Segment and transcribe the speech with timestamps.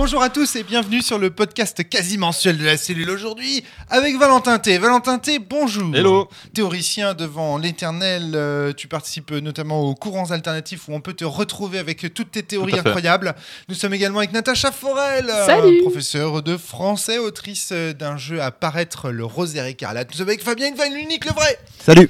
[0.00, 4.16] Bonjour à tous et bienvenue sur le podcast quasi mensuel de la cellule aujourd'hui avec
[4.16, 4.78] Valentin T.
[4.78, 5.92] Valentin T, bonjour.
[5.92, 6.28] Hello.
[6.54, 11.80] Théoricien devant l'éternel, euh, tu participes notamment aux courants alternatifs où on peut te retrouver
[11.80, 13.34] avec toutes tes théories Tout incroyables.
[13.68, 15.82] Nous sommes également avec Natacha Forel, euh, Salut.
[15.82, 20.12] professeure de français, autrice euh, d'un jeu à paraître, le Rosaire écarlate.
[20.12, 21.58] Nous sommes avec Fabien Van l'unique, le vrai.
[21.84, 22.08] Salut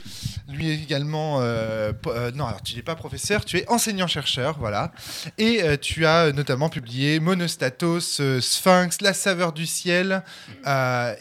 [0.50, 4.92] Lui également, euh, euh, non, alors tu n'es pas professeur, tu es enseignant-chercheur, voilà.
[5.36, 10.22] Et euh, tu as notamment publié Monostatos, Sphinx, La saveur du ciel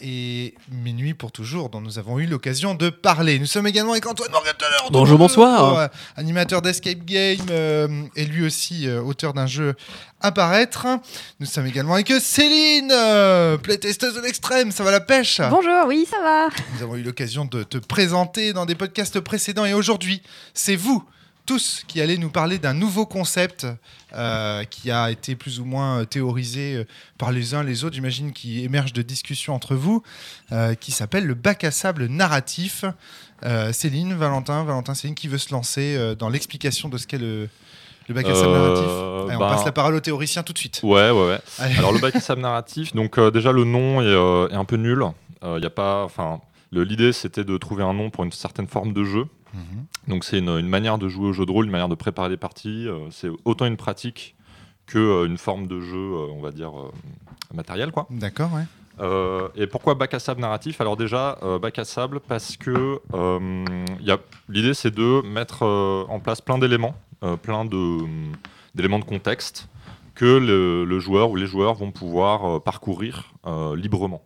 [0.00, 3.38] et Minuit pour toujours, dont nous avons eu l'occasion de parler.
[3.38, 4.88] Nous sommes également avec Antoine Morgateller.
[4.90, 5.90] Bonjour, bonsoir.
[6.16, 9.74] animateur d'Escape Game et lui aussi auteur d'un jeu
[10.20, 10.86] à paraître.
[11.40, 15.40] Nous sommes également avec Céline, euh, playtesteuse de l'extrême, ça va la pêche?
[15.50, 16.48] Bonjour, oui, ça va.
[16.74, 20.22] nous avons eu l'occasion de te présenter dans des podcasts précédents et aujourd'hui,
[20.54, 21.04] c'est vous
[21.48, 23.66] tous qui allez nous parler d'un nouveau concept
[24.12, 26.84] euh, qui a été plus ou moins théorisé euh,
[27.16, 30.02] par les uns les autres, j'imagine, qui émerge de discussions entre vous,
[30.52, 32.84] euh, qui s'appelle le bac à sable narratif.
[33.72, 37.48] Céline, Valentin, Valentin, Céline, qui veut se lancer dans l'explication de ce qu'est le,
[38.08, 38.86] le bac à sable Euh, narratif
[39.28, 40.80] Allez, On bah, passe la parole au théoricien tout de suite.
[40.82, 41.40] Ouais, ouais, ouais.
[41.58, 41.76] Allez.
[41.76, 44.64] Alors le bac à sable narratif, donc euh, déjà le nom est, euh, est un
[44.64, 45.04] peu nul.
[45.44, 46.40] Il y a pas, enfin,
[46.72, 49.24] l'idée c'était de trouver un nom pour une certaine forme de jeu.
[49.54, 49.84] Mhm.
[50.08, 52.28] Donc c'est une, une manière de jouer au jeu de rôle, une manière de préparer
[52.28, 52.86] des parties.
[52.88, 54.34] euh, c'est autant une pratique
[54.86, 56.90] que euh, une forme de jeu, euh, on va dire euh,
[57.54, 58.06] matériel, quoi.
[58.10, 58.64] D'accord, ouais.
[59.00, 60.80] Euh, et pourquoi bac à sable narratif?
[60.80, 63.64] Alors déjà, euh, bac à sable parce que euh,
[64.48, 67.07] l'idée c'est de mettre euh, en place plein d'éléments, euh,
[67.42, 67.98] plein de,
[68.74, 69.68] d'éléments de contexte
[70.18, 74.22] que le, joueur ou les joueurs vont pouvoir euh, parcourir euh, librement.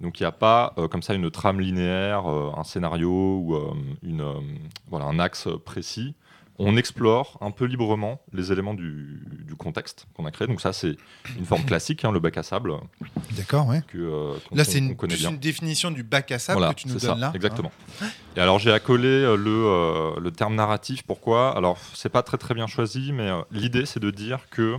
[0.00, 3.54] Donc il n'y a pas euh, comme ça une trame linéaire, euh, un scénario ou
[3.54, 3.72] euh,
[4.04, 4.40] euh,
[4.92, 6.16] un axe précis.
[6.58, 10.48] On explore un peu librement les éléments du, du contexte qu'on a créé.
[10.48, 10.96] Donc ça c'est
[11.38, 12.74] une forme classique, hein, le bac à sable
[13.36, 13.82] D'accord, ouais.
[13.88, 14.96] que euh, Là, c'est une,
[15.38, 17.32] définition du bac à sable Voilà, que tu nous donnes ça, là.
[17.34, 17.70] Exactement.
[18.36, 21.02] Et alors j'ai accolé euh, le, euh, le terme narratif.
[21.02, 21.56] Pourquoi?
[21.56, 24.76] Alors c'est pas très très bien choisi, mais euh, l'idée c'est de dire que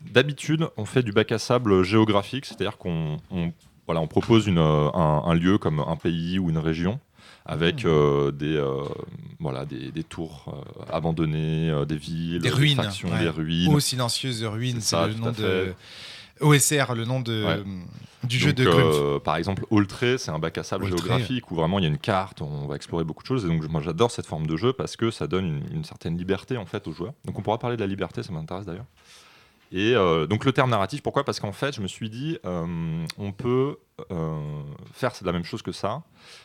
[0.00, 3.52] d'habitude on fait du bac à sable géographique, c'est-à-dire qu'on on,
[3.86, 7.00] voilà, on propose une, un, un lieu comme un pays ou une région
[7.44, 7.90] avec Mhm.
[7.90, 8.84] euh, des, euh,
[9.40, 13.18] voilà, des, des tours euh, abandonnées, des villes, Des ruines, factions, ouais.
[13.18, 13.74] des ruines.
[13.74, 15.74] Aux silencieuses ruines, C'est le nom de
[16.40, 17.62] OSR, le nom de Ouais.
[18.24, 21.54] du jeu Donc, de euh, par exemple, Oltré, c'est un bac à sable géographique où
[21.56, 23.44] vraiment il y a une carte, on va explorer beaucoup de choses.
[23.44, 26.16] Et donc, moi, j'adore cette forme de jeu parce que ça donne une, une certaine
[26.18, 27.12] liberté en fait aux joueurs.
[27.24, 28.86] Donc, on pourra parler de la liberté, ça m'intéresse d'ailleurs.
[29.74, 31.24] Et euh, donc, le terme narratif, pourquoi?
[31.24, 33.78] Parce qu'en fait, je me suis dit, euh, on peut
[34.10, 34.62] euh,
[34.92, 36.02] faire la même chose que ça,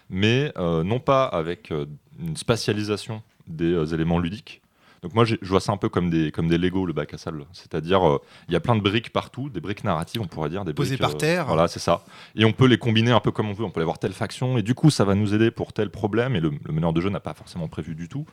[0.10, 1.72] mais euh, non pas avec
[2.20, 4.62] une spatialisation des éléments ludiques.
[5.04, 7.18] Donc moi, je vois ça un peu comme des, comme des Lego, le bac à
[7.18, 7.46] sable.
[7.54, 10.66] C'est-à-dire, il y a plein de briques partout, des briques narratives, on pourrait dire.
[10.66, 11.46] Des Posées briques, par terre.
[11.46, 12.04] Voilà, c'est ça.
[12.36, 13.64] Et on peut les combiner un peu comme on veut.
[13.64, 15.92] On peut aller voir telle faction, et du coup, ça va nous aider pour tel
[15.92, 16.36] problème.
[16.36, 18.26] Et le, le meneur de jeu n'a pas forcément prévu du tout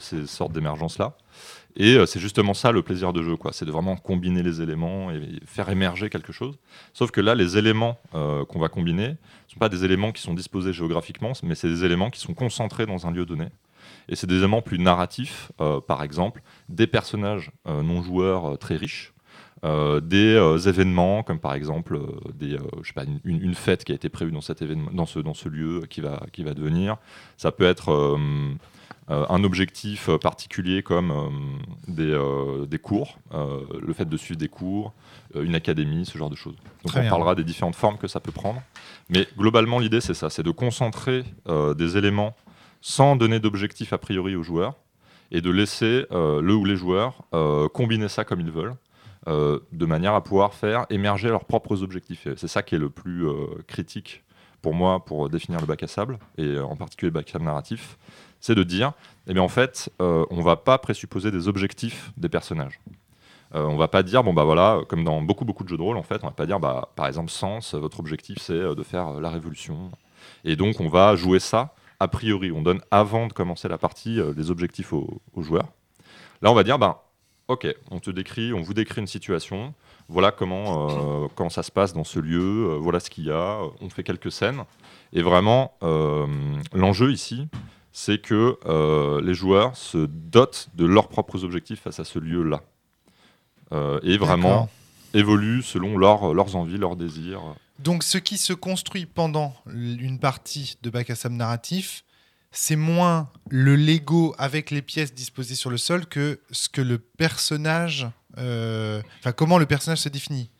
[0.00, 1.16] ces sortes d'émergences-là.
[1.76, 3.52] Et euh, c'est justement ça le plaisir de jeu, quoi.
[3.52, 6.58] C'est de vraiment combiner les éléments et faire émerger quelque chose.
[6.92, 9.14] Sauf que là, les éléments euh, qu'on va combiner ne
[9.48, 12.86] sont pas des éléments qui sont disposés géographiquement, mais c'est des éléments qui sont concentrés
[12.86, 13.46] dans un lieu donné.
[14.08, 19.12] Et c'est des éléments plus narratifs, euh, par exemple, des personnages non joueurs très riches,
[19.62, 22.00] des événements comme par exemple
[23.24, 26.24] une, fête qui a été prévue dans cet événement, ce, dans ce lieu qui va,
[26.32, 26.96] qui va devenir.
[27.36, 28.18] Ça peut être
[29.28, 31.28] un objectif euh, particulier comme euh,
[31.88, 34.92] des, euh, des cours, euh, le fait de suivre des cours,
[35.34, 36.56] euh, une académie, ce genre de choses.
[36.82, 37.10] Donc Très on bien.
[37.10, 38.62] parlera des différentes formes que ça peut prendre.
[39.08, 42.34] Mais globalement, l'idée c'est ça, c'est de concentrer euh, des éléments
[42.80, 44.74] sans donner d'objectif a priori aux joueurs
[45.32, 48.74] et de laisser euh, le ou les joueurs euh, combiner ça comme ils veulent.
[49.28, 52.26] euh, de manière à pouvoir faire émerger leurs propres objectifs.
[52.36, 53.34] C'est ça qui est le plus euh,
[53.66, 54.22] critique
[54.62, 57.32] pour moi pour définir le bac à sable, et euh, en particulier le bac à
[57.32, 57.98] sable narratif,
[58.40, 58.92] c'est de dire,
[59.26, 62.80] eh bien en fait, euh, on va pas présupposer des objectifs des personnages.
[63.54, 65.82] Euh, on va pas dire, bon bah voilà, comme dans beaucoup beaucoup de jeux de
[65.82, 68.74] rôle, en fait, on va pas dire, bah par exemple, Sens, votre objectif c'est euh,
[68.74, 69.90] de faire euh, la révolution.
[70.44, 72.52] Et donc on va jouer ça a priori.
[72.52, 75.68] On donne avant de commencer la partie des objectifs aux, joueurs.
[76.40, 77.04] Là, on va dire, bah,
[77.48, 79.74] ok, on te décrit, on vous décrit une situation.
[80.08, 82.76] Voilà comment, ça se passe dans ce lieu.
[82.80, 83.60] voilà ce qu'il y a.
[83.82, 84.64] On fait quelques scènes.
[85.12, 85.74] Et vraiment,
[86.72, 87.48] l'enjeu ici,
[87.92, 92.62] c'est que euh, les joueurs se dotent de leurs propres objectifs face à ce lieu-là.
[93.72, 94.68] Euh, et vraiment
[95.14, 97.42] évoluent selon leur- leurs envies, leurs désirs.
[97.78, 102.04] Donc, ce qui se construit pendant une partie de bac à sable narratif,
[102.52, 106.98] c'est moins le Lego avec les pièces disposées sur le sol que ce que le
[106.98, 108.08] personnage.
[108.38, 110.50] euh, Enfin, comment le personnage se définit.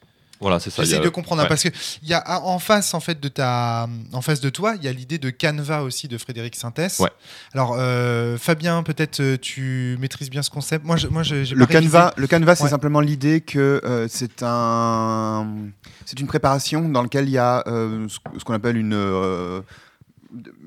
[0.41, 0.83] Voilà, c'est ça.
[0.83, 1.49] J'essaie a- de comprendre hein, ouais.
[1.49, 1.69] parce que
[2.03, 4.89] il y a en face en fait de ta en face de toi, il y
[4.89, 6.99] a l'idée de Canva aussi de Frédéric Sintès.
[6.99, 7.11] Ouais.
[7.53, 10.85] Alors euh, Fabien, peut-être euh, tu maîtrises bien ce concept.
[10.85, 11.67] Moi, je, moi, je- Le.
[11.67, 15.47] Canva, le Canva, c'est simplement l'idée que euh, c'est un,
[16.07, 19.61] c'est une préparation dans laquelle il y a euh, ce ce qu'on appelle une euh,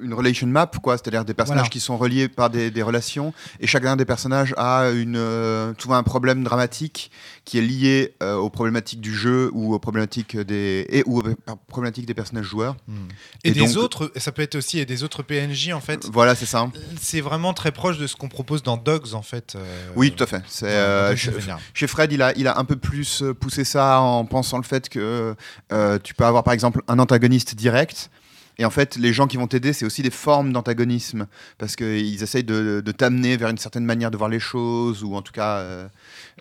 [0.01, 1.69] une relation map, quoi, c'est-à-dire des personnages Voilà.
[1.69, 5.95] qui sont reliés par des, des relations, et chacun des personnages a une, euh, souvent
[5.95, 7.11] un problème dramatique
[7.45, 11.23] qui est lié euh, aux problématiques du jeu ou aux problématiques des et ou aux
[11.67, 12.75] problématiques des personnages joueurs.
[12.87, 12.95] Hmm.
[13.43, 16.07] Et, Et des donc- autres, ça peut être aussi et des autres PNJ en fait.
[16.11, 16.69] Voilà, c'est ça.
[17.01, 19.55] C'est vraiment très proche de ce qu'on propose dans Dogs en fait.
[19.55, 20.41] euh, Oui, tout à fait.
[20.47, 21.57] C'est Souvenir.
[21.73, 24.89] Chez Fred, il a, il a un peu plus poussé ça en pensant le fait
[24.89, 25.35] que
[26.03, 28.09] tu peux avoir par exemple un antagoniste direct.
[28.57, 31.27] Et en fait, les gens qui vont t'aider, c'est aussi des formes d'antagonisme.
[31.57, 35.21] Parce qu'ils essayent de, t'amener vers une certaine manière de voir les choses, ou en
[35.21, 35.87] tout cas, euh,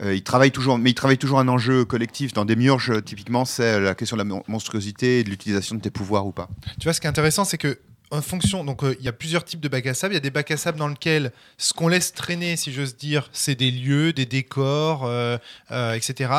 [0.03, 2.33] euh, ils travaillent toujours, mais ils travaillent toujours un enjeu collectif.
[2.33, 5.81] Dans des murges, typiquement, c'est la question de la mon- monstruosité et de l'utilisation de
[5.81, 6.49] tes pouvoirs ou pas.
[6.79, 7.79] Tu vois, ce qui est intéressant, c'est que
[8.13, 10.13] en fonction, donc euh, il y a plusieurs types de bacs à sable.
[10.13, 12.95] Il y a des bacs à sable dans lesquels ce qu'on laisse traîner, si j'ose
[12.95, 15.39] dire, c'est des lieux, des décors, euh,
[15.71, 16.31] euh, etc.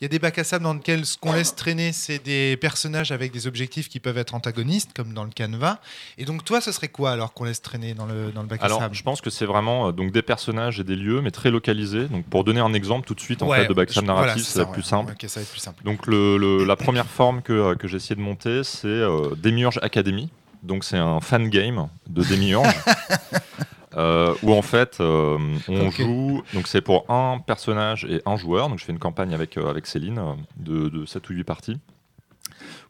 [0.00, 2.58] Il y a des bacs à sable dans lesquels ce qu'on laisse traîner, c'est des
[2.58, 5.78] personnages avec des objectifs qui peuvent être antagonistes, comme dans le canevas.
[6.18, 8.60] Et donc toi, ce serait quoi alors qu'on laisse traîner dans le, dans le bac
[8.60, 8.94] à Alors, sable?
[8.94, 12.08] je pense que c'est vraiment donc des personnages et des lieux, mais très localisés.
[12.08, 14.26] Donc, pour donner un exemple tout de suite en Ouais, fait de backstab je- voilà,
[14.26, 14.88] narratif, c'est c'est ça, plus ouais.
[14.88, 15.12] simple.
[15.12, 15.82] Ok, ça va être plus simple.
[15.82, 19.00] Donc le, le- la première forme que, que j'ai essayé de monter, c'est
[19.38, 20.28] Demiurge Academy.
[20.62, 22.74] Donc c'est un fan game de Demiurge.
[23.96, 25.38] euh, où en fait euh,
[25.68, 28.68] on joue, donc c'est pour un personnage et un joueur.
[28.68, 31.44] Donc je fais une campagne avec, euh, avec Céline euh, de, de 7 ou 8
[31.44, 31.78] parties.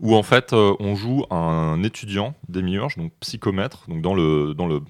[0.00, 4.80] Où en fait on joue un étudiant Demiurge, donc psychomètre, donc dans le, dans le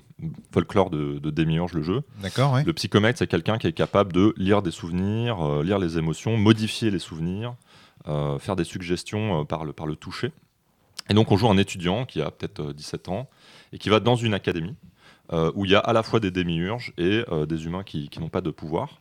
[0.52, 2.02] folklore de, de Demiurge, le jeu.
[2.22, 2.64] D'accord, ouais.
[2.64, 6.90] Le psychomètre, c'est quelqu'un qui est capable de lire des souvenirs, lire les émotions, modifier
[6.90, 7.54] les souvenirs,
[8.06, 10.32] faire des suggestions par, le, par le toucher.
[11.10, 13.28] Et donc, on joue un étudiant qui a peut-être euh, 17 ans
[13.72, 14.74] et qui va dans une académie
[15.32, 18.08] euh, où il y a à la fois des démiurges et euh, des humains qui,
[18.08, 19.00] qui n'ont pas de pouvoir.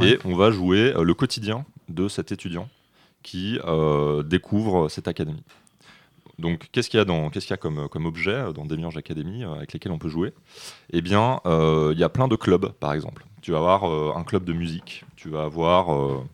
[0.00, 0.08] Ouais.
[0.10, 2.68] Et on va jouer euh, le quotidien de cet étudiant
[3.22, 5.42] qui euh, découvre cette académie.
[6.38, 8.66] Donc, qu'est-ce qu'il y a, dans, qu'est-ce qu'il y a comme, comme objet euh, dans
[8.66, 10.32] Demiurge Academy euh, avec lesquels on peut jouer?
[10.92, 13.24] Eh bien, euh, il y a plein de clubs, par exemple.
[13.40, 16.24] Tu vas avoir euh, un club de musique, tu vas avoir euh,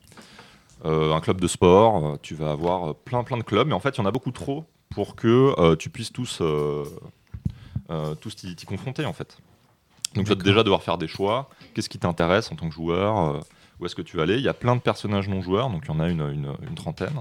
[0.85, 3.69] euh, un club de sport, euh, tu vas avoir euh, plein, plein de clubs.
[3.69, 6.39] Mais en fait, il y en a beaucoup trop pour que euh, tu puisses tous,
[6.41, 6.85] euh,
[7.91, 9.39] euh, tous t'y, t'y confronter, en fait.
[10.15, 11.49] Donc, tu vas déjà devoir faire des choix.
[11.75, 13.41] Qu'est-ce qui t'intéresse en tant que joueur euh,
[13.81, 14.37] Où est-ce que tu vas aller?
[14.37, 16.55] Il y a plein de personnages non joueurs, donc il y en a une, une-
[16.69, 17.15] une trentaine,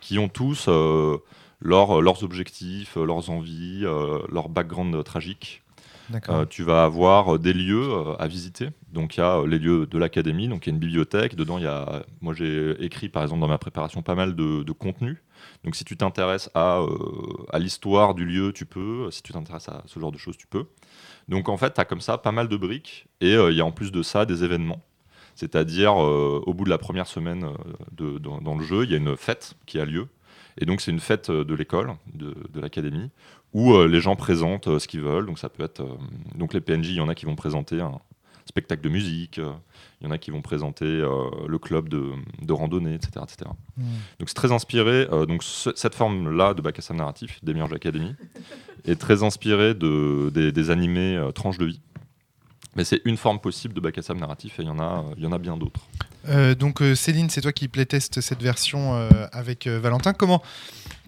[0.00, 1.18] qui ont tous euh,
[1.60, 5.62] leur- leurs objectifs, leurs envies, euh, leur background euh, tragique.
[6.08, 6.36] D'accord.
[6.36, 8.70] Euh, tu vas avoir euh, des lieux euh, à visiter.
[8.92, 11.36] Donc il y a euh, les lieux de l'académie, donc il y a une bibliothèque.
[11.36, 14.62] Dedans, il y a, moi j'ai écrit par exemple dans ma préparation pas mal de,
[14.62, 15.22] de contenu.
[15.64, 16.88] Donc si tu t'intéresses à, euh,
[17.50, 19.10] à l'histoire du lieu, tu peux.
[19.10, 20.66] Si tu t'intéresses à ce genre de choses, tu peux.
[21.28, 23.06] Donc en fait, tu as comme ça pas mal de briques.
[23.20, 24.82] Et euh, il y a en plus de ça des événements.
[25.34, 27.48] C'est-à-dire, euh, au bout de la première semaine
[27.92, 30.08] de- dans, dans le jeu, il y a une fête qui a lieu.
[30.60, 33.10] Et donc, c'est une fête de l'école, de, de l'académie,
[33.54, 35.24] où les gens présentent ce qu'ils veulent.
[35.24, 35.82] Donc, ça peut être.
[36.34, 37.98] donc, les PNJ, il y en a qui vont présenter un
[38.46, 39.52] spectacle de musique, euh,
[40.00, 43.10] il y en a qui vont présenter euh, le club de, de randonnée, etc.
[43.22, 43.50] etc.
[43.76, 43.82] Hmm.
[44.18, 45.06] Donc, c'est très inspiré.
[45.12, 48.14] euh, donc, ce- cette forme-là de bac à sable narratif, Demiurge Academy,
[48.84, 51.80] est très inspiré de, des, des animés tranches de vie.
[52.74, 55.04] Mais c'est une forme possible de bac à sable narratif et il y en a,
[55.18, 55.80] il y en a bien d'autres.
[56.28, 60.14] Euh, donc Céline, c'est toi qui playteste cette version euh, avec euh, Valentin.
[60.14, 60.42] Comment,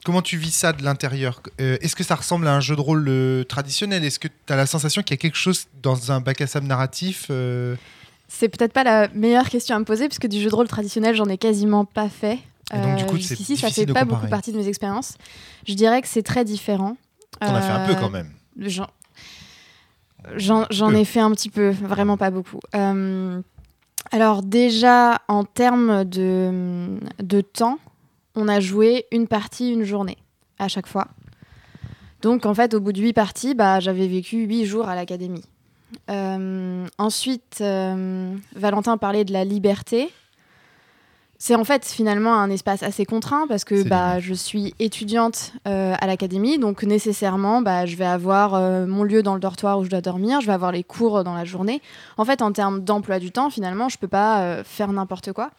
[0.04, 2.80] comment tu vis ça de l'intérieur Euh, Est-ce que ça ressemble à un jeu de
[2.80, 4.04] rôle euh, traditionnel?
[4.04, 6.46] Est-ce que tu as la sensation qu'il y a quelque chose dans un bac à
[6.46, 7.74] sable narratif euh,
[8.28, 11.16] C'est peut-être pas la meilleure question à me poser, puisque du jeu de rôle traditionnel,
[11.16, 12.38] j'en ai quasiment pas fait.
[12.72, 14.04] Et donc, du coup, c'est jusqu'ici, ça fait pas comparer.
[14.04, 15.14] beaucoup partie de mes expériences.
[15.66, 16.96] Je dirais que c'est très différent.
[17.40, 18.30] T'en as fait un peu Euh, quand même.
[20.36, 22.60] J'en, ai fait un petit peu, vraiment pas beaucoup.
[22.74, 23.40] Euh,
[24.12, 27.78] alors déjà, en termes de, de temps,
[28.34, 30.18] on a joué une partie, une journée,
[30.58, 31.08] à chaque fois.
[32.22, 35.44] Donc en fait, au bout de huit parties, bah, j'avais vécu huit jours à l'académie.
[36.10, 40.10] Euh, ensuite, euh, Valentin parlait de la liberté.
[41.36, 45.94] C'est en fait finalement un espace assez contraint parce que bah, je suis étudiante euh,
[46.00, 49.90] à l'académie, donc nécessairement bah, je vais avoir mon lieu dans le dortoir où je
[49.90, 51.82] dois dormir, je vais avoir les cours dans la journée.
[52.16, 55.50] En fait, en termes d'emploi du temps, finalement, je peux pas faire n'importe quoi.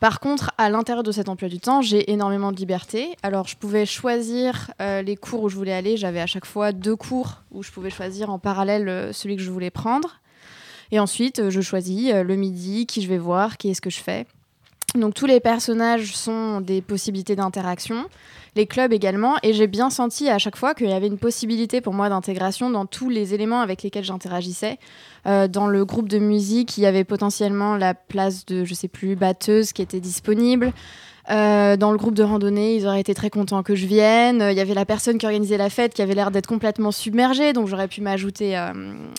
[0.00, 3.16] Par contre, à l'intérieur de cet emploi du temps, j'ai énormément de liberté.
[3.22, 5.96] Alors, je pouvais choisir euh, les cours où je voulais aller.
[5.96, 9.42] J'avais à chaque fois deux cours où je pouvais choisir en parallèle euh, celui que
[9.42, 10.20] je voulais prendre.
[10.90, 14.00] Et ensuite, euh, je choisis le midi, qui je vais voir, qui est-ce que je
[14.00, 14.26] fais.
[14.94, 18.04] Donc tous les personnages sont des possibilités d'interaction,
[18.54, 21.80] les clubs également, et j'ai bien senti à chaque fois qu'il y avait une possibilité
[21.80, 24.78] pour moi d'intégration dans tous les éléments avec lesquels j'interagissais.
[25.26, 28.86] Euh, dans le groupe de musique, il y avait potentiellement la place de, je sais
[28.86, 30.72] plus, batteuse qui était disponible.
[31.30, 34.46] Euh, dans le groupe de randonnée, ils auraient été très contents que je vienne.
[34.48, 37.52] Il y avait la personne qui organisait la fête qui avait l'air d'être complètement submergée,
[37.52, 38.72] donc j'aurais pu m'ajouter euh,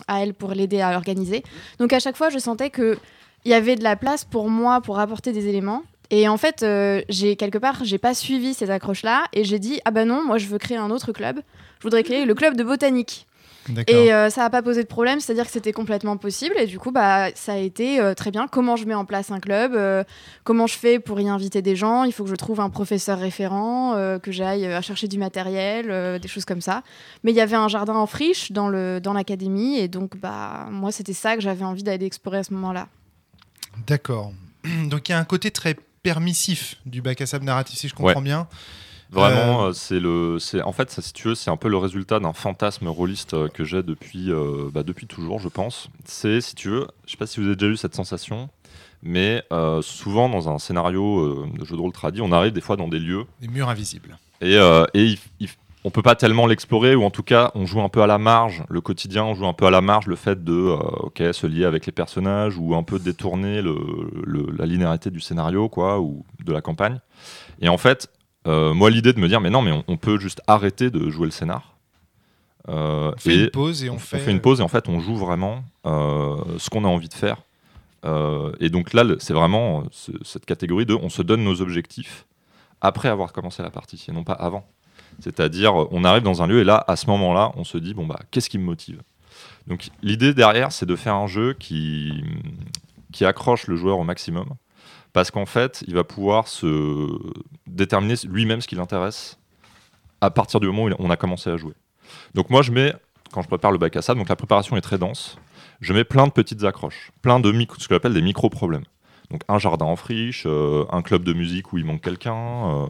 [0.08, 1.44] à elle pour l'aider à organiser.
[1.80, 2.98] Donc à chaque fois, je sentais que
[3.46, 5.84] il y avait de la place pour moi pour apporter des éléments.
[6.12, 9.80] Et en fait, euh, j'ai quelque part, j'ai pas suivi ces accroches-là et j'ai dit
[9.86, 11.40] ah ben non, moi je veux créer un autre club.
[11.80, 13.28] Je voudrais créer le club de botanique.
[13.88, 16.56] Et euh, ça n'a pas posé de problème, c'est-à-dire que c'était complètement possible.
[16.58, 18.48] Et du coup, bah, ça a été euh, très bien.
[18.48, 20.04] Comment je mets en place un club euh,
[20.44, 22.04] Comment je fais pour y inviter des gens?
[22.04, 26.46] Il faut que je trouve un professeur référent, que j'aille chercher du matériel, des choses
[26.46, 26.84] comme ça.
[27.24, 30.68] Mais il y avait un jardin en friche dans le dans l'académie, et donc bah
[30.70, 32.88] moi c'était ça que j'avais envie d'aller explorer à ce moment-là.
[33.88, 34.32] D'accord.
[34.90, 37.96] Donc il y a un côté très permissif du bac à sable narratif, si je
[37.96, 38.48] comprends bien.
[39.12, 41.78] Vraiment, euh, c'est le, c'est en fait, ça, si tu veux, c'est un peu le
[41.78, 45.90] résultat d'un fantasme rôliste euh, que j'ai depuis, euh, bah, depuis toujours, je pense.
[46.06, 48.50] C'est, si tu veux, je sais pas si vous avez déjà eu cette sensation,
[49.04, 52.62] mais euh, souvent dans un scénario euh, de jeu de rôle tradit, on arrive des
[52.62, 54.18] fois dans des lieux Les murs invisibles.
[54.42, 55.50] et, euh, et il- il-
[55.86, 58.18] on peut pas tellement l'explorer ou en tout cas on joue un peu à la
[58.18, 58.64] marge.
[58.70, 61.46] Le quotidien on joue un peu à la marge le fait de euh, ok se
[61.48, 63.78] lier avec les personnages ou un peu détourner le,
[64.26, 67.00] le- la linéarité du scénario quoi ou de la campagne.
[67.62, 68.10] Et en fait
[68.48, 71.10] euh, moi l'idée de me dire mais non mais on, on peut juste arrêter de
[71.12, 71.76] jouer le scénar.
[72.68, 74.18] Euh, On fait et une pause et on, on fait.
[74.18, 77.38] fait une pause et en fait on joue vraiment ce qu'on a envie de faire.
[78.60, 82.26] Et donc là c'est vraiment ce- cette catégorie de on se donne nos objectifs
[82.82, 84.66] après avoir commencé la partie et non pas avant
[85.20, 88.06] c'est-à-dire, on arrive dans un lieu et là, à ce moment-là, on se dit bon
[88.06, 89.02] bah, qu'est-ce qui me motive?
[89.68, 92.24] Donc, l'idée derrière, c'est de faire un jeu qui
[93.12, 94.50] qui accroche le joueur au maximum,
[95.14, 97.18] parce qu'en fait, il va pouvoir se
[97.66, 99.40] déterminer lui-même ce qui l'intéresse
[100.20, 101.74] à partir du moment où on a commencé à jouer.
[102.34, 102.94] Donc moi, je mets
[103.32, 105.38] quand je prépare le bac à sable, donc la préparation est très dense.
[105.82, 108.86] Je mets plein de petites accroches, plein de micro, ce que j'appelle des micro-problèmes.
[109.32, 112.88] Donc un jardin en friche, euh, un club de musique où il manque quelqu'un.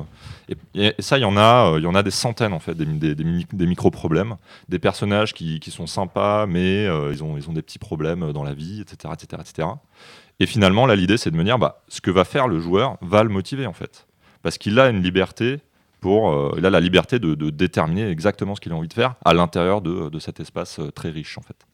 [0.50, 2.60] euh, et, ça, il y en a, euh, il y en a des centaines en
[2.60, 4.36] fait, des, des mini- des micro-problèmes,
[4.70, 8.54] des personnages qui, sont sympas, mais ils, ont, ils ont des petits problèmes dans la
[8.54, 9.68] vie, etc., etc., etc.
[10.40, 12.98] Et finalement, là, l'idée, c'est de me dire, bah, ce que va faire le joueur
[13.02, 14.06] va le motiver en fait,
[14.42, 15.60] parce qu'il a une liberté
[16.02, 19.34] pour, il a la liberté de, déterminer exactement ce qu'il a envie de faire à
[19.34, 21.66] l'intérieur de, de cet espace très riche en fait.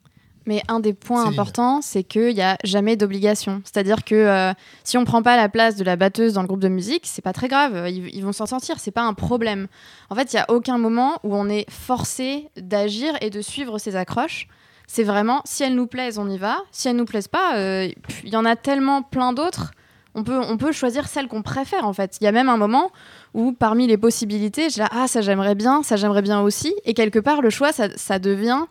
[0.46, 1.40] Mais un des points Céline.
[1.40, 3.62] importants, c'est qu'il n'y a jamais d'obligation.
[3.64, 6.62] C'est-à-dire que euh, si on prend pas la place de la batteuse dans le groupe
[6.62, 7.88] de musique, c'est pas très grave.
[7.90, 9.68] Ils, ils vont s'en sortir, c'est pas un problème.
[10.10, 13.78] En fait, il y a aucun moment où on est forcé d'agir et de suivre
[13.78, 14.48] ces accroches.
[14.88, 16.58] C'est vraiment, si elles nous plaisent, on y va.
[16.72, 17.88] Si elles nous plaisent pas, euh,
[18.24, 19.72] il y en a tellement plein d'autres.
[20.16, 22.18] On peut, on peut choisir celle qu'on préfère en fait.
[22.20, 22.92] Il y a même un moment
[23.34, 26.94] où parmi les possibilités, je dis ah ça j'aimerais bien, ça j'aimerais bien aussi, et
[26.94, 28.66] quelque part le choix ça, ça devient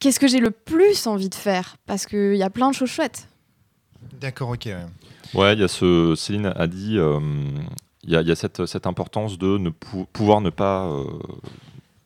[0.00, 1.76] qu'est-ce que j'ai le plus envie de faire?
[1.86, 3.28] Parce qu'il y a plein de choses chouettes.
[4.20, 4.66] D'accord, ok.
[4.66, 4.86] ouais.
[5.34, 7.20] Ouais, il y a ce, Céline a dit, euh,
[8.04, 10.86] il y a, il y a cette, cette importance de ne pou- pouvoir ne pas
[10.86, 11.04] euh,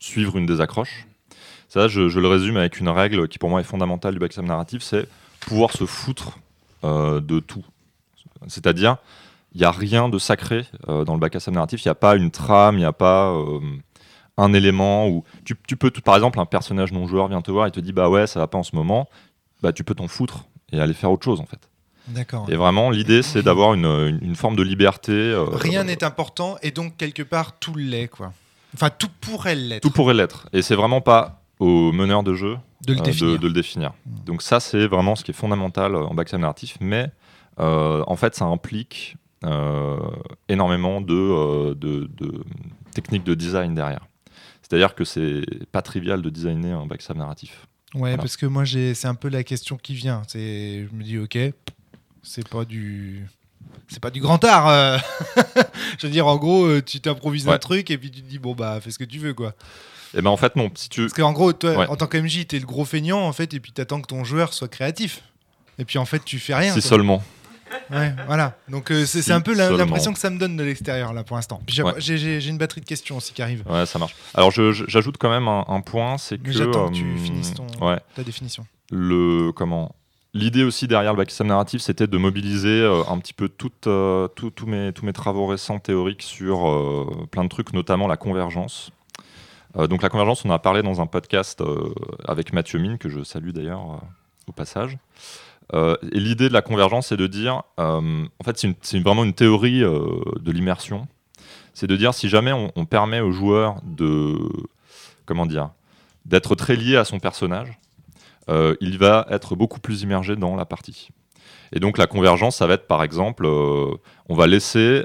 [0.00, 1.06] suivre une des accroches.
[1.68, 4.44] Ça, je, je le résume avec une règle qui pour moi est fondamentale du backstab
[4.44, 5.06] narratif, c'est
[5.40, 6.38] pouvoir se foutre
[6.84, 7.64] euh, de tout.
[8.48, 8.96] C'est-à-dire,
[9.54, 12.16] il n'y a rien de sacré euh, dans le backstab narratif, il n'y a pas
[12.16, 13.60] une trame, il n'y a pas euh,
[14.38, 17.66] un élément où tu, tu peux, par exemple, un personnage non joueur vient te voir
[17.66, 19.08] et te dit bah ouais, ça va pas en ce moment,
[19.62, 21.68] bah tu peux t'en foutre et aller faire autre chose en fait.
[22.08, 22.46] D'accord.
[22.50, 25.12] Et vraiment, l'idée, c'est d'avoir une, une- une forme de liberté.
[25.12, 28.32] euh, Rien n'est important et donc quelque part tout l'est, quoi.
[28.74, 29.82] Enfin, tout pourrait l'être.
[29.82, 30.48] Tout pourrait l'être.
[30.52, 33.38] Et c'est vraiment pas au meneur de jeu De le euh, définir.
[33.38, 33.92] de le définir.
[34.06, 36.76] Donc ça, c'est vraiment ce qui est fondamental euh, en backstab narratif.
[36.80, 37.10] Mais
[37.58, 39.16] en fait, ça implique
[40.48, 42.44] énormément de, de, de
[42.94, 44.06] techniques de design derrière.
[44.72, 47.66] C'est-à-dire que c'est pas trivial de designer un backstab narratif.
[47.92, 48.16] Ouais, Voilà.
[48.16, 50.22] parce que moi, c'est un peu la question qui vient.
[50.32, 51.36] Je me dis, ok,
[52.22, 53.26] c'est pas du,
[53.88, 54.68] c'est pas du grand art.
[54.70, 54.96] euh.
[55.98, 58.38] je veux dire, en gros, euh, tu t'improvises un truc et puis tu te dis,
[58.38, 59.52] bon bah, fais ce que tu veux, quoi.
[60.16, 60.70] Et ben en fait, non.
[60.74, 61.02] Si tu...
[61.02, 61.86] Parce qu'en gros, toi, Ouais.
[61.88, 64.54] en tant qu'MJ, t'es le gros feignant, en fait, et puis t'attends que ton joueur
[64.54, 65.22] soit créatif.
[65.78, 66.72] Et puis en fait, tu fais rien.
[66.72, 66.88] Si quoi.
[66.88, 67.22] seulement.
[67.90, 68.56] Ouais, voilà.
[68.68, 71.36] Donc euh, c'est, Si un peu l'impression que ça me donne de l'extérieur là pour
[71.36, 71.60] l'instant.
[71.66, 72.38] J'ai, Ouais.
[72.46, 73.62] une batterie de questions aussi qui arrive.
[73.68, 74.14] Ouais, ça marche.
[74.34, 76.50] Alors, j'ajoute quand même un, un point, c'est que.
[76.52, 77.98] J'attends que tu euh, finisses ton- Ouais.
[78.14, 78.64] Ta définition.
[78.90, 79.94] le comment
[80.34, 84.28] L'idée aussi derrière le backstab narratif, c'était de mobiliser euh, un petit peu toutes, euh,
[84.28, 88.16] tous- tous mes, tous mes travaux récents théoriques sur euh, plein de trucs, notamment la
[88.16, 88.92] convergence.
[89.76, 91.92] Euh, donc la convergence, on en a parlé dans un podcast euh,
[92.26, 94.06] avec Mathieu Mine, que je salue d'ailleurs euh,
[94.48, 94.96] au passage.
[95.74, 99.32] Euh, et l'idée de la convergence, c'est de dire, euh, en fait, c'est vraiment une
[99.32, 100.06] théorie euh,
[100.40, 101.08] de l'immersion.
[101.74, 104.36] C'est de dire si jamais on, permet au joueur de,
[105.24, 105.70] comment dire,
[106.26, 107.78] d'être très lié à son personnage,
[108.48, 111.08] il va être beaucoup plus immergé dans la partie.
[111.72, 115.04] Et donc la convergence, ça va être par exemple, on va laisser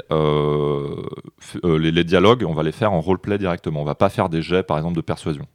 [1.63, 3.81] les, les dialogues, on va les faire en roleplay directement.
[3.81, 5.47] On va pas faire des jets, par exemple, de persuasion.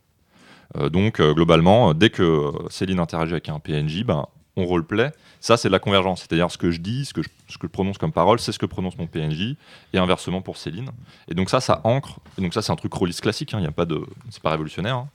[0.90, 4.25] Donc globalement, dès que Céline interagit avec un PNJ, ben,
[4.56, 5.12] on roleplay.
[5.40, 6.21] Ça, c'est de la convergence.
[6.21, 8.52] C'est-à-dire ce que je dis, ce que je, ce que je prononce comme parole, c'est
[8.52, 9.56] ce que prononce mon PNJ,
[9.92, 10.90] et inversement pour Céline.
[11.28, 12.18] Et donc ça, ça ancre.
[12.38, 13.54] Et donc ça, c'est un truc rôliste classique.
[13.54, 14.97] hein, y a pas de, c'est pas révolutionnaire.
[14.97, 15.09] hein.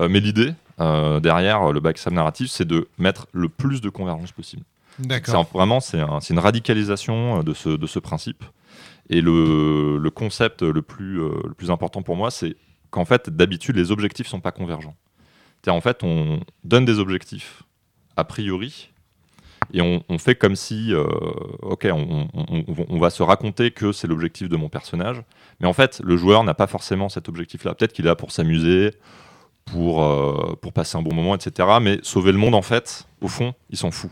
[0.00, 4.30] Euh, mais l'idée euh, derrière le backstab narratif, c'est de mettre le plus de convergence
[4.30, 4.62] possible.
[5.00, 5.40] C'est D'accord.
[5.40, 8.44] un- vraiment c'est un- c'est une radicalisation euh, de ce, de ce principe.
[9.10, 12.54] Et le, le concept le plus, euh, le plus important pour moi, c'est
[12.90, 14.94] qu'en fait, d'habitude, les objectifs sont pas convergents.
[15.62, 17.62] C'est-à-dire, en fait, on donne des objectifs
[18.18, 18.90] a priori
[19.72, 21.04] et on, on fait comme si, euh,
[21.60, 25.22] ok, on, on- on- on va se raconter que c'est l'objectif de mon personnage,
[25.60, 27.74] mais en fait, le joueur n'a pas forcément cet objectif-là.
[27.74, 28.92] Peut-être qu'il est là pour s'amuser,
[29.66, 31.68] pour, euh, pour passer un bon moment, etc.
[31.82, 34.10] Mais sauver le monde, en fait, au fond, il s'en fout.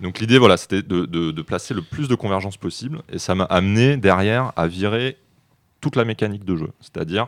[0.00, 3.34] Donc l'idée, voilà, c'était de, de- de placer le plus de convergence possible, et ça
[3.34, 5.16] m'a amené derrière à virer
[5.80, 6.68] toute la mécanique de jeu.
[6.80, 7.26] C'est-à-dire,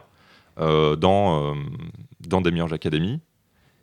[0.61, 1.57] euh, dans,
[2.21, 3.21] dans Demiurge Academy,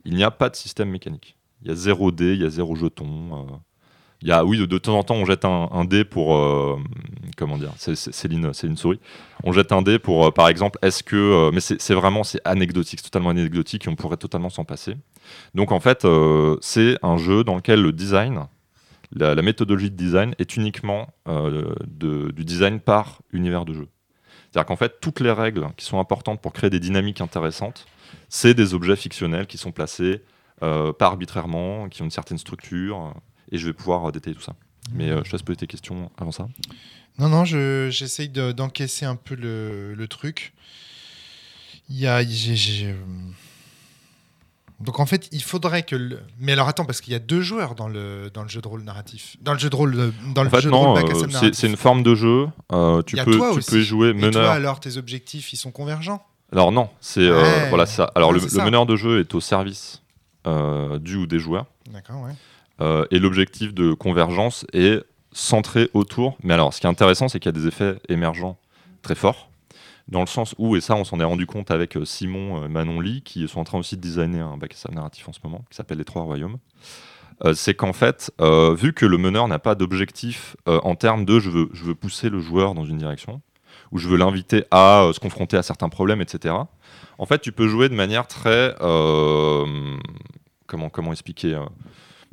[0.06, 1.36] il n'y a pas de système mécanique.
[1.64, 3.06] Il y a zéro dé, il y a zéro jeton.
[3.34, 3.56] euh.
[4.22, 6.78] il y a, oui, de, temps en temps, on jette un, dé pour, euh,
[7.38, 9.00] comment dire, c'est c'est- Céline, Souris.
[9.44, 13.00] On jette un dé pour, euh, par exemple, est-ce que, mais c'est vraiment, c'est anecdotique,
[13.00, 14.96] c'est totalement anecdotique, et on pourrait totalement s'en passer.
[15.56, 16.06] Donc en fait,
[16.62, 18.48] c'est un jeu dans lequel le design,
[19.14, 21.08] la, méthodologie de design est uniquement
[21.88, 23.88] du design par univers de jeu.
[24.52, 27.86] C'est-à-dire qu'en fait, toutes les règles qui sont importantes pour créer des dynamiques intéressantes,
[28.28, 30.22] c'est des objets fictionnels qui sont placés
[30.62, 33.20] pas arbitrairement, qui ont une certaine structure, euh,
[33.52, 34.56] et je vais pouvoir euh, détailler tout ça.
[34.94, 36.48] Mais euh, je te laisse poser tes questions avant ça.
[37.20, 40.54] Non, non, je- j'essaye de- d'encaisser un peu le, le truc.
[41.90, 42.20] Il y a.
[42.22, 42.94] euh,
[44.80, 45.96] Donc en fait, il faudrait que.
[45.96, 48.62] le- Mais alors attends, parce qu'il y a deux joueurs dans le, dans le jeu
[48.62, 49.38] de rôle narratif.
[49.42, 49.96] Dans le jeu de rôle.
[50.00, 52.48] euh, Dans le En fait, jeu non, euh, c'est une forme de jeu.
[52.72, 54.32] euh, tu peux, tu peux jouer Et meneur.
[54.32, 56.26] toi, alors, tes objectifs, ils sont convergents?
[56.54, 58.12] Alors non, c'est euh, voilà ça.
[58.16, 60.01] Alors le, meneur de jeu est au service euh,
[60.46, 61.66] du ou des joueurs.
[61.92, 62.34] D'accord, ouais.
[62.82, 66.38] Euh, et l'objectif de convergence est centré autour.
[66.44, 68.58] Mais alors, ce qui est intéressant, c'est qu'il y a des effets émergents
[69.02, 69.50] très forts,
[70.08, 72.68] dans le sens où, et ça, on s'en est rendu compte avec euh, Simon, euh,
[72.68, 75.64] Manon Lee, qui sont en train aussi de designer un bac narratif en ce moment,
[75.70, 76.58] qui s'appelle Les Trois Royaumes.
[77.46, 81.26] Euh, c'est qu'en fait, euh, vu que le meneur n'a pas d'objectif euh, en termes
[81.26, 83.42] de je veux, je veux pousser le joueur dans une direction,
[83.92, 86.56] ou je veux l'inviter à euh, se confronter à certains problèmes, etc.
[87.18, 88.76] En fait, tu peux jouer de manière très.
[88.82, 89.66] euh,
[90.68, 91.62] comment, comment expliquer euh,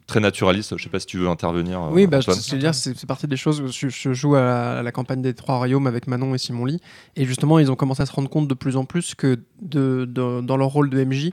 [0.06, 0.74] Très naturaliste.
[0.78, 1.82] Je sais pas si tu veux intervenir.
[1.82, 2.38] euh, Oui, bah, Antoine.
[2.38, 3.60] c'est dire, c'est partie des choses.
[3.60, 6.38] où Je, je joue à la, à la campagne des Trois Royaumes avec Manon et
[6.38, 6.80] Simon Lee,
[7.16, 10.06] et justement, ils ont commencé à se rendre compte de plus en plus que de,
[10.08, 11.32] de- dans leur rôle de MJ,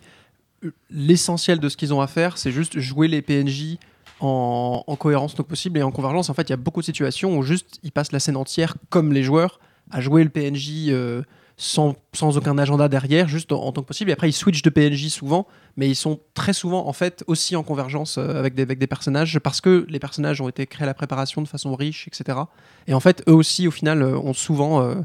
[0.89, 3.77] l'essentiel de ce qu'ils ont à faire, c'est juste jouer les PNJ
[4.19, 6.29] en, en cohérence donc possible et en convergence.
[6.29, 8.75] En fait, il y a beaucoup de situations où juste ils passent la scène entière
[8.89, 9.59] comme les joueurs
[9.91, 11.21] à jouer le PNJ euh,
[11.58, 14.10] sans, sans aucun agenda derrière, juste en, en tant que possible.
[14.10, 17.56] Et après, ils switchent de PNJ souvent, mais ils sont très souvent en fait aussi
[17.56, 20.84] en convergence euh, avec, des, avec des personnages parce que les personnages ont été créés
[20.84, 22.39] à la préparation de façon riche, etc.
[22.88, 24.95] Et en fait, eux aussi, au final, euh, ont souvent, euh,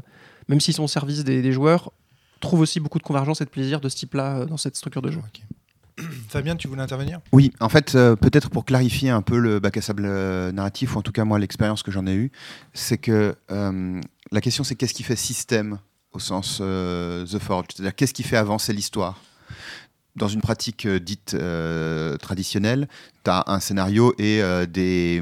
[0.47, 1.91] même s'ils sont au service des, des joueurs,
[2.41, 5.01] trouvent aussi beaucoup de convergence et de plaisir de ce type-là euh, dans cette structure
[5.01, 5.21] de jeu.
[6.27, 7.19] Fabien, tu voulais intervenir?
[7.31, 10.95] Oui, en fait, euh, peut-être pour clarifier un peu le bac à sable euh, narratif,
[10.95, 12.31] ou en tout cas moi l'expérience que j'en ai eue,
[12.73, 15.79] c'est que euh, la question c'est qu'est-ce qui fait système
[16.13, 19.19] au sens euh, The Forge, c'est-à-dire qu'est-ce qui fait avancer l'histoire?
[20.17, 22.89] Dans une pratique euh, dite euh, traditionnelle,
[23.23, 25.21] tu as un scénario et euh, des,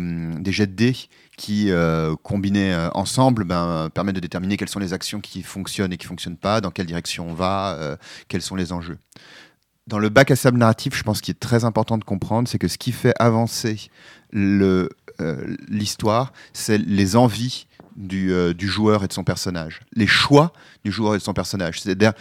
[0.51, 0.95] jets de dés
[1.37, 1.69] qui,
[2.21, 6.09] combinés ensemble, ben, permettent de déterminer quelles sont les actions qui fonctionnent et qui ne
[6.09, 8.97] fonctionnent pas, dans quelle direction on va, quels sont les enjeux.
[9.87, 12.59] Dans le bac à sable narratif, je pense qu'il est très important de comprendre, c'est
[12.59, 13.89] que ce qui fait avancer
[14.33, 20.53] l'histoire, c'est les envies du, euh, du joueur et de son personnage, les choix
[20.85, 21.81] du joueur et de son personnage.
[21.81, 22.13] C'est-à-dire,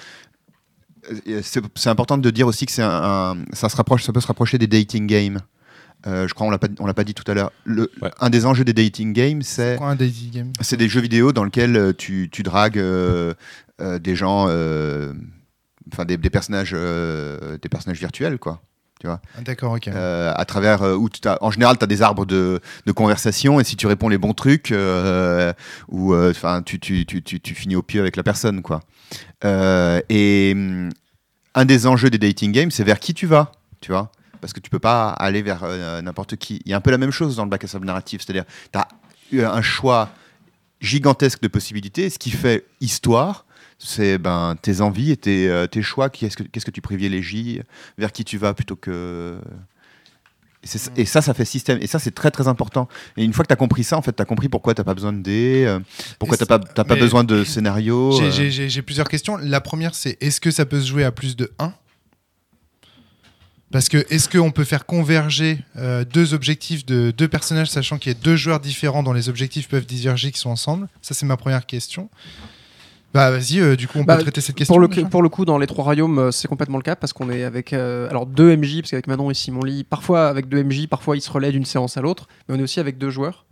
[1.29, 2.91] euh, c'est, c'est important de dire aussi que c'est un,
[3.33, 5.39] un- ça, se rapproche, ça peut se rapprocher des dating games.
[6.07, 7.51] Euh, je crois on l'a pas, on l'a pas dit tout à l'heure.
[7.65, 8.11] Le, Ouais.
[8.21, 10.53] Un des enjeux des dating games, c'est Quoi un daisy game?
[10.61, 13.35] C'est des jeux vidéo dans lesquels tu, tu dragues euh,
[13.81, 15.13] euh, des gens, euh,
[15.93, 18.63] enfin des, des personnages, euh, des personnages virtuels, quoi.
[19.07, 19.89] Ah, D'accord, ok.
[19.89, 21.09] Euh, à travers euh, où
[21.41, 24.35] en général tu as des arbres de, de conversation et si tu réponds les bons
[24.35, 25.53] trucs euh,
[25.89, 28.81] ou enfin tu, tu, tu, tu, tu finis au pied avec la personne quoi
[29.45, 30.57] et
[31.55, 34.61] un des enjeux des dating games c'est vers qui tu vas tu vois parce que
[34.61, 35.65] tu peux pas aller vers
[36.03, 36.61] n'importe qui.
[36.65, 38.45] Il y a un peu la même chose dans le bac à sable narratif, c'est-à-dire
[39.31, 40.11] tu as un choix
[40.81, 42.09] gigantesque de possibilités.
[42.09, 43.47] Ce qui fait histoire,
[43.79, 46.11] c'est ben, tes envies et tes, euh, tes choix.
[46.11, 47.61] Qu'est-ce que, qu'est-ce que tu privilégies,
[47.97, 49.39] vers qui tu vas plutôt que.
[50.97, 51.79] Et, ça, ça fait système.
[51.81, 52.89] Et ça, c'est très très important.
[53.17, 54.83] Et une fois que tu as compris ça, en fait, tu as compris pourquoi tu
[54.83, 55.79] pas besoin de dés, euh,
[56.19, 58.13] pourquoi tu pas, t'as pas besoin de scénario.
[58.33, 58.69] J'ai- euh.
[58.69, 59.37] J'ai plusieurs questions.
[59.37, 61.73] La première, c'est est-ce que ça peut se jouer à plus de 1
[63.71, 68.13] Parce que est-ce qu'on peut faire converger euh, deux objectifs de deux personnages, sachant qu'il
[68.13, 70.89] y a deux joueurs différents dont les objectifs peuvent diverger, qui sont ensemble?
[71.03, 72.11] Ça, c'est ma première question.
[73.15, 74.73] Bah, vas-y, euh, du coup, on Bah, peut traiter cette question.
[74.75, 76.95] Pour le, déjà pour le coup, dans les trois royaumes, euh, c'est complètement le cas
[76.95, 80.29] parce qu'on est avec euh, alors deux MJ, parce qu'avec Manon et Simon Lee, parfois
[80.29, 82.81] avec deux MJ, parfois ils se relaient d'une séance à l'autre, mais on est aussi
[82.81, 83.47] avec deux joueurs.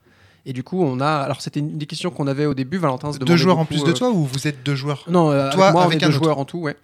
[0.45, 1.09] Et du coup, on a.
[1.09, 3.83] Alors, c'était une des questions qu'on avait au début, Valentin se Deux joueurs en plus
[3.83, 5.05] de toi ou vous êtes deux joueurs?
[5.09, 6.25] Non, Toi, avec moi, avec on est un deux autre.
[6.25, 6.77] joueurs en tout, ouais.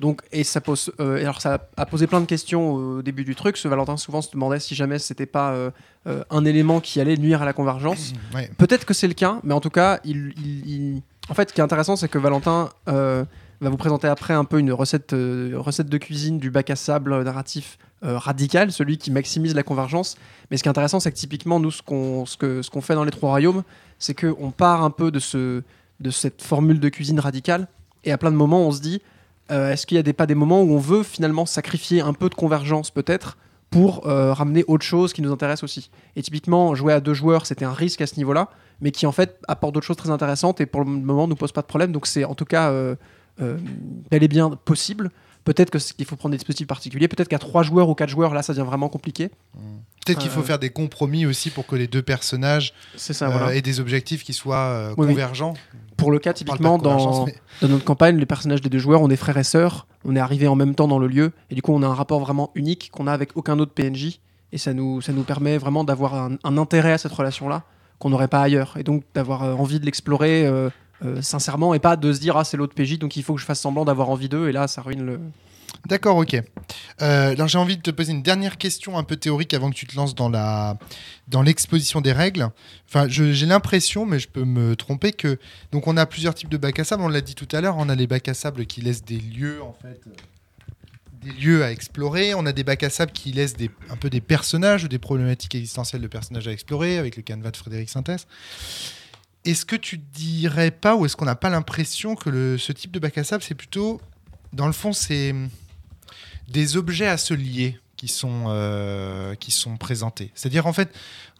[0.00, 3.56] Donc, et ça pose, alors ça a posé plein de questions au début du truc.
[3.56, 5.54] Ce Valentin souvent se demandait si jamais c'était pas
[6.30, 8.12] un élément qui allait nuire à la convergence.
[8.34, 8.50] Ouais.
[8.58, 11.54] Peut-être que c'est le cas, mais en tout cas, il, il- il- en fait, ce
[11.54, 13.24] qui est intéressant, c'est que Valentin euh,
[13.60, 17.22] va vous présenter après un peu une recette, euh, de cuisine du bac à sable
[17.22, 20.16] narratif euh, radical, celui qui maximise la convergence.
[20.50, 23.30] Mais ce qui est intéressant, c'est que typiquement, nous, ce qu'on fait dans les trois
[23.30, 23.62] royaumes,
[23.98, 25.62] c'est qu'on part un peu de, ce,
[26.00, 27.68] de cette formule de cuisine radicale,
[28.04, 29.00] et à plein de moments, on se dit,
[29.48, 32.34] est-ce qu'il y a pas des moments où on veut finalement sacrifier un peu de
[32.34, 33.38] convergence, peut-être,
[33.70, 35.90] pour ramener autre chose qui nous intéresse aussi?
[36.16, 39.12] Et typiquement, jouer à deux joueurs, c'était un risque à ce niveau-là, mais qui en
[39.12, 41.92] fait apporte d'autres choses très intéressantes et pour le moment nous pose pas de problème.
[41.92, 42.94] Donc c'est en tout cas euh,
[43.40, 43.56] euh,
[44.10, 45.10] bel et bien possible.
[45.44, 47.06] Peut-être que qu'il faut prendre des dispositifs particuliers.
[47.06, 49.28] Peut-être qu'à trois joueurs ou quatre joueurs, là, ça devient vraiment compliqué.
[50.06, 53.54] Peut-être qu'il faut Euh, faire des compromis aussi pour que les deux personnages ça, voilà.
[53.54, 55.06] aient des objectifs qui soient oui.
[55.06, 55.52] convergents.
[55.98, 59.10] Pour le cas, typiquement, dans, mais- dans notre campagne, les personnages des deux joueurs, on
[59.10, 61.60] est frères et sœurs, on est arrivés en même temps dans le lieu, et du
[61.60, 64.72] coup, on a un rapport vraiment unique qu'on a avec aucun autre PNJ, et ça
[64.72, 67.64] nous, ça nous permet vraiment d'avoir un, un intérêt à cette relation-là
[67.98, 70.70] qu'on n'aurait pas ailleurs, et donc d'avoir euh, envie de l'explorer euh,
[71.04, 73.40] euh, sincèrement, et pas de se dire, ah, c'est l'autre PJ, donc il faut que
[73.40, 75.20] je fasse semblant d'avoir envie d'eux, et là, ça ruine le.
[75.86, 76.40] D'accord, ok.
[76.98, 79.86] Alors j'ai envie de te poser une dernière question un peu théorique avant que tu
[79.86, 80.78] te lances dans la
[81.26, 82.48] dans l'exposition des règles.
[82.88, 85.38] Enfin, j'ai l'impression, mais je peux me tromper, que
[85.72, 87.02] donc on a plusieurs types de bacs à sable.
[87.02, 89.18] On l'a dit tout à l'heure, on a les bacs à sable qui laissent des
[89.18, 90.00] lieux en fait,
[91.24, 92.34] des lieux à explorer.
[92.34, 93.56] On a des bacs à sable qui laissent
[93.90, 97.50] un peu des personnages ou des problématiques existentielles de personnages à explorer, avec le canevas
[97.50, 98.26] de Frédéric Sintès.
[99.44, 102.98] Est-ce que tu dirais pas, ou est-ce qu'on n'a pas l'impression que ce type de
[102.98, 104.00] bac à sable, c'est plutôt,
[104.52, 105.34] dans le fond, c'est
[106.48, 110.30] des objets à se lier qui sont, euh, qui sont présentés.
[110.34, 110.94] C'est-à-dire en fait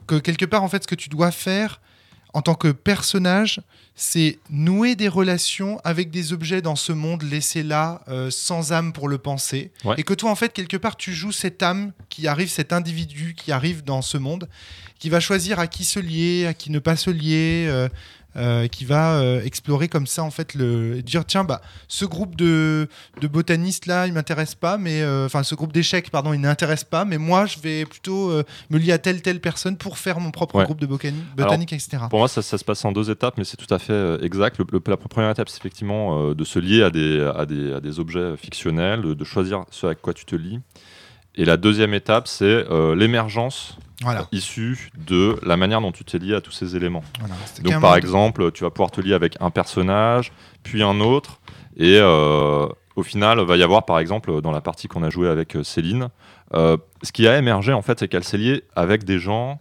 [0.06, 1.80] que quelque part en fait ce que tu dois faire
[2.34, 3.60] en tant que personnage,
[3.96, 8.92] c'est nouer des relations avec des objets dans ce monde laissés là euh, sans âme
[8.92, 9.94] pour le penser Ouais.
[9.98, 13.34] et que toi en fait quelque part tu joues cette âme qui arrive cet individu
[13.36, 14.48] qui arrive dans ce monde
[14.98, 17.88] qui va choisir à qui se lier, à qui ne pas se lier, euh,
[18.36, 22.36] euh, qui va euh, explorer comme ça en fait le dire tiens bah ce groupe
[22.36, 22.88] de,
[23.20, 26.84] de botanistes là il m'intéresse pas mais euh, enfin ce groupe d'échecs pardon il n'intéresse
[26.84, 28.32] pas mais moi je vais plutôt
[28.70, 30.64] me lier à telle telle personne pour faire mon propre Ouais.
[30.64, 33.56] groupe de botanique etc Pour moi, ça, ça se passe en deux étapes, mais c'est
[33.56, 34.58] tout à fait exact.
[34.58, 37.80] Le- le- la première étape, c'est effectivement de se lier à des, à des, à
[37.80, 40.60] des objets fictionnels, de, de choisir ce à quoi tu te lies.
[41.36, 46.18] Et la deuxième étape, c'est euh, l'émergence voilà, issue de la manière dont tu t'es
[46.18, 47.02] lié à tous ces éléments.
[47.18, 47.34] voilà.
[47.62, 51.40] Donc, par exemple, tu vas pouvoir te lier avec un personnage, puis un autre,
[51.76, 52.66] et euh,
[52.96, 55.64] au final, va y avoir, par exemple, dans la partie qu'on a jouée avec euh,
[55.64, 56.08] Céline,
[56.54, 59.60] euh, ce qui a émergé, en fait, c'est qu'elle s'est liée avec des gens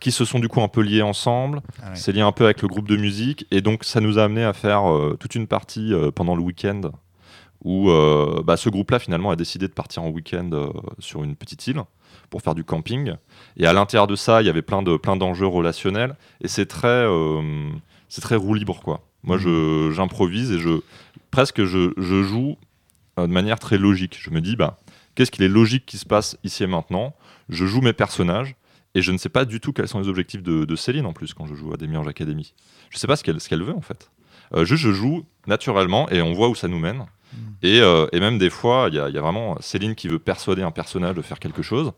[0.00, 1.96] qui se sont du coup un peu liés ensemble, Ah ouais.
[1.96, 4.44] c'est lié un peu avec le groupe de musique, et donc ça nous a amené
[4.44, 6.80] à faire euh, toute une partie euh, pendant le week-end
[7.64, 10.68] où euh, bah, ce groupe-là finalement a décidé de partir en week-end euh,
[10.98, 11.82] sur une petite île
[12.30, 13.14] pour faire du camping.
[13.56, 16.66] Et à l'intérieur de ça, il y avait plein de plein d'enjeux relationnels, et c'est
[16.66, 17.70] très euh,
[18.08, 19.00] c'est très roue libre quoi.
[19.24, 20.80] Moi, je j'improvise et je
[21.30, 22.56] presque je, je joue
[23.18, 24.18] euh, de manière très logique.
[24.20, 24.78] Je me dis bah
[25.14, 27.14] qu'est-ce qu'il est logique qui se passe ici et maintenant?
[27.48, 28.54] Je joue mes personnages.
[28.94, 31.12] Et je ne sais pas du tout quels sont les objectifs de, de Céline en
[31.12, 32.54] plus quand je joue à Demi-Ange Academy.
[32.88, 34.10] Je ne sais pas ce qu'elle ce qu'elle veut en fait.
[34.64, 37.04] Juste je joue naturellement et on voit où ça nous mène.
[37.62, 40.70] Et, euh, et même des fois, il y, a vraiment Céline qui veut persuader un
[40.70, 41.92] personnage de faire quelque chose.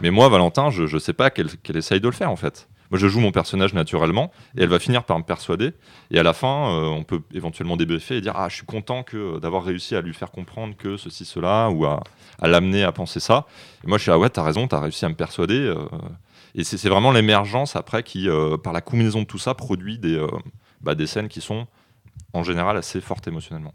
[0.00, 2.68] Mais moi, Valentin, je ne sais pas qu'elle qu'elle essaye de le faire en fait.
[2.90, 5.72] Moi, je joue mon personnage naturellement et elle va finir par me persuader.
[6.10, 9.02] Et à la fin, euh, on peut éventuellement débriefer et dire Ah, je suis content
[9.02, 12.00] que d'avoir réussi à lui faire comprendre que ceci, cela, ou à,
[12.40, 13.46] l'amener à penser ça.
[13.84, 15.58] Et moi, je suis Ah, ouais, t'as raison, t'as réussi à me persuader.
[15.58, 15.76] euh.
[16.54, 18.26] et c'est vraiment l'émergence après qui,
[18.64, 20.24] par la combinaison de tout ça, produit des,
[20.80, 21.66] bah, des scènes qui sont
[22.38, 23.74] en général assez fortes émotionnellement.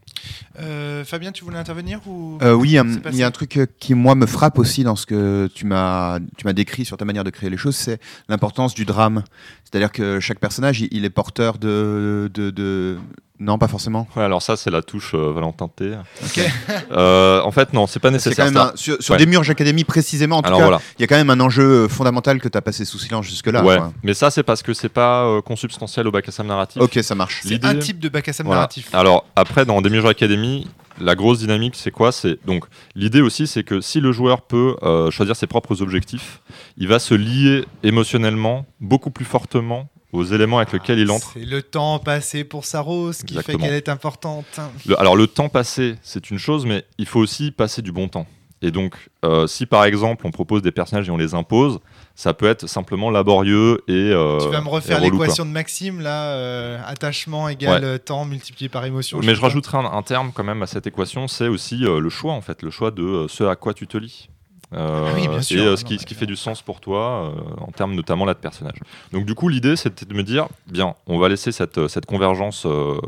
[0.59, 2.77] Euh, Fabien, tu voulais intervenir ou Euh, oui,
[3.11, 5.65] il y a un truc euh, qui moi me frappe aussi dans ce que tu
[5.65, 7.99] m'as tu m'as décrit sur ta manière de créer les choses, c'est
[8.29, 9.23] l'importance du drame.
[9.63, 12.97] C'est-à-dire que chaque personnage, il, il est porteur de, de, de-
[13.39, 14.07] non pas forcément.
[14.15, 15.91] Ouais, alors ça, c'est la touche euh, Valentin T.
[16.91, 18.45] Euh, en fait, non, c'est pas nécessaire.
[18.45, 18.71] quand même ça.
[18.73, 19.19] un- sur, sur Ouais.
[19.19, 20.37] Demiurge Academy précisément.
[20.37, 20.81] En tout Alors cas, voilà.
[20.97, 23.25] il y a quand même un enjeu euh, fondamental que tu as passé sous silence
[23.25, 23.63] jusque-là.
[23.63, 23.77] ouais.
[24.03, 26.81] Mais ça, c'est parce que c'est pas euh, consubstantiel au bac à sable narratif.
[26.81, 27.41] Ok, ça marche.
[27.43, 28.61] C'est un type de bac à sable Voilà.
[28.61, 28.89] narratif.
[28.93, 30.67] Alors après, dans Demiurge Academy,
[31.01, 32.11] la grosse dynamique, c'est quoi?
[32.11, 32.65] C'est donc
[32.95, 36.41] l'idée aussi, c'est que si le joueur peut euh, choisir ses propres objectifs,
[36.77, 41.31] il va se lier émotionnellement beaucoup plus fortement aux éléments avec lesquels il entre.
[41.33, 44.45] C'est le temps passé pour sa rose qui fait qu'elle est importante.
[44.85, 48.07] Le- alors le temps passé, c'est une chose, mais il faut aussi passer du bon
[48.07, 48.27] temps.
[48.65, 48.93] Et donc,
[49.25, 51.79] euh, si par exemple on propose des personnages et on les impose,
[52.15, 53.91] ça peut être simplement laborieux et.
[53.91, 58.85] euh, tu vas me refaire l'équation de Maxime là, euh, attachement égale temps multiplié par
[58.85, 59.19] émotion.
[59.21, 62.31] Mais je rajouterai un, un terme quand même à cette équation, c'est aussi le choix
[62.31, 64.29] en fait, le choix de ce à quoi tu te lis.
[64.73, 65.61] Euh, oui, bien sûr.
[65.63, 67.93] Et euh, ce, qui, mais- ce qui fait du sens pour toi, euh, en termes
[67.95, 68.77] notamment là de personnage.
[69.11, 72.05] Donc du coup, l'idée, c'était de me dire, bien, on va laisser cette, euh, cette
[72.05, 72.99] convergence euh,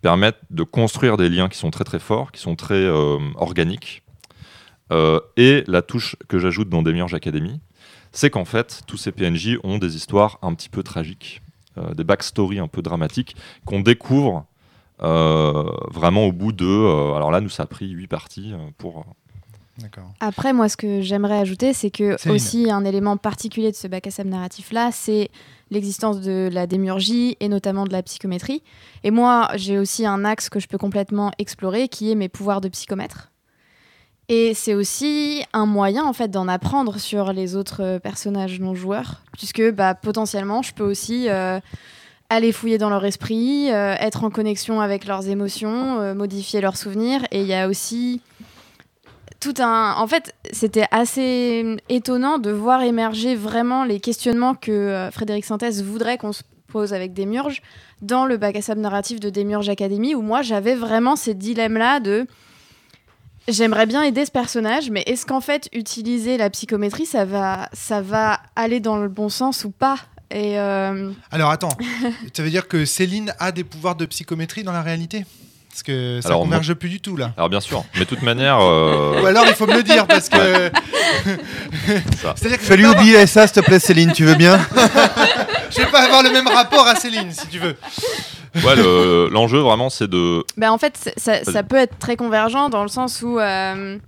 [0.00, 2.86] permettre de construire des liens qui sont très très forts, qui sont très
[3.36, 4.02] organiques.
[5.36, 7.58] Et la touche que j'ajoute dans Demiurge Academy,
[8.12, 11.40] c'est qu'en fait, tous ces PNJ ont des histoires un petit peu tragiques,
[11.96, 14.44] des backstories un peu dramatiques qu'on découvre
[15.00, 16.66] vraiment au bout de.
[17.16, 19.06] alors là, nous, ça a pris huit parties pour.
[20.20, 24.06] Après, moi, ce que j'aimerais ajouter, c'est que aussi un élément particulier de ce bac
[24.06, 25.30] à sable narratif-là, c'est
[25.70, 28.62] l'existence de la démiurgie et notamment de la psychométrie.
[29.02, 32.60] Et moi, j'ai aussi un axe que je peux complètement explorer, qui est mes pouvoirs
[32.60, 33.32] de psychomètre.
[34.28, 39.22] Et c'est aussi un moyen en fait d'en apprendre sur les autres personnages non joueurs,
[39.32, 41.60] puisque bah, potentiellement, je peux aussi euh,
[42.30, 46.76] aller fouiller dans leur esprit, euh, être en connexion avec leurs émotions, euh, modifier leurs
[46.76, 47.20] souvenirs.
[47.30, 48.22] Et il y a aussi
[49.44, 49.94] tout un.
[49.98, 55.82] En fait, c'était assez étonnant de voir émerger vraiment les questionnements que euh, Frédéric Sintès
[55.82, 57.60] voudrait qu'on se pose avec Demiurge
[58.00, 62.00] dans le bac à sable narratif de Demiurge Academy, où moi j'avais vraiment ces dilemmes-là
[62.00, 62.26] de.
[63.46, 68.00] J'aimerais bien aider ce personnage, mais est-ce qu'en fait utiliser la psychométrie, ça va, ça
[68.00, 69.98] va aller dans le bon sens ou pas?
[70.30, 71.76] Et euh, Alors attends,
[72.34, 75.26] ça veut dire que Céline a des pouvoirs de psychométrie dans la réalité?
[75.74, 77.32] Parce que ça Alors, converge plus du tout là.
[77.36, 78.60] Alors bien sûr, mais de toute manière.
[78.60, 80.36] euh, Ou alors il faut me le dire parce que.
[82.22, 82.34] Ça.
[82.36, 84.58] C'est-à-dire que Fais-lui non, oublier ça, s'il te plaît, Céline, tu veux bien
[85.70, 87.76] je vais pas avoir le même rapport à Céline si tu veux.
[88.64, 90.44] ouais, le- l'enjeu vraiment, c'est de.
[90.56, 93.98] Ben, en fait, ça, ça peut être très convergent dans le sens où, euh,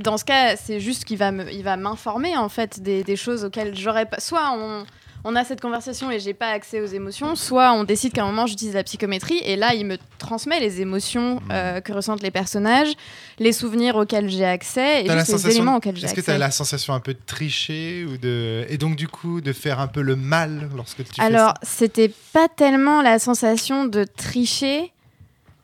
[0.00, 3.16] dans ce cas, c'est juste qu'il va me- il va m'informer en fait des, des
[3.16, 4.20] choses auxquelles j'aurais pas.
[4.20, 4.84] Soit on,
[5.24, 8.26] on a cette conversation et j'ai pas accès aux émotions, soit on décide qu'à un
[8.26, 11.48] moment j'utilise la psychométrie et là il me transmet les émotions Hmm.
[11.52, 12.92] euh, que ressentent les personnages,
[13.38, 16.30] les souvenirs auxquels j'ai accès et juste les sensation- éléments auxquels j'ai Est-ce que tu
[16.30, 16.32] accès.
[16.32, 19.78] as la sensation un peu de tricher ou de et donc du coup de faire
[19.80, 24.92] un peu le mal lorsque tu Alors, c'était pas tellement la sensation de tricher,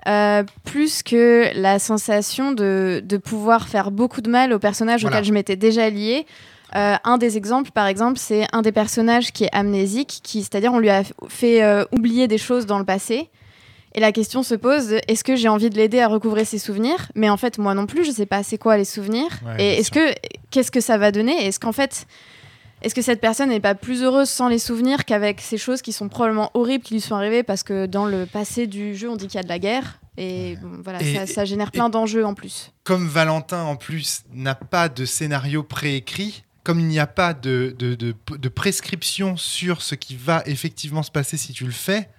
[0.06, 5.16] euh, plus que la sensation de, de pouvoir faire beaucoup de mal aux personnages Voilà.
[5.16, 6.26] auxquels je m'étais déjà liée.
[6.76, 10.72] Euh, un des exemples, par exemple, c'est un des personnages qui est amnésique, qui, c'est-à-dire
[10.72, 13.31] on lui a fait euh, oublier des choses dans le passé.
[13.94, 17.11] Et la question se pose est-ce que j'ai envie de l'aider à recouvrer ses souvenirs?
[17.14, 19.31] Mais en fait, moi non plus, je sais pas c'est quoi les souvenirs.
[19.46, 20.14] Ouais, et est-ce que
[20.50, 21.46] qu'est-ce que ça va donner?
[21.46, 22.07] Est-ce qu'en fait,
[22.83, 25.92] est-ce que cette personne n'est pas plus heureuse sans les souvenirs qu'avec ces choses qui
[25.92, 27.42] sont probablement horribles qui lui sont arrivées?
[27.42, 30.00] Parce que dans le passé du jeu, on dit qu'il y a de la guerre
[30.18, 32.72] et bon, voilà, Et- ça, ça génère plein d'enjeux en plus.
[32.85, 37.74] comme Valentin en plus n'a pas de scénario préécrit, comme il n'y a pas de,
[37.78, 42.11] de, de- prescription sur ce qui va effectivement se passer si tu le fais,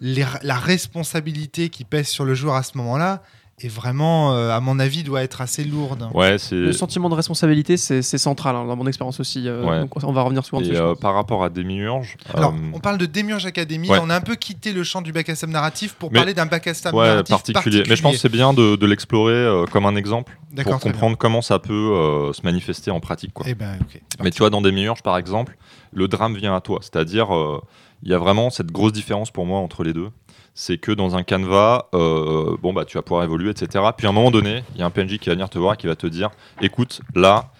[0.00, 3.22] la responsabilité qui pèse sur le joueur à ce moment-là
[3.60, 6.08] est vraiment, euh, à mon avis, doit être assez lourde.
[6.14, 6.56] Ouais, c'est.
[6.56, 9.46] Le sentiment de responsabilité, c'est c'est central hein, dans mon expérience aussi.
[9.46, 9.80] euh, Ouais.
[9.80, 10.80] donc on va revenir souvent Et dessus.
[10.80, 12.16] euh, par rapport à Demiurge.
[12.34, 13.98] Alors, euh, on parle de Demiurge Academy, ouais.
[14.02, 16.34] on a un peu quitté le champ du bac à sable narratif pour Mais- parler
[16.34, 17.82] d'un bac à sable ouais, narratif particulier.
[17.88, 20.80] Mais je pense que c'est bien de, de l'explorer euh, comme un exemple D'accord, pour
[20.82, 20.92] bien.
[20.92, 23.32] comprendre comment ça peut euh, se manifester en pratique.
[23.32, 23.46] Quoi.
[23.48, 24.00] Eh ben, ok.
[24.10, 25.56] c'est Mais tu vois, dans Demiurge, par exemple,
[25.92, 26.78] le drame vient à toi.
[26.80, 27.60] C'est-à-dire, euh,
[28.02, 30.08] il y a vraiment cette grosse différence pour moi entre les deux.
[30.54, 33.84] C'est que dans un canevas, euh, bon, bah, tu vas pouvoir évoluer, etc.
[33.96, 35.74] Puis à un moment donné, il y a un PNJ qui va venir te voir
[35.74, 37.50] et qui va te dire écoute, là,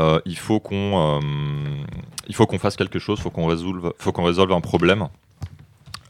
[0.00, 1.20] euh, il faut qu'on euh,
[2.28, 5.08] il faut qu'on fasse quelque chose, faut qu'on résolve, faut qu'on résolve un problème.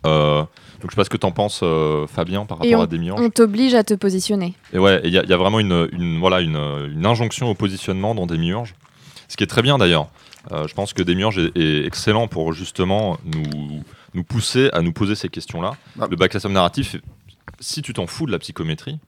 [0.04, 1.62] Donc je sais pas ce que t'en penses,
[2.08, 3.20] Fabien, par rapport à Demiurge.
[3.20, 4.54] On t'oblige à te positionner.
[4.72, 7.48] Et ouais, il y, a- il y a vraiment une, une- voilà, une, une injonction
[7.48, 8.74] au positionnement dans Demiurge,
[9.28, 10.08] ce qui est très bien d'ailleurs.
[10.50, 13.82] Euh, je pense que Demiurge est, est excellent pour justement nous,
[14.14, 15.72] nous pousser à nous poser ces questions-là.
[16.00, 16.06] Ah.
[16.10, 16.96] Le bac à sable narratif,
[17.60, 18.98] si tu t'en fous de la psychométrie,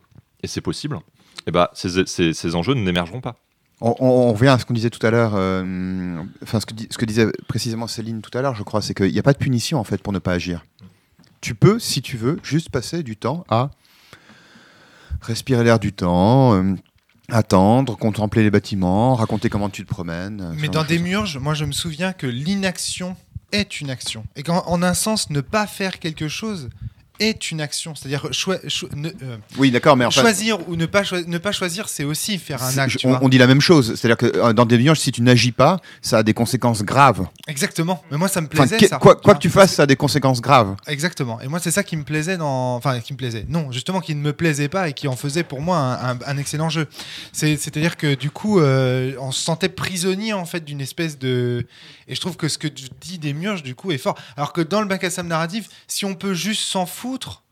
[0.43, 0.99] et c'est possible,
[1.47, 3.35] eh ben, ces, ces- ces enjeux n'émergeront pas.
[3.81, 6.75] On, on- on revient à ce qu'on disait tout à l'heure, euh, enfin ce que,
[6.89, 9.33] ce que disait précisément Céline tout à l'heure, je crois, c'est qu'il n'y a pas
[9.33, 10.65] de punition en fait pour ne pas agir.
[11.41, 13.71] Tu peux, si tu veux, juste passer du temps à
[15.21, 16.75] respirer l'air du temps, euh,
[17.31, 20.55] attendre, contempler les bâtiments, raconter comment tu te promènes.
[20.59, 23.17] Mais dans de des murges, moi je me souviens que l'inaction
[23.53, 24.27] est une action.
[24.37, 26.69] Et qu'en en un sens, ne pas faire quelque chose
[27.21, 27.95] est une action.
[27.95, 31.39] C'est-à-dire choi- cho- ne- euh, Oui, d'accord, mais enfin, choisir ou ne pas, choi- ne
[31.39, 32.99] pas choisir, c'est aussi faire un acte.
[33.05, 33.95] on, dit la même chose.
[33.97, 37.27] C'est-à-dire que euh, dans des si tu n'agis pas, ça a des conséquences graves.
[37.47, 38.03] Exactement.
[38.11, 38.79] Mais moi ça me plaisait.
[38.89, 38.99] ça.
[38.99, 40.75] quoi, que tu fasses, ça a des conséquences graves.
[40.87, 41.41] Exactement.
[41.41, 42.75] Et moi, c'est ça qui me plaisait dans.
[42.77, 43.45] Enfin, qui me plaisait.
[43.49, 46.19] Non, justement, qui ne me plaisait pas et qui en faisait pour moi un, un-
[46.27, 46.87] un excellent jeu.
[47.33, 51.67] C'est- C'est-à-dire que du coup, euh, on se sentait prisonnier en fait d'une espèce de.
[52.09, 54.19] Et je trouve que ce que tu dis des murges, du coup, est fort.
[54.37, 57.43] Alors que dans le bac à narratif, si on peut juste s'en foutre,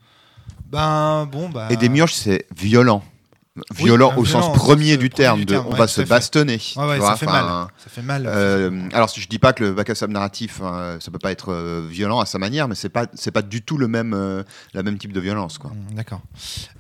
[0.67, 1.69] ben bon, bah.
[1.71, 3.03] Et des murges, c'est violent.
[3.75, 5.41] Violent euh, au violent sens premier euh, du terme.
[5.41, 6.09] du de- on ouais, va se fait.
[6.09, 6.59] bastonner.
[6.77, 7.45] Ouais, ouais, tu ça fait mal.
[7.77, 8.25] Ça fait mal.
[8.27, 11.33] Euh, alors, je dis pas que le bac à sable narratif, hein, ça peut pas
[11.33, 14.15] être euh, violent à sa manière, mais c'est pas c'est pas du tout le même
[14.15, 15.71] euh, la même type de violence quoi.
[15.71, 16.23] Mm, D'accord.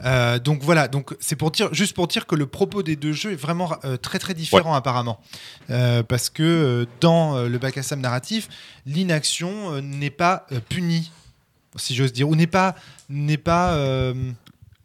[0.06, 3.12] Euh, donc voilà, donc c'est pour dire juste pour dire que le propos des deux
[3.12, 5.20] jeux est vraiment euh, très très différent apparemment,
[5.68, 8.48] Euh, parce que euh, dans euh, le bac à sable narratif,
[8.86, 11.10] l'inaction euh, n'est pas euh, punie,
[11.76, 12.74] si j'ose dire, ou n'est pas
[13.10, 14.14] n'est pas euh,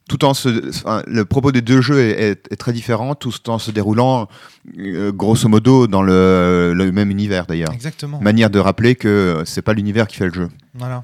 [0.09, 3.49] Tout en se, enfin, le propos des deux jeux est, est- est très différent, tout
[3.49, 4.29] en se déroulant
[4.77, 7.73] euh, grosso modo dans le, le même univers d'ailleurs.
[7.73, 8.19] exactement.
[8.21, 10.47] Manière de rappeler que c'est pas l'univers qui fait le jeu.
[10.75, 11.03] Voilà,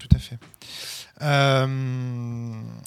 [0.00, 0.36] tout à fait.
[1.22, 1.66] Euh,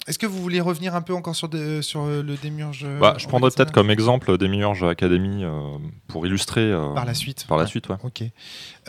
[0.08, 3.16] Est-ce que vous voulez revenir un peu encore sur, de- sur le démurge euh, Bah,
[3.18, 7.46] je en prendrais peut-être comme exemple Demiurge Academy euh, pour illustrer euh, par la suite.
[7.48, 7.70] par la Ouais.
[7.70, 7.90] suite.
[7.90, 7.96] Ouais.
[8.04, 8.24] Ok.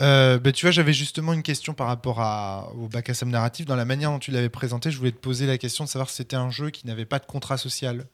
[0.01, 3.31] Euh, bah, tu vois, j'avais justement une question par rapport à, au bac à sable
[3.31, 3.65] narratif.
[3.65, 6.09] Dans la manière dont tu l'avais présenté, je voulais te poser la question de savoir
[6.09, 8.05] si c'était un jeu qui n'avait pas de contrat social.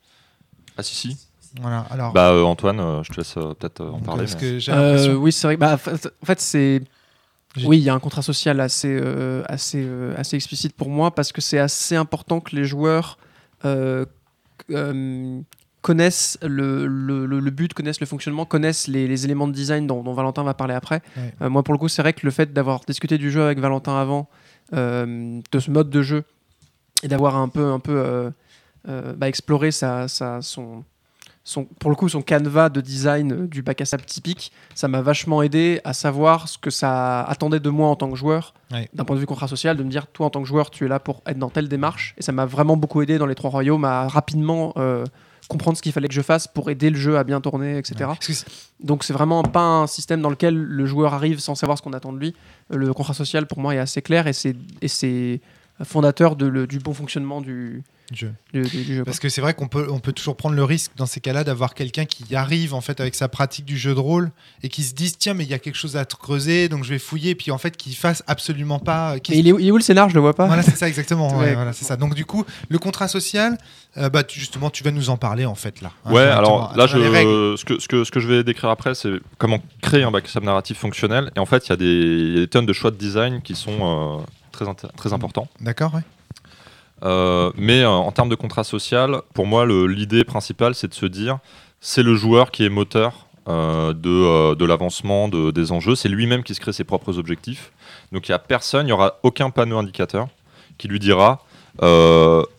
[0.78, 1.18] Ah si si.
[1.62, 1.86] Voilà.
[1.90, 4.24] Alors, Bah euh, Antoine, euh, je te laisse euh, peut-être euh, en parler.
[4.24, 5.14] parce mais- que j'ai Euh, l'impression.
[5.16, 5.58] oui, c'est vrai.
[5.58, 6.82] Bah, en fait, c'est.
[7.64, 11.14] Oui, il y a un contrat social assez, euh, assez, euh, assez explicite pour moi
[11.16, 13.18] parce que c'est assez important que les joueurs
[13.64, 14.06] euh,
[15.82, 20.02] connaissent le, le- le- but, connaissent le fonctionnement, connaissent les, les éléments de design dont,
[20.04, 21.02] dont Valentin va parler après.
[21.18, 21.50] Ouais.
[21.50, 23.96] Moi, pour le coup, c'est vrai que le fait d'avoir discuté du jeu avec Valentin
[23.98, 24.28] avant,
[24.72, 26.24] de ce mode de jeu,
[27.04, 28.32] et d'avoir un peu, un peu
[28.88, 30.84] bah, exploré sa, sa- son,
[31.48, 34.88] son, pour le coup, son canevas de design euh, du bac à sable typique, ça
[34.88, 38.54] m'a vachement aidé à savoir ce que ça attendait de moi en tant que joueur,
[38.74, 38.90] Ouais.
[38.96, 40.86] d'un point de vue contrat social, de me dire, toi en tant que joueur, tu
[40.86, 42.16] es là pour être dans telle démarche.
[42.18, 45.06] Et ça m'a vraiment beaucoup aidé dans les trois royaumes à rapidement euh,
[45.48, 48.10] comprendre ce qu'il fallait que je fasse pour aider le jeu à bien tourner, etc.
[48.10, 48.36] Ouais.
[48.84, 51.94] Donc c'est vraiment pas un système dans lequel le joueur arrive sans savoir ce qu'on
[51.94, 52.34] attend de lui.
[52.74, 55.42] Euh, Le contrat social pour moi est assez clair et c'est et c'est
[55.84, 58.96] fondateur de le- du bon fonctionnement du, du, du- du jeu.
[58.98, 59.06] quoi.
[59.06, 61.44] Parce que c'est vrai qu'on peut, on peut toujours prendre le risque dans ces cas-là
[61.44, 64.32] d'avoir quelqu'un qui arrive en fait avec sa pratique du jeu de rôle
[64.64, 66.90] et qui se dise tiens mais il y a quelque chose à creuser donc je
[66.90, 69.20] vais fouiller puis en fait qui fasse absolument pas.
[69.20, 70.10] qui Mais il est, où- il est où le scénar?
[70.10, 70.46] Je le vois pas.
[70.48, 71.28] Voilà, c'est ça exactement.
[71.40, 71.98] ouais, voilà, c'est ça.
[71.98, 73.58] Donc du coup, le contrat social,
[73.98, 75.92] euh, bah, tu- justement, tu vas nous en parler en fait là.
[76.06, 76.98] hein, Ouais, alors là, je,
[77.58, 80.26] ce, que, ce, que, ce que je vais décrire après, c'est comment créer un bac
[80.26, 81.32] à sable narratif fonctionnel.
[81.36, 82.98] Et en fait, il y, a des- il y a des tonnes de choix de
[82.98, 84.66] design qui sont euh, très,
[84.96, 85.48] très importants.
[85.62, 86.02] D'accord, ouais.
[87.04, 91.06] Euh, mais euh, en termes de contrat social, pour moi, l'idée principale, c'est de se
[91.06, 91.40] dire,
[91.82, 95.96] c'est le joueur qui est moteur euh, de, l'avancement de- des enjeux.
[95.96, 97.72] C'est lui-même qui se crée ses propres objectifs.
[98.12, 100.28] Donc il n'y a personne, il n'y aura aucun panneau indicateur
[100.78, 101.44] qui lui dira,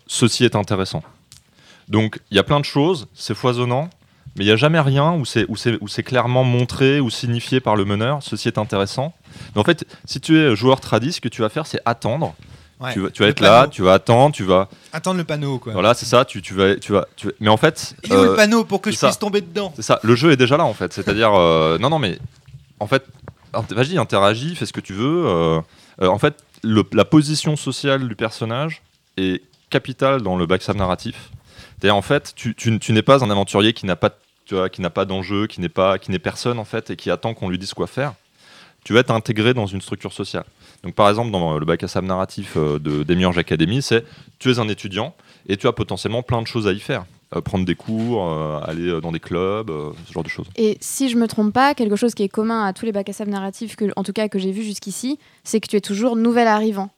[0.06, 1.02] ceci est intéressant.
[1.88, 3.88] Donc il y a plein de choses, c'est foisonnant,
[4.36, 8.22] mais il n'y a jamais rien où c'est clairement montré ou signifié par le meneur,
[8.22, 9.14] ceci est intéressant.
[9.54, 12.34] Mais en fait, si tu es joueur tradis, ce que tu vas faire, c'est attendre.
[12.78, 12.92] Ouais.
[12.92, 14.68] Tu vas, tu vas Le être là, tu vas attendre, tu vas.
[14.92, 15.72] Attendre le panneau, quoi.
[15.72, 16.24] Voilà, c'est ça.
[16.26, 18.36] Tu, tu vas, tu vas, tu vas- Mais en fait, Il est où euh, le
[18.36, 19.06] panneau pour que je ça.
[19.06, 19.98] puisse tomber dedans c'est ça.
[20.02, 20.92] Le jeu est déjà là, en fait.
[20.92, 22.18] C'est-à-dire, euh, non, non, mais
[22.80, 23.04] en fait,
[23.70, 25.24] vas-y, interagis, fais ce que tu veux.
[25.26, 25.60] euh,
[26.02, 28.82] euh, en fait, le- la position sociale du personnage
[29.16, 31.30] est capitale dans le backstab narratif.
[31.78, 34.10] C'est-à-dire, en fait, tu, tu- tu n'es pas un aventurier qui n'a pas,
[34.44, 36.96] tu vois, qui n'a pas d'enjeu, qui n'est pas, qui n'est personne en fait, et
[36.96, 38.12] qui attend qu'on lui dise quoi faire.
[38.84, 40.44] Tu vas être intégré dans une structure sociale.
[40.86, 44.04] Donc, par exemple, dans le bac à sable narratif euh, de Demiurge Academy, c'est
[44.38, 45.14] tu es un étudiant
[45.48, 47.04] et tu as potentiellement plein de choses à y faire.
[47.34, 50.46] Euh, prendre des cours, euh, aller dans des clubs, euh, ce genre de choses.
[50.54, 53.08] Et si je me trompe pas, quelque chose qui est commun à tous les bacs
[53.08, 55.80] à sable narratifs, que, en tout cas que j'ai vu jusqu'ici, c'est que tu es
[55.80, 56.90] toujours nouvel arrivant.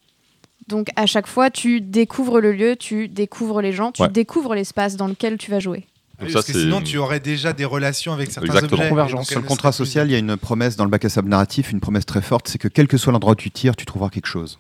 [0.66, 4.10] Donc à chaque fois, tu découvres le lieu, tu découvres les gens, tu Ouais.
[4.10, 5.86] découvres l'espace dans lequel tu vas jouer.
[6.18, 8.78] Donc Oui, ça, parce que sinon, tu aurais déjà des relations avec certains Exactement.
[8.80, 8.88] objets.
[8.88, 9.28] Convergence.
[9.28, 11.28] Sur le elles contrat social, il y a une promesse dans le bac à sable
[11.28, 13.86] narratif, une promesse très forte, c'est que quel que soit l'endroit où tu tires, tu
[13.86, 14.58] trouveras quelque chose.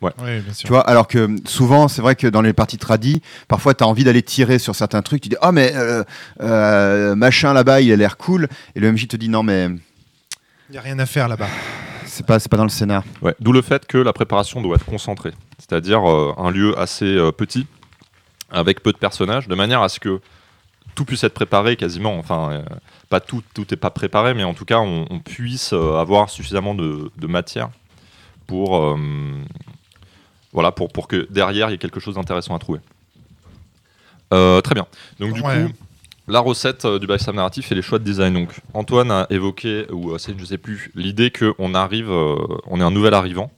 [0.00, 0.66] Oui, bien sûr.
[0.66, 3.86] Tu vois, alors que souvent, c'est vrai que dans les parties tradis, parfois tu as
[3.88, 5.22] envie d'aller tirer sur certains trucs.
[5.22, 6.04] Tu dis, oh, mais euh,
[6.40, 8.46] euh, machin là-bas, il a l'air cool.
[8.76, 9.64] Et le MJ te dit, non, mais
[10.68, 11.48] Il n'y a rien à faire là-bas.
[12.06, 13.02] c'est pas, c'est pas dans le scénar.
[13.22, 17.04] Ouais, D'où le fait que la préparation doit être concentrée, c'est-à-dire euh, un lieu assez
[17.06, 17.66] euh, petit,
[18.50, 20.20] avec peu de personnages, de manière à ce que
[20.98, 22.18] tout puisse être préparé quasiment.
[22.18, 22.62] Enfin, euh,
[23.08, 26.28] pas tout, tout n'est pas préparé, mais en tout cas, on, on puisse euh, avoir
[26.28, 27.68] suffisamment de, de matière
[28.48, 28.96] pour, euh,
[30.52, 32.80] voilà, pour, pour que derrière il y ait quelque chose d'intéressant à trouver.
[34.34, 34.86] Euh, très bien.
[35.20, 35.66] Donc du Ouais.
[35.66, 35.72] coup,
[36.26, 38.34] la recette du backstab narratif et les choix de design.
[38.34, 42.90] Donc Antoine a évoqué, ou c'est je sais plus, l'idée qu'on arrive, on est un
[42.90, 43.52] nouvel arrivant.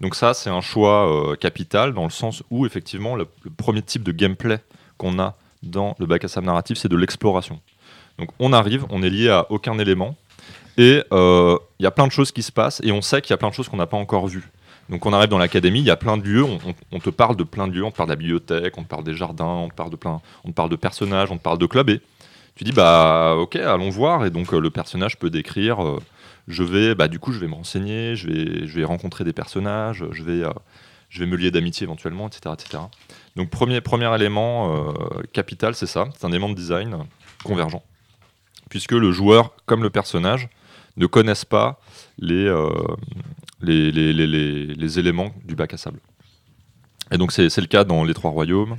[0.00, 4.04] Donc ça, c'est un choix capital dans le sens où effectivement le, le premier type
[4.04, 4.60] de gameplay
[4.96, 7.60] qu'on a dans le bac à sable narratif, c'est de l'exploration.
[8.18, 10.16] Donc on arrive, on est lié à aucun élément
[10.76, 13.30] et euh, il y a plein de choses qui se passent et on sait qu'il
[13.30, 14.50] y a plein de choses qu'on n'a pas encore vues.
[14.88, 16.44] Donc on arrive dans l'académie, il y a plein de lieux,
[16.92, 18.88] on, te parle de plein de lieux, on te parle de la bibliothèque, on te
[18.88, 21.42] parle des jardins, on te parle de plein, on te parle de personnages, on te
[21.42, 22.00] parle de clubs et
[22.54, 26.00] tu dis bah ok allons voir et donc euh, le personnage peut décrire euh,
[26.48, 29.34] je vais bah du coup je vais me renseigner, je vais je vais rencontrer des
[29.34, 30.42] personnages, je vais
[31.10, 32.84] je vais me lier d'amitié éventuellement etc etc.
[33.38, 34.92] Donc premier premier élément euh,
[35.32, 36.96] capital c'est ça, c'est un élément de design
[37.44, 37.80] convergent
[38.68, 40.48] puisque le joueur comme le personnage
[40.98, 41.80] ne connaissent pas
[42.18, 42.68] les, euh,
[43.62, 46.00] les, les, les- les- éléments du bac à sable.
[47.12, 48.76] Et donc c'est le cas dans les trois royaumes.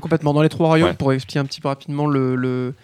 [0.00, 0.32] Complètement.
[0.32, 0.94] Dans les trois royaumes, Ouais.
[0.94, 2.74] pour expliquer un petit peu rapidement le- le-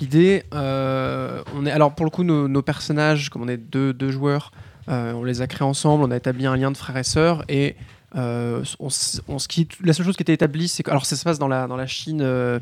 [0.00, 3.92] l'idée, euh, on est alors pour le coup nos, nos personnages, comme on est deux,
[3.92, 4.50] deux joueurs,
[4.88, 7.44] euh, on les a créés ensemble, on a établi un lien de frères et sœurs
[7.48, 7.76] et
[8.16, 11.06] euh, on, s- on- ce qui- la seule chose qui était établie, c'est que alors
[11.06, 12.58] ça se passe dans la dans la Chine, euh,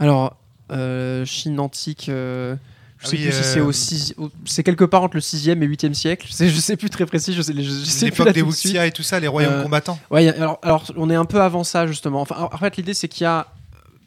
[0.00, 0.36] alors
[0.70, 2.04] euh, Chine antique.
[2.08, 2.54] je
[3.04, 5.60] Ah sais oui, plus si c'est au six- au- c'est quelque part entre le 6e
[5.62, 6.26] et 8e siècle.
[6.30, 7.32] Je sais, plus très précis.
[7.34, 8.42] Je sais, je, je sais L'époque des.
[8.42, 9.98] Wuxia et tout ça, les royaumes combattants.
[10.10, 12.20] Ouais, alors, alors on est un peu avant ça justement.
[12.20, 13.46] Enfin, en fait, l'idée c'est qu'il y a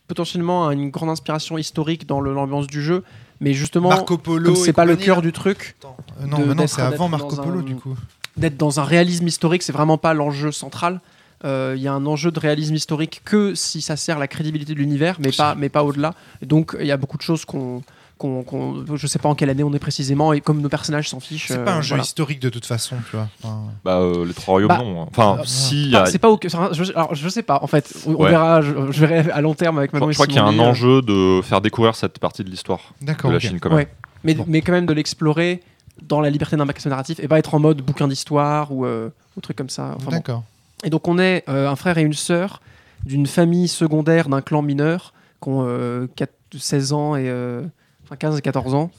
[0.08, 3.04] potentiellement une grande inspiration historique dans le- l'ambiance du jeu,
[3.40, 4.54] mais justement, Marco Polo.
[4.54, 5.98] comme c'est pas le cœur du truc, Attends,
[6.28, 7.98] non, de- non, c'est avant Marco Polo un- du coup.
[8.38, 11.00] D'être dans un réalisme historique, c'est vraiment pas l'enjeu central.
[11.44, 14.74] Euh, Il y a un enjeu de réalisme historique que si ça sert la crédibilité
[14.74, 16.14] de l'univers, mais pas, mais pas au-delà.
[16.42, 17.82] Donc il y a beaucoup de choses qu'on,
[18.18, 21.10] qu'on, qu'on- je sais pas en quelle année on est précisément, et comme nos personnages
[21.10, 21.48] s'en fichent.
[21.50, 22.04] C'est euh, pas un jeu voilà.
[22.04, 23.28] historique de toute façon, tu vois.
[23.44, 25.04] Enfin, Bah, euh, les trois royaumes Bah, non.
[25.04, 25.08] hein.
[25.12, 28.24] Enfin euh, si, a- c'est pas au- je, alors, je sais pas en fait on,
[28.24, 30.46] verra je, je verrai à long terme avec je Manon je crois qu'il y a
[30.46, 33.40] un euh, enjeu de faire découvrir cette partie de l'histoire de la.
[33.40, 33.80] Chine quand même.
[33.80, 33.88] Ouais.
[34.24, 34.46] Mais, Bon.
[34.48, 35.62] mais quand même de l'explorer
[36.02, 39.10] dans la liberté d'un bac narratif et pas être en mode bouquin d'histoire ou, euh,
[39.38, 39.94] ou truc comme ça.
[39.96, 40.12] Enfin, bon.
[40.12, 40.44] D'accord.
[40.84, 42.62] Et donc on est euh, un frère et une sœur
[43.06, 47.64] d'une famille secondaire d'un clan mineur qui ont euh, 4 16 ans et euh,
[48.06, 48.92] enfin 15 et 14 ans.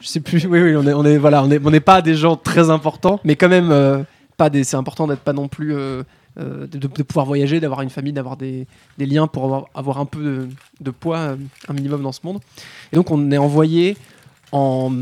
[0.00, 0.46] Je sais plus.
[0.50, 2.70] Oui oui, on est on est voilà, on est on n'est pas des gens très
[2.70, 4.02] importants, mais quand même euh,
[4.36, 6.02] pas des c'est important d'être pas non plus euh,
[6.38, 8.66] euh, de, de pouvoir voyager, d'avoir une famille, d'avoir des,
[8.96, 10.48] des liens pour avoir, avoir un peu de,
[10.80, 11.36] de poids, euh,
[11.68, 12.40] un minimum dans ce monde.
[12.92, 13.96] Et donc on est envoyé
[14.50, 14.92] en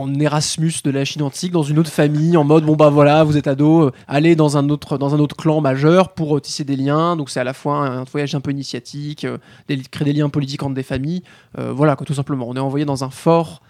[0.00, 3.22] en Erasmus de la Chine antique dans une autre famille en mode bon bah voilà
[3.22, 6.40] vous êtes ado euh, allez dans un autre dans un autre clan majeur pour euh,
[6.40, 7.16] tisser des liens.
[7.16, 9.38] Donc c'est à la fois un, voyage un peu initiatique euh,
[9.68, 11.22] des- créer des liens politiques entre des familles.
[11.58, 12.46] Voilà quoi tout simplement.
[12.48, 13.60] On est envoyé dans un fort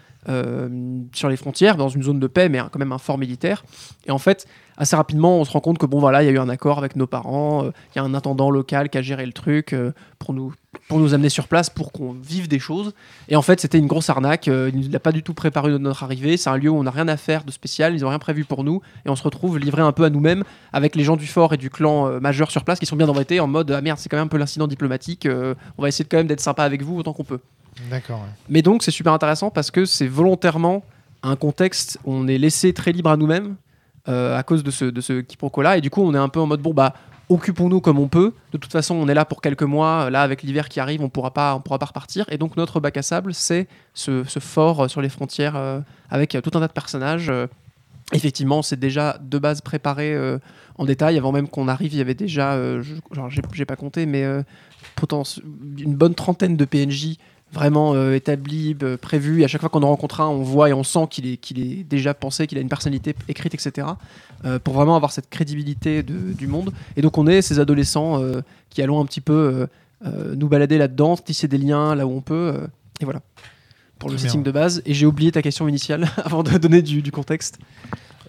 [1.12, 3.64] sur les frontières dans une zone de paix mais quand même un fort militaire.
[4.06, 4.46] Et en fait
[4.80, 6.78] assez rapidement on se rend compte que bon voilà il y a eu un accord
[6.78, 9.72] avec nos parents euh, il y a un intendant local qui a géré le truc
[9.72, 10.52] euh, pour nous
[10.88, 12.92] pour nous amener sur place pour qu'on vive des choses
[13.28, 14.48] et en fait, c'était une grosse arnaque.
[14.48, 16.36] Euh, il n'a pas du tout préparé notre arrivée.
[16.36, 17.94] C'est un lieu où on n'a rien à faire de spécial.
[17.94, 18.82] Ils n'ont rien prévu pour nous.
[19.06, 21.56] Et on se retrouve livré un peu à nous-mêmes avec les gens du fort et
[21.56, 24.08] du clan euh, majeur sur place qui sont bien embêtés en mode Ah merde, c'est
[24.08, 25.26] quand même un peu l'incident diplomatique.
[25.26, 27.40] euh, on va essayer de quand même d'être sympa avec vous autant qu'on peut.
[27.88, 28.20] D'accord.
[28.20, 28.28] ouais.
[28.48, 30.82] Mais donc, c'est super intéressant parce que c'est volontairement
[31.22, 33.54] un contexte où on est laissé très libre à nous-mêmes
[34.08, 35.76] euh, à cause de ce, de ce quiproquo-là.
[35.76, 36.94] Et du coup, on est un peu en mode bon, bah,
[37.28, 38.34] occupons-nous comme on peut.
[38.52, 40.10] De toute façon, on est là pour quelques mois.
[40.10, 42.24] Là, avec l'hiver qui arrive, on pourra pas, on pourra pas repartir.
[42.30, 45.80] Et donc, notre bac à sable, c'est ce, fort euh, sur les frontières euh,
[46.10, 47.32] avec tout un tas de personnages.
[48.12, 50.18] Effectivement, c'est déjà de base préparé
[50.76, 51.16] en détail.
[51.16, 54.42] Avant même qu'on arrive, il y avait déjà, je, genre, j'ai, pas compté, mais euh,
[55.78, 57.18] une bonne trentaine de PNJ
[57.52, 59.40] vraiment euh, établis, euh, prévus.
[59.42, 61.36] Et à chaque fois qu'on en rencontre un, on voit et on sent qu'il est,
[61.36, 63.88] qu'il est déjà pensé, qu'il a une personnalité écrite, etc.
[64.44, 66.72] euh, pour vraiment avoir cette crédibilité de- du monde.
[66.96, 68.40] Et donc on est ces adolescents euh,
[68.70, 69.66] qui allons un petit peu euh,
[70.06, 72.52] euh, nous balader là-dedans, tisser des liens là où on peut.
[72.56, 72.66] euh,
[73.00, 73.20] et voilà.
[73.98, 74.52] Pour le Très setting bien.
[74.52, 74.82] de base.
[74.86, 77.58] Et j'ai oublié ta question initiale avant de donner du, du contexte.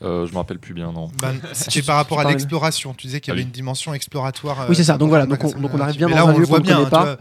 [0.04, 1.10] Euh, je me rappelle plus bien, non.
[1.22, 2.94] Ben, C'était Tu- par rapport à l'exploration.
[2.98, 3.46] Tu disais qu'il y Ah avait oui.
[3.46, 4.62] une dimension exploratoire.
[4.62, 4.98] euh, Oui, c'est ça.
[4.98, 6.46] Donc voilà, donc dans on- donc on arrive bien dans là, un on lieu le
[6.46, 6.76] voit qu'on ne bien.
[6.78, 7.18] connaît hein, pas.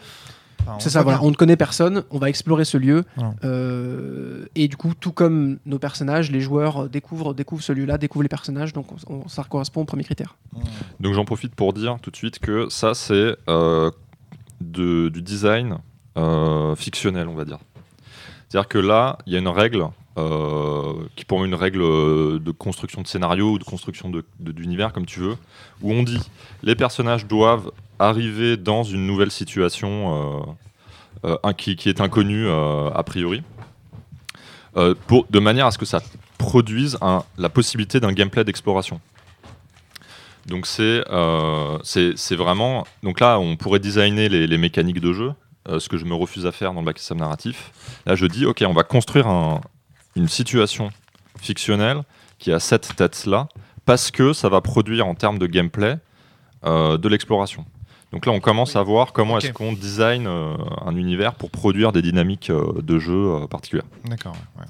[0.67, 1.23] Enfin, C'est ça, voilà.
[1.23, 3.05] On ne connaît personne, on va explorer ce lieu.
[3.17, 3.35] Voilà.
[3.45, 8.23] euh, et du coup, tout comme nos personnages, les joueurs découvrent, découvrent ce lieu-là, découvrent
[8.23, 8.73] les personnages.
[8.73, 10.37] Donc, on- on- ça correspond au premier critère.
[11.01, 13.91] Donc j'en profite pour dire tout de suite que ça c'est euh,
[14.61, 15.79] de- du design
[16.17, 17.59] euh, fictionnel, on va dire.
[18.49, 19.87] C'est-à-dire que là, il y a une règle
[20.19, 24.51] euh, qui pour moi une règle de construction de scénario ou de construction de- de-
[24.53, 25.37] d'univers, comme tu veux,
[25.83, 26.19] où on dit
[26.65, 27.71] les personnages doivent
[28.01, 30.49] arriver dans une nouvelle situation
[31.25, 33.43] euh, euh, qui, est inconnue euh, a priori,
[35.07, 36.01] pour, de manière à ce que ça
[36.39, 36.99] produise
[37.37, 39.01] la possibilité d'un gameplay d'exploration.
[40.47, 41.05] Donc c'est
[42.37, 45.33] vraiment donc là on pourrait designer les, mécaniques de jeu,
[45.67, 47.73] ce que je me refuse à faire dans le bac système narratif.
[48.07, 49.61] Là je dis ok on va construire un-
[50.17, 50.91] une situation
[51.39, 52.03] fictionnelle
[52.39, 53.49] qui a cette tête là
[53.85, 55.99] parce que ça va produire en termes de gameplay
[56.65, 57.67] de l'exploration.
[58.13, 60.55] Donc là on commence à voir comment est-ce qu'on design euh,
[60.85, 63.87] un univers pour produire des dynamiques euh, de jeu euh, particulières.
[64.09, 64.35] D'accord.
[64.59, 64.65] ouais.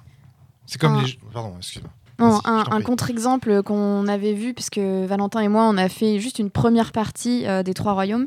[0.66, 1.04] C'est comme Ah.
[1.06, 1.18] les.
[1.32, 1.90] Pardon, excuse-moi.
[2.18, 6.50] Non, un, contre-exemple qu'on avait vu, puisque Valentin et moi, on a fait juste une
[6.50, 8.26] première partie euh, des Trois Royaumes,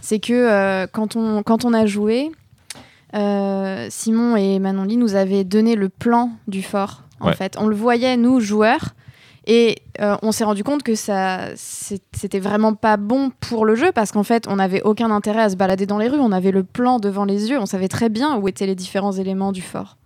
[0.00, 2.30] c'est que euh, quand, on, quand on a joué,
[3.14, 7.02] euh, Simon et Manon Lee nous avaient donné le plan du fort.
[7.18, 7.34] En Ouais.
[7.34, 8.94] fait, on le voyait nous joueurs,
[9.46, 13.92] et euh, on s'est rendu compte que ça, c'était vraiment pas bon pour le jeu
[13.92, 16.18] parce qu'en fait, on n'avait aucun intérêt à se balader dans les rues.
[16.20, 19.12] On avait le plan devant les yeux, on savait très bien où étaient les différents
[19.12, 19.96] éléments du fort.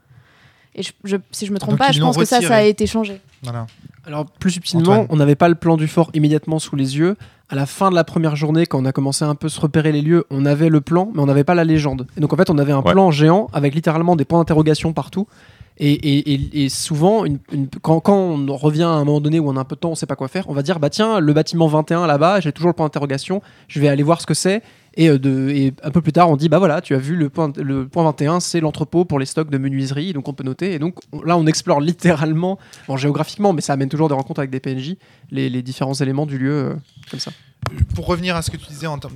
[0.74, 2.62] Et je- je- si je me trompe Donc, pas, je pense que ça, ça a
[2.62, 3.20] été changé.
[3.42, 3.66] Voilà.
[4.06, 5.06] Alors, plus subtilement, Antoine.
[5.10, 7.16] on n'avait pas le plan du fort immédiatement sous les yeux.
[7.48, 9.60] À la fin de la première journée, quand on a commencé à un peu se
[9.60, 12.06] repérer les lieux, on avait le plan, mais on n'avait pas la légende.
[12.16, 12.92] Et donc, en fait, on avait un Ouais.
[12.92, 15.26] plan géant avec littéralement des points d'interrogation partout.
[15.82, 17.24] Et, souvent,
[17.80, 19.94] quand, on revient à un moment donné où on a un peu de temps, on
[19.94, 22.68] sait pas quoi faire, on va dire bah tiens, le bâtiment 21 là-bas, j'ai toujours
[22.68, 24.62] le point d'interrogation, je vais aller voir ce que c'est.
[24.94, 27.30] Et, euh, et un peu plus tard, on dit bah voilà, tu as vu le
[27.30, 30.74] point, le point 21, c'est l'entrepôt pour les stocks de menuiserie, donc on peut noter.
[30.74, 32.58] Et donc on- là, on explore littéralement,
[32.96, 34.96] géographiquement, mais ça amène toujours des rencontres avec des PNJ,
[35.30, 36.74] les, les différents éléments du lieu euh,
[37.10, 37.30] comme ça.
[37.94, 39.14] Pour revenir à ce que tu disais en termes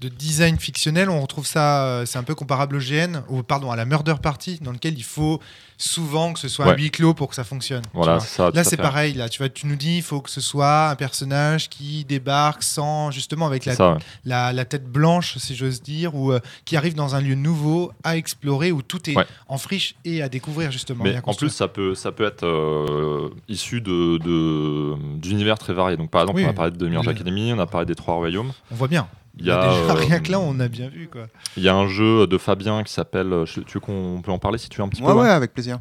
[0.00, 3.70] de design fictionnel, on retrouve ça, euh, c'est un peu comparable au GN, ou pardon,
[3.72, 5.40] à la Murder Party, dans lequel il faut
[5.76, 6.76] souvent que ce soit un Ouais.
[6.76, 7.82] huis clos pour que ça fonctionne.
[7.94, 8.50] Voilà, ça.
[8.52, 9.14] Là, c'est pareil.
[9.14, 12.62] Là, tu vois, tu nous dis, il faut que ce soit un personnage qui débarque
[12.62, 13.98] sans, justement, avec la, ça, ouais.
[14.24, 17.92] la, la tête blanche, si j'ose dire, ou euh, qui arrive dans un lieu nouveau
[18.04, 19.26] à explorer où tout est Ouais.
[19.48, 21.02] en friche et à découvrir justement.
[21.04, 25.96] Mais en plus, ça peut, ça peut être euh, issu de, de- d'univers très variés.
[25.96, 26.44] Donc, par exemple, Oui.
[26.46, 28.52] on a parlé de Mirage Le- Academy, on a parlé des Trois Royaumes.
[28.70, 29.08] on voit bien.
[29.38, 31.26] Il y a, déjà, euh, rien que là, on a bien vu quoi.
[31.56, 33.32] il y a un jeu de Fabien qui s'appelle.
[33.32, 35.28] euh, Tu veux qu'on peut en parler si tu veux un petit Ouais, peu ouais,
[35.28, 35.78] hein avec plaisir.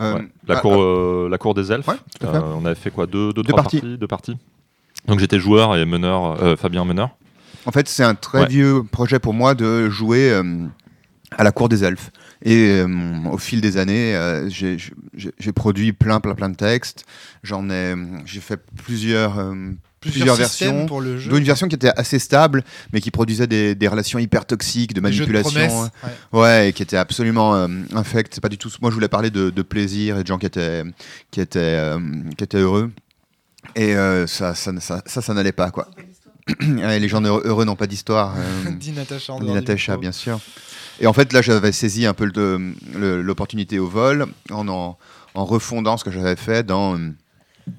[0.00, 0.28] Euh, Ouais.
[0.48, 1.86] La, bah, cour, euh, la cour des elfes.
[1.88, 2.36] Ouais, tout à fait.
[2.38, 3.80] Euh, on avait fait quoi Deux, deux, Deux trois parties.
[3.80, 3.98] parties.
[3.98, 4.36] Deux parties.
[5.06, 7.10] Donc j'étais joueur et meneur, euh, Fabien meneur.
[7.66, 8.46] En fait, c'est un très Ouais.
[8.48, 10.66] vieux projet pour moi de jouer euh,
[11.32, 12.10] à la cour des elfes.
[12.42, 12.86] Et euh,
[13.30, 17.04] au fil des années, euh, j'ai produit plein, plein, plein de textes.
[17.42, 17.94] J'en ai,
[18.24, 19.38] j'ai fait plusieurs,
[20.00, 20.86] plusieurs, versions.
[20.86, 21.36] pour le jeu.
[21.36, 25.00] Une version qui était assez stable, mais qui produisait des, des relations hyper toxiques, de
[25.00, 25.82] manipulation.
[26.32, 26.40] Ouais.
[26.40, 28.34] Ouais, et qui était absolument euh, infect.
[28.34, 28.70] C'est pas du tout.
[28.80, 30.84] Moi, je voulais parler de, de plaisir et de gens qui étaient,
[31.30, 31.98] qui étaient, euh,
[32.36, 32.90] qui étaient heureux.
[33.76, 35.88] Et euh, ça, ça, ça, ça, ça n'allait pas, quoi.
[36.60, 38.34] Ouais, les gens heureux, heureux n'ont pas d'histoire.
[38.36, 39.34] euh, Dit Natacha.
[39.38, 40.40] dit bien sûr.
[40.98, 42.30] Et en fait, là, j'avais saisi un peu
[42.96, 44.98] l'opportunité au vol en, en,
[45.34, 47.10] en refondant ce que j'avais fait dans euh,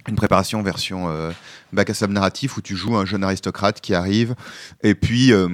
[0.08, 1.32] une préparation version euh,
[1.74, 4.36] bac à sable narratif où tu joues un jeune aristocrate qui arrive
[4.84, 5.32] et puis.
[5.34, 5.48] euh,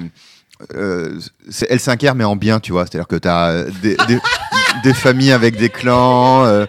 [0.74, 1.20] euh,
[1.52, 2.86] c'est L5R mais en bien, tu vois.
[2.88, 4.20] C'est-à-dire que tu as des, des-
[4.84, 6.66] des familles avec des clans.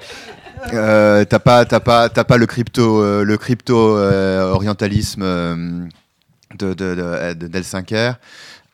[0.71, 5.87] t'as pas, t'as pas, pas le crypto, le crypto orientalisme euh,
[6.59, 8.17] de, de, de, de- d'L5R.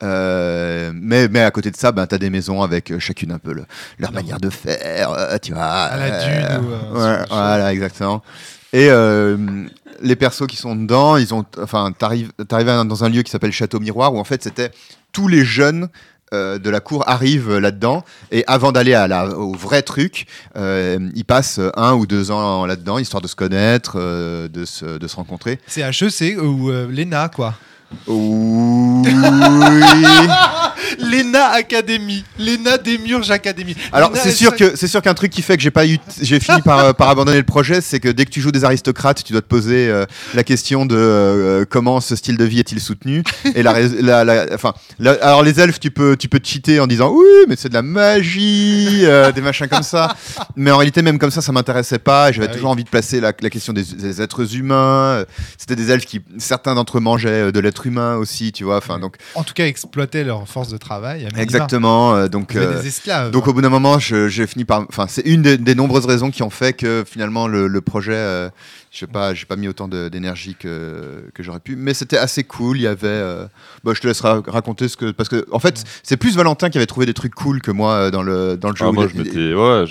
[0.03, 3.39] Euh, mais, mais à côté de ça, ben, tu as des maisons avec chacune un
[3.39, 3.65] peu le-
[3.99, 5.63] leur manière de faire, euh, tu vois.
[5.65, 8.23] À la Dune euh, ouais, voilà, exactement.
[8.75, 9.37] Et euh,
[10.03, 13.79] les persos qui sont dedans, ils ont, enfin, t'arrives, dans un lieu qui s'appelle Château
[13.79, 14.73] Miroir où en fait c'était
[15.13, 15.89] tous les jeunes
[16.33, 18.97] euh, de la cour arrivent là-dedans et avant d'aller
[19.37, 23.93] au vrai truc, euh, ils passent un ou deux ans là-dedans histoire de se connaître,
[23.95, 25.61] euh, de, se, de se rencontrer.
[25.69, 27.55] C'est HEC ou euh, l'ENA, quoi.
[28.07, 29.11] Oui.
[30.99, 32.25] L'ENA Academy.
[32.39, 33.75] L'ENA Démurge Academy.
[33.93, 35.99] Alors c'est est- sûr que c'est sûr qu'un truc qui fait que j'ai pas eu
[36.21, 38.65] j'ai fini par, euh, par abandonner le projet, c'est que dès que tu joues des
[38.65, 40.05] aristocrates, tu dois te poser euh,
[40.35, 43.23] la question de euh, comment ce style de vie est-il soutenu?
[43.55, 46.81] Et la, la- la- enfin la- alors les elfes tu peux tu peux te cheater
[46.81, 50.15] en disant oui mais c'est de la magie euh, des machins comme ça
[50.57, 52.57] mais en réalité même comme ça ça m'intéressait pas j'avais Ah oui.
[52.57, 55.25] toujours envie de placer la, question des, des êtres humains
[55.59, 58.65] c'était des elfes qui certains d'entre eux mangeaient euh, de, l'être- êtres humains aussi, tu
[58.65, 58.77] vois.
[58.79, 61.27] Enfin, donc En tout cas, exploiter leur force de travail.
[61.37, 62.15] exactement.
[62.15, 63.31] euh, donc euh, des esclaves.
[63.33, 64.85] donc au bout d'un moment, j'ai fini par.
[64.89, 68.13] Enfin, c'est une des, des nombreuses raisons qui ont fait que finalement le, le projet,
[68.15, 68.49] euh,
[68.95, 71.75] je sais pas, j'ai pas mis autant d'énergie que, que j'aurais pu.
[71.75, 72.79] Mais c'était assez cool.
[72.79, 73.09] Il y avait.
[73.09, 73.47] euh,
[73.83, 76.71] bah, je te laisse ra- raconter ce que parce que en fait, c'est plus Valentin
[76.71, 78.85] qui avait trouvé des trucs cool que moi euh, dans le dans le jeu.
[78.87, 79.85] Ah, moi, je m'étais, ouais,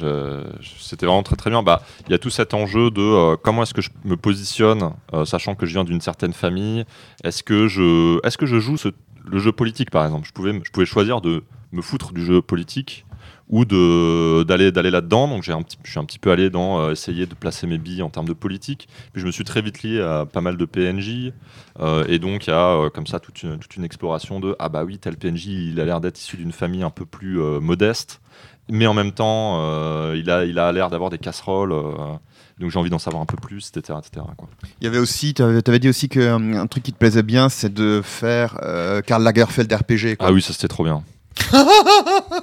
[0.79, 1.63] c'était vraiment très très bien.
[1.63, 4.91] Bah, il y a tout cet enjeu de euh, comment est-ce que je me positionne,
[5.13, 6.85] euh, sachant que je viens d'une certaine famille.
[7.23, 8.89] Est-ce que je, est-ce que je joue ce-
[9.25, 10.27] le jeu politique, par exemple?
[10.27, 13.05] Je pouvais, je pouvais choisir de me foutre du jeu politique
[13.49, 15.27] ou de d'aller d'aller là-dedans.
[15.27, 17.67] Donc j'ai un petit, je suis un petit peu allé dans euh, essayer de placer
[17.67, 18.87] mes billes en termes de politique.
[19.11, 21.33] Puis je me suis très vite lié à pas mal de PNJ.
[21.79, 24.55] euh, et donc il y a euh, comme ça toute une, toute une exploration de
[24.59, 27.41] ah bah oui tel PNJ il a l'air d'être issu d'une famille un peu plus
[27.41, 28.21] euh, modeste
[28.69, 29.57] mais en même temps,
[30.13, 31.73] il a, il a l'air d'avoir des casseroles.
[32.57, 33.99] donc j'ai envie d'en savoir un peu plus, etc.
[33.99, 34.25] etc.
[34.37, 34.47] quoi.
[34.79, 37.49] Il y avait aussi, tu avais, dit aussi qu'un un truc qui te plaisait bien,
[37.49, 38.57] c'est de faire
[39.05, 40.15] Karl Lagerfeld RPG.
[40.15, 40.29] Quoi.
[40.29, 41.03] Ah oui, ça c'était trop bien.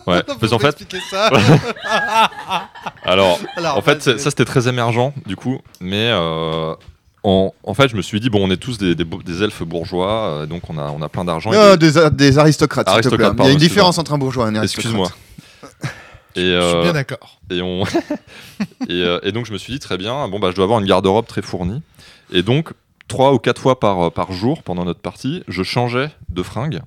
[0.06, 1.28] Ouais, parce qu'en fait, ça.
[3.04, 6.74] alors, Alors, en fait, c'est- ça c'était très émergent du coup, mais euh,
[7.22, 9.42] en, en fait, je me suis dit bon, on est tous des, des, beaux- des
[9.42, 10.12] elfes bourgeois,
[10.42, 11.52] euh, donc on a, on a plein d'argent.
[11.52, 13.16] Non, des- des, aristocrates, s'il te plaît.
[13.16, 14.92] Aristocrates, Il y a pardon, une différence entre un bourgeois et un aristocrate.
[14.94, 15.10] Excuse-moi.
[16.36, 17.40] Et, Je suis euh, bien d'accord.
[17.50, 17.82] et, on...
[18.88, 20.78] et, euh, et donc je me suis dit très bien, bon bah je dois avoir
[20.78, 21.82] une garde-robe très fournie.
[22.32, 22.72] Et donc
[23.08, 26.82] trois ou quatre fois par, par jour pendant notre partie, je changeais de fringue.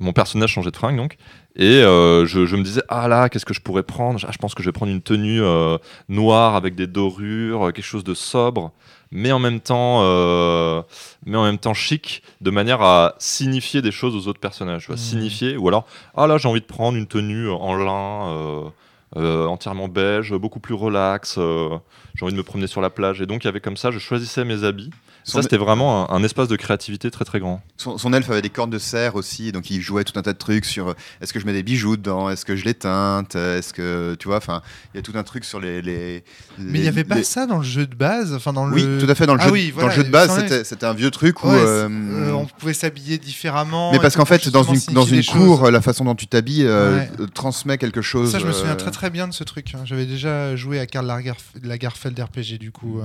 [0.00, 1.16] Mon personnage changeait de fringue donc.
[1.58, 4.20] Et euh, je, je me disais, ah là, qu'est-ce que je pourrais prendre?
[4.26, 5.78] Ah, Je pense que je vais prendre une tenue euh,
[6.10, 8.72] noire avec des dorures, euh, quelque chose de sobre,
[9.10, 10.82] mais en même temps, euh,
[11.24, 14.82] mais en même temps chic, de manière à signifier des choses aux autres personnages.
[14.82, 15.00] Tu vois, Mhm.
[15.02, 18.70] Signifier, ou alors, ah là, j'ai envie de prendre une tenue en lin.
[19.16, 21.36] euh, entièrement beige, beaucoup plus relax.
[21.38, 21.70] euh,
[22.16, 23.22] j'ai envie de me promener sur la plage.
[23.22, 24.90] Et donc, il y avait comme ça, je choisissais mes habits.
[25.28, 27.60] Son, Ça, c'était vraiment un, un espace de créativité très très grand.
[27.76, 30.32] son- son elfe avait des cordes de cerf aussi, donc il jouait tout un tas
[30.32, 32.74] de trucs sur euh, est-ce que je mets des bijoux dedans, est-ce que je les
[32.74, 34.62] teinte, euh, est-ce que tu vois, enfin,
[34.94, 35.82] il y a tout un truc sur les.
[35.82, 36.22] les
[36.58, 38.84] Mais il n'y avait pas les- ça dans le jeu de base enfin, dans Oui,
[38.84, 38.98] le...
[39.04, 39.26] tout à fait.
[39.26, 41.42] Dans le, Ah jeu, oui, dans le jeu de base, c'était c'était un vieux truc
[41.42, 41.48] où.
[41.50, 43.90] Euh, Euh, on pouvait s'habiller différemment.
[43.90, 45.70] mais parce qu'en fait, dans une, dans une cour, choses.
[45.72, 47.10] la façon dont tu t'habilles euh, Ouais.
[47.34, 48.30] transmet quelque chose.
[48.30, 49.74] Ça, je me souviens euh, très très bien de ce truc.
[49.74, 49.80] hein.
[49.84, 53.00] J'avais déjà joué à Karl Lagerf- Lagerfeld RPG du coup.
[53.00, 53.04] euh,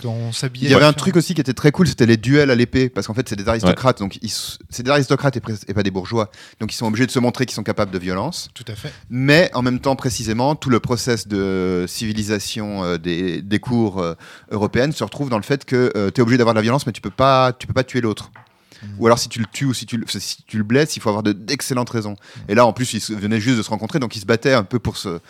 [0.00, 0.68] quand on s'habillait.
[0.68, 2.88] Il y avait un truc aussi qui était très cool, c'était les duels à l'épée,
[2.88, 4.18] parce qu'en fait c'est des aristocrates, donc
[4.70, 5.40] c'est des aristocrates et,
[5.74, 6.30] pas des bourgeois,
[6.60, 8.50] donc ils sont obligés de se montrer qu'ils sont capables de violence.
[8.54, 8.92] Tout à fait.
[9.10, 14.14] Mais en même temps, précisément, tout le process de civilisation euh, des, des cours euh,
[14.50, 16.92] européennes se retrouve dans le fait que tu es obligé d'avoir de la violence, mais
[16.92, 18.30] tu peux pas, tu peux pas tuer l'autre.
[18.82, 18.88] Mhm.
[18.98, 21.00] Ou alors si tu le tues ou si tu, le- si tu le blesses, il
[21.00, 22.16] faut avoir de- d'excellentes raisons.
[22.48, 24.64] Et là, en plus, ils venaient juste de se rencontrer, donc ils se battaient un
[24.64, 25.20] peu pour se,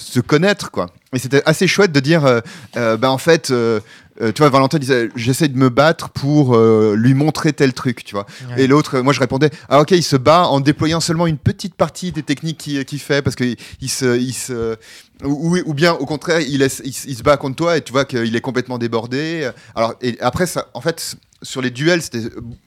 [0.00, 0.86] se connaître, quoi.
[1.12, 2.40] Et c'était assez chouette de dire, euh,
[2.76, 3.80] euh, bah en fait, euh,
[4.20, 8.04] euh, tu vois, Valentin disait, j'essaie de me battre pour euh, lui montrer tel truc,
[8.04, 8.26] tu vois.
[8.50, 8.62] Ouais.
[8.64, 11.74] Et l'autre, moi je répondais, ah ok, il se bat en déployant seulement une petite
[11.74, 14.76] partie des techniques qu'il fait parce qu'il il se, il se,
[15.24, 18.34] ou, bien au contraire, il, se- il se bat contre toi et tu vois qu'il
[18.36, 19.50] est complètement débordé.
[19.74, 22.22] Alors et après ça, en fait, sur les duels, c'était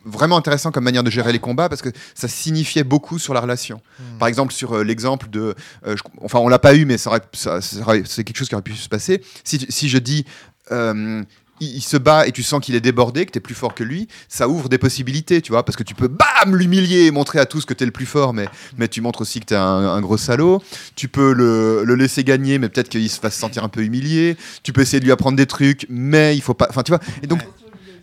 [0.06, 3.42] vraiment intéressant comme manière de gérer les combats parce que ça signifiait beaucoup sur la
[3.42, 3.82] relation.
[4.00, 4.18] Hmm.
[4.18, 5.54] Par exemple, sur euh, l'exemple de,
[5.86, 8.38] euh, je- enfin, on l'a pas eu, mais ça aurait- ça- ça aurait- c'est quelque
[8.38, 9.22] chose qui aurait pu se passer.
[9.44, 10.26] Si, je dis,
[10.72, 11.24] euh,
[11.60, 13.76] il, il se bat et tu sens qu'il est débordé, que tu es plus fort
[13.76, 17.12] que lui, ça ouvre des possibilités, tu vois, parce que tu peux, bam, l'humilier et
[17.12, 18.48] montrer à tous que tu es le plus fort, mais,
[18.78, 20.64] mais tu montres aussi que tu es un, un gros salaud.
[20.96, 24.36] Tu peux le, le laisser gagner, mais peut-être qu'il se fasse sentir un peu humilié.
[24.64, 26.66] Tu peux essayer de lui apprendre des trucs, mais il faut pas.
[26.70, 27.00] Enfin, tu vois.
[27.22, 27.40] Et donc,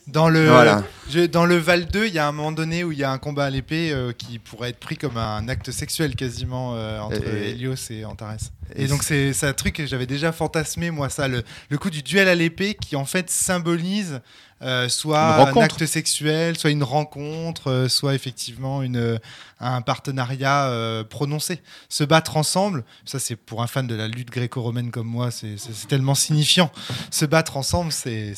[0.06, 0.82] Dans le, Voilà.
[1.10, 3.10] je- dans le Val 2, il y a un moment donné où il y a
[3.12, 6.98] un combat à l'épée euh, qui pourrait être pris comme un acte sexuel quasiment euh,
[7.00, 8.36] entre Et- Helios et Antares.
[8.74, 11.90] et Et, donc c'est un truc que j'avais déjà fantasmé moi ça, le, le coup
[11.90, 14.20] du duel à l'épée qui en fait symbolise
[14.62, 19.18] euh, soit un acte sexuel, soit une rencontre, soit effectivement une,
[19.58, 21.60] un partenariat prononcé.
[21.88, 25.56] Se battre ensemble, ça c'est pour un fan de la lutte gréco-romaine comme moi, c'est
[25.88, 26.70] tellement signifiant.
[27.10, 28.34] Se battre ensemble, c'est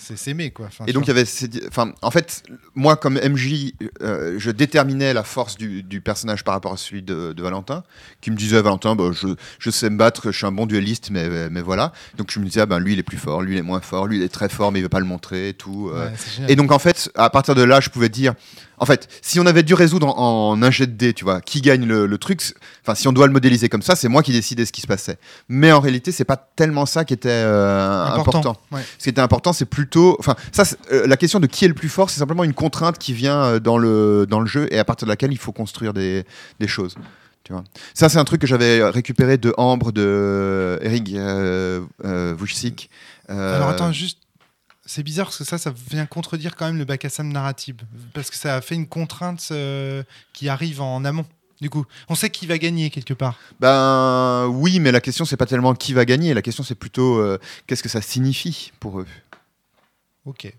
[0.00, 0.66] c'est s'aimer quoi.
[0.66, 1.24] Enfin, Et donc, il y avait.
[1.68, 2.42] Enfin, en fait,
[2.74, 3.72] moi, comme MJ,
[4.02, 7.82] euh, je déterminais la force du, du personnage par rapport à celui de, de Valentin,
[8.20, 9.28] qui me disait Valentin, bah, je,
[9.58, 11.92] je sais me battre, je suis un bon dueliste, mais, mais voilà.
[12.16, 13.80] Donc, je me disais, ah, ben, lui, il est plus fort, lui, il est moins
[13.80, 15.90] fort, lui, il est très fort, mais il veut pas le montrer et tout.
[15.94, 16.08] euh.
[16.10, 16.52] Ouais.
[16.52, 18.34] Et donc, en fait, à partir de là, je pouvais dire.
[18.82, 21.42] En fait, si on avait dû résoudre en, en un jet de dés, tu vois,
[21.42, 22.40] qui gagne le, le truc,
[22.82, 24.86] enfin, si on doit le modéliser comme ça, c'est moi qui décidais ce qui se
[24.86, 25.18] passait.
[25.50, 28.56] Mais en réalité, c'est pas tellement ça qui était euh, important.
[28.72, 28.80] Ouais.
[28.96, 30.16] Ce qui était important, c'est plutôt.
[30.20, 30.62] Enfin, ça,
[30.92, 33.42] euh, la question de qui est le plus fort, c'est simplement une contrainte qui vient
[33.42, 36.24] euh, dans le, dans le jeu et à partir de laquelle il faut construire des,
[36.60, 36.94] des choses.
[37.42, 37.64] Tu vois.
[37.94, 42.90] Ça, c'est un truc que j'avais récupéré de Ambre, de Eric euh, euh, Vucic.
[43.30, 44.18] Euh, Alors attends, juste.
[44.86, 47.76] c'est bizarre parce que ça, ça vient contredire quand même le bac à sable narrative.
[48.14, 49.52] Parce que ça a fait une contrainte
[50.32, 51.26] qui arrive en amont.
[51.60, 53.36] Du coup, on sait qui va gagner quelque part.
[53.60, 57.18] Ben oui, mais la question c'est pas tellement qui va gagner, la question c'est plutôt
[57.18, 59.06] euh, qu'est-ce que ça signifie pour eux?
[60.30, 60.52] Ok.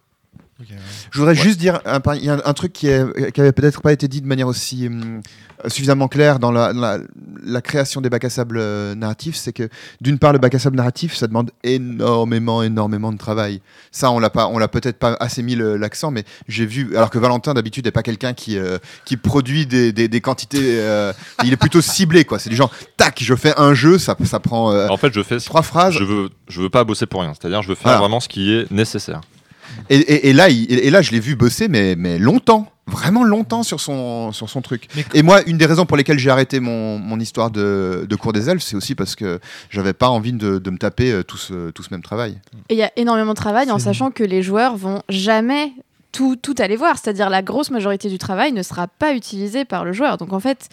[0.59, 0.75] Ok, ouais.
[1.09, 1.41] Je voudrais Ouais.
[1.43, 1.79] juste dire,
[2.15, 4.27] il y a un, un truc qui, est, qui avait peut-être pas été dit de
[4.27, 5.21] manière aussi hum,
[5.67, 6.99] suffisamment claire dans la, la-
[7.43, 9.69] la création des bacs à sable euh, narratifs, c'est que
[10.01, 13.59] d'une part le bac à sable narratif, ça demande énormément, énormément de travail.
[13.91, 17.09] Ça, on l'a pas, on l'a peut-être pas assez mis l'accent, mais j'ai vu, alors
[17.09, 21.11] que Valentin d'habitude n'est pas quelqu'un qui euh, qui produit des, des- des quantités, euh,
[21.43, 22.37] il est plutôt ciblé quoi.
[22.37, 25.23] C'est du genre, tac, je fais un jeu, ça, ça prend euh, En fait, je
[25.23, 25.95] fais trois phrases.
[25.95, 27.33] je veux, je veux pas bosser pour rien.
[27.33, 27.99] C'est-à-dire, je veux faire Voilà.
[27.99, 29.21] vraiment ce qui est nécessaire.
[29.89, 33.23] Et, et- et là, il- et là, je l'ai vu bosser, mais, mais longtemps, vraiment
[33.23, 34.87] longtemps sur son, sur son truc.
[34.95, 38.15] Mais- Et moi, une des raisons pour lesquelles j'ai arrêté mon, mon histoire de, de
[38.15, 41.23] cours des elfes, c'est aussi parce que j'avais pas envie de, de me taper euh,
[41.23, 42.39] tout ce, tout ce même travail.
[42.69, 45.71] Et il y a énormément de travail en sachant que les joueurs vont jamais
[46.11, 46.97] tout, tout aller voir.
[46.97, 50.17] C'est-à-dire la grosse majorité du travail ne sera pas utilisée par le joueur.
[50.17, 50.67] Donc en fait,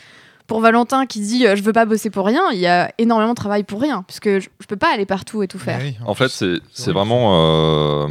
[0.48, 3.32] pour Valentin qui dit euh, je veux pas bosser pour rien, il y a énormément
[3.32, 4.02] de travail pour rien.
[4.08, 5.78] Puisque je, je peux pas aller partout et tout faire.
[5.80, 6.60] Oui, En fait, plus.
[6.72, 8.06] c'est vraiment euh,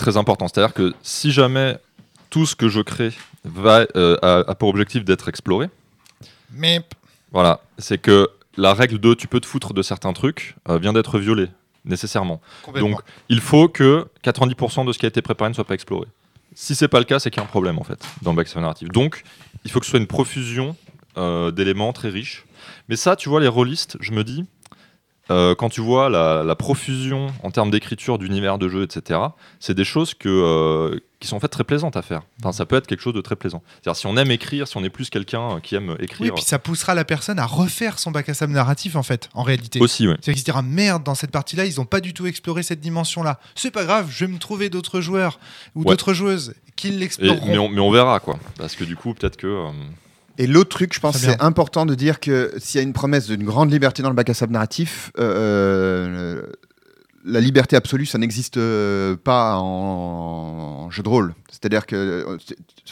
[0.00, 0.48] très important.
[0.48, 1.78] C'est-à-dire que si jamais
[2.30, 3.12] tout ce que je crée
[3.44, 5.68] va, euh, a, a pour objectif d'être exploré,
[6.52, 6.80] Mais
[7.32, 10.92] voilà, c'est que la règle de tu peux te foutre de certains trucs euh, vient
[10.92, 11.48] d'être violée,
[11.84, 12.40] nécessairement.
[12.74, 16.06] Donc, il faut que 90% de ce qui a été préparé ne soit pas exploré.
[16.54, 18.36] Si c'est pas le cas, c'est qu'il y a un problème en fait dans le
[18.36, 18.88] backstory narratif.
[18.88, 19.22] Donc,
[19.64, 20.76] il faut que ce soit une profusion
[21.16, 22.44] euh, d'éléments très riches.
[22.88, 24.44] Mais ça, tu vois, les rôlistes, je me dis,
[25.30, 29.20] euh, quand tu vois la, la profusion en termes d'écriture d'univers de jeu, etc.,
[29.60, 32.22] c'est des choses que, euh, qui sont en fait très plaisantes à faire.
[32.40, 33.62] Enfin, ça peut être quelque chose de très plaisant.
[33.82, 36.42] C'est-à-dire, si on aime écrire, si on est plus quelqu'un qui aime oui, écrire, puis
[36.44, 39.80] ça poussera la personne à refaire son bac à sable narratif en fait, en réalité.
[39.80, 40.14] aussi, oui.
[40.20, 42.80] C'est qu'il se dira merde dans cette partie-là, ils n'ont pas du tout exploré cette
[42.80, 43.38] dimension-là.
[43.54, 45.38] C'est pas grave, je vais me trouver d'autres joueurs
[45.74, 45.86] ou Ouais.
[45.90, 47.46] d'autres joueuses qui Et- l'exploreront.
[47.46, 48.38] mais, on, mais on verra, quoi.
[48.58, 49.46] Parce que du coup, peut-être que.
[49.46, 49.68] euh,
[50.38, 53.26] Et l'autre truc, je pense, c'est important de dire que s'il y a une promesse
[53.26, 56.42] d'une grande liberté dans le bac à sable narratif, euh,
[57.24, 61.34] la liberté absolue, ça n'existe euh, pas en, en jeu de rôle.
[61.50, 62.36] C'est-à-dire que euh,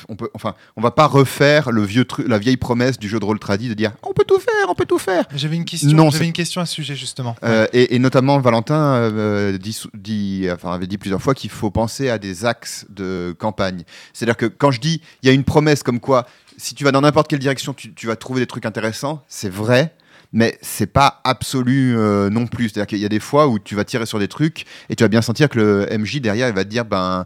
[0.09, 3.19] on peut, enfin, on va pas refaire le vieux truc, la vieille promesse du jeu
[3.19, 5.25] de rôle tradi de dire on peut tout faire, on peut tout faire.
[5.35, 7.37] J'avais une question, Non, j'avais une question à ce sujet justement.
[7.45, 11.51] Euh, et, et notamment, Valentin euh, dit, sou- dit- enfin, avait dit plusieurs fois qu'il
[11.51, 13.85] faut penser à des axes de campagne.
[14.13, 16.27] C'est-à-dire que quand je dis il y a une promesse comme quoi,
[16.59, 19.49] si tu vas dans n'importe quelle direction, tu, tu vas trouver des trucs intéressants, c'est
[19.51, 19.95] vrai.
[20.33, 22.69] Mais c'est pas absolu euh, non plus.
[22.69, 25.05] C'est-à-dire qu'il y a des fois où tu vas tirer sur des trucs et tu
[25.05, 27.25] vas bien sentir que le MJ derrière, il va te dire, ben,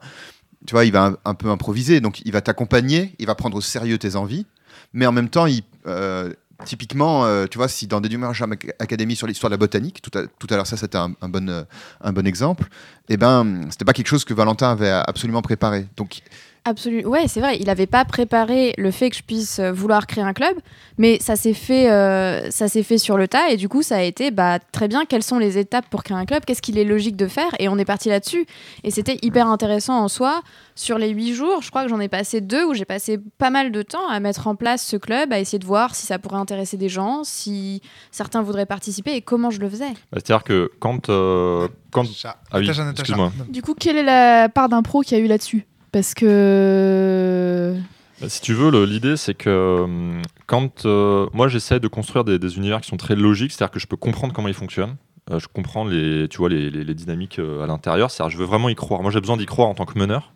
[0.67, 2.01] tu vois, il va un, peu improviser.
[2.01, 4.47] Donc, il va t'accompagner, il va prendre au sérieux tes envies,
[4.93, 5.47] mais en même temps,
[5.87, 6.33] euh,
[6.65, 8.45] typiquement, euh, tu vois, si dans Dédumerge
[8.79, 11.67] Academy sur l'histoire de la botanique, tout à, tout à l'heure, ça c'était un, bon,
[12.01, 12.69] un bon exemple,
[13.09, 15.87] et ben, c'était pas quelque chose que Valentin avait absolument préparé.
[15.97, 16.23] Donc,
[16.65, 17.09] Absolument.
[17.11, 17.57] Ouais, c'est vrai.
[17.59, 20.57] Il n'avait pas préparé le fait que je puisse euh, vouloir créer un club,
[20.97, 23.51] mais ça s'est fait, euh, ça s'est fait sur le tas.
[23.51, 25.05] Et du coup, ça a été bah, très bien.
[25.05, 27.69] Quelles sont les étapes pour créer un club Qu'est-ce qu'il est logique de faire Et
[27.69, 28.47] on est parti là-dessus.
[28.85, 30.43] Et c'était hyper intéressant en soi.
[30.77, 33.51] Sur les huit jours, je crois que j'en ai passé deux où j'ai passé pas
[33.51, 36.19] mal de temps à mettre en place ce club, à essayer de voir si ça
[36.19, 39.91] pourrait intéresser des gens, si certains voudraient participer et comment je le faisais.
[39.91, 41.09] Bah, C'est-à-dire que quand.
[41.09, 42.05] euh, quand...
[42.53, 43.33] Ah oui, excuse-moi.
[43.49, 45.67] Du coup, quelle est la part d'impro qu'il y a eu là-dessus?
[45.93, 47.77] Parce que.
[48.21, 52.57] Bah, Si tu veux, l'idée c'est que hum, quand euh, moi j'essaie de construire des,
[52.57, 54.97] univers qui sont très logiques, c'est-à-dire que je peux comprendre comment ils fonctionnent,
[55.31, 58.47] euh, je comprends les, tu vois, les, les- dynamiques euh, à l'intérieur, c'est-à-dire je veux
[58.47, 59.03] vraiment y croire.
[59.03, 60.33] Moi j'ai besoin d'y croire en tant que meneur.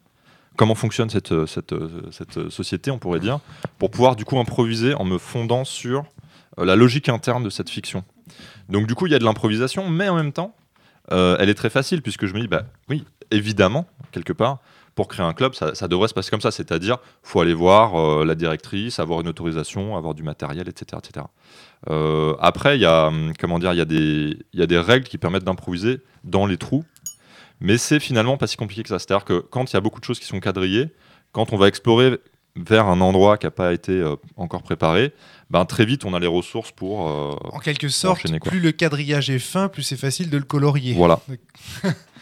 [0.56, 3.40] Comment fonctionne cette, euh, cette, euh, cette euh, société, on pourrait dire,
[3.78, 6.04] pour pouvoir du coup improviser en me fondant sur
[6.58, 8.04] euh, la logique interne de cette fiction.
[8.68, 10.54] Donc du coup il y a de l'improvisation, mais en même temps
[11.12, 14.58] euh, elle est très facile puisque je me dis bah oui évidemment quelque part
[14.96, 17.94] pour créer un club, ça, ça devrait se passer comme ça, c'est-à-dire faut aller voir
[17.94, 21.26] euh, la directrice, avoir une autorisation, avoir du matériel, etc., etc.
[21.90, 24.66] Euh, après, il y a hum, comment dire, il y a des il y a
[24.66, 26.84] des règles qui permettent d'improviser dans les trous,
[27.60, 28.98] mais c'est finalement pas si compliqué que ça.
[28.98, 30.88] C'est-à-dire que quand il y a beaucoup de choses qui sont quadrillées,
[31.30, 32.18] quand on va explorer
[32.56, 35.12] vers un endroit qui n'a pas été euh, encore préparé,
[35.50, 39.28] ben très vite on a les ressources pour euh, En quelque sorte, plus le quadrillage
[39.28, 40.94] est fin, plus c'est facile de le colorier.
[40.94, 41.20] voilà.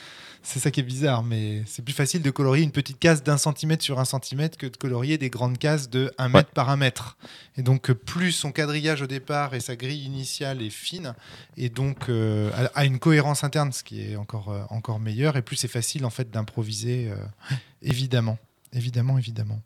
[0.46, 3.38] C'est ça qui est bizarre, mais c'est plus facile de colorier une petite case d'un
[3.38, 6.76] centimètre sur un centimètre que de colorier des grandes cases de un mètre par un
[6.76, 7.16] mètre.
[7.56, 11.14] Et donc, euh, plus son quadrillage au départ et sa grille initiale est fine,
[11.56, 15.38] et donc euh, a a une cohérence interne, ce qui est encore, euh, encore meilleur,
[15.38, 18.38] et plus c'est facile en fait d'improviser, euh, évidemment,
[18.74, 19.62] évidemment, évidemment.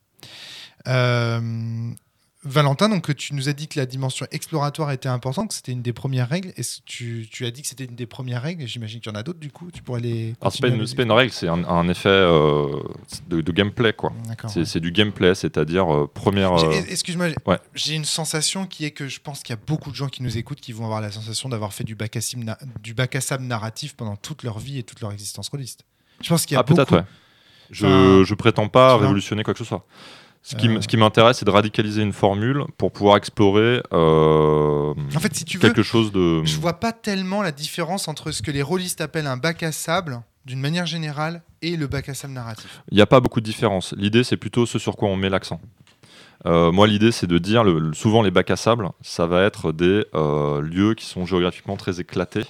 [2.48, 5.82] Valentin, donc tu nous as dit que la dimension exploratoire était importante, que c'était une
[5.82, 6.52] des premières règles.
[6.56, 8.66] Est-ce que tu, tu as dit que c'était une des premières règles?
[8.66, 9.70] J'imagine qu'il y en a d'autres du coup.
[9.70, 10.34] Tu pourrais les.
[10.40, 12.66] Alors, c'est pas, une, pas règle, c'est un, un effet euh,
[13.28, 14.12] de, de gameplay, quoi.
[14.64, 16.52] C'est, du gameplay, c'est-à-dire euh, première.
[16.54, 17.58] Euh, Excuse-moi, j'ai- ouais.
[17.74, 20.22] j'ai une sensation qui est que je pense qu'il y a beaucoup de gens qui
[20.22, 23.14] nous écoutent qui vont avoir la sensation d'avoir fait du bac à na- du bac
[23.14, 25.84] à sable narratif pendant toute leur vie et toute leur existence rôliste.
[26.20, 26.94] Je pense qu'il y a Ah, peut-être, beaucoup.
[26.96, 27.04] ouais.
[27.70, 29.84] Je, Enfin, je prétends pas révolutionner quoi que ce soit.
[30.50, 30.80] Ce qui, m- Euh.
[30.80, 35.44] ce qui m'intéresse, c'est de radicaliser une formule pour pouvoir explorer euh, En fait, si
[35.44, 36.42] tu veux, quelque chose de.
[36.44, 39.72] je vois pas tellement la différence entre ce que les rôlistes appellent un bac à
[39.72, 42.82] sable, d'une manière générale, et le bac à sable narratif.
[42.90, 43.92] Il n'y a pas beaucoup de différence.
[43.98, 45.60] L'idée, c'est plutôt ce sur quoi on met l'accent.
[46.46, 49.72] Euh, moi, l'idée, c'est de dire, le- souvent les bacs à sable, ça va être
[49.72, 52.44] des euh, lieux qui sont géographiquement très éclatés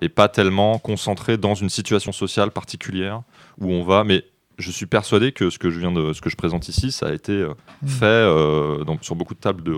[0.00, 3.22] et pas tellement concentrés dans une situation sociale particulière
[3.58, 4.04] où on va.
[4.04, 4.24] Mais
[4.62, 7.08] je suis persuadé que ce que je viens de, ce que je présente ici, ça
[7.08, 7.52] a été euh,
[7.82, 7.88] Mm.
[7.88, 9.74] fait euh, dans- sur beaucoup de tables de,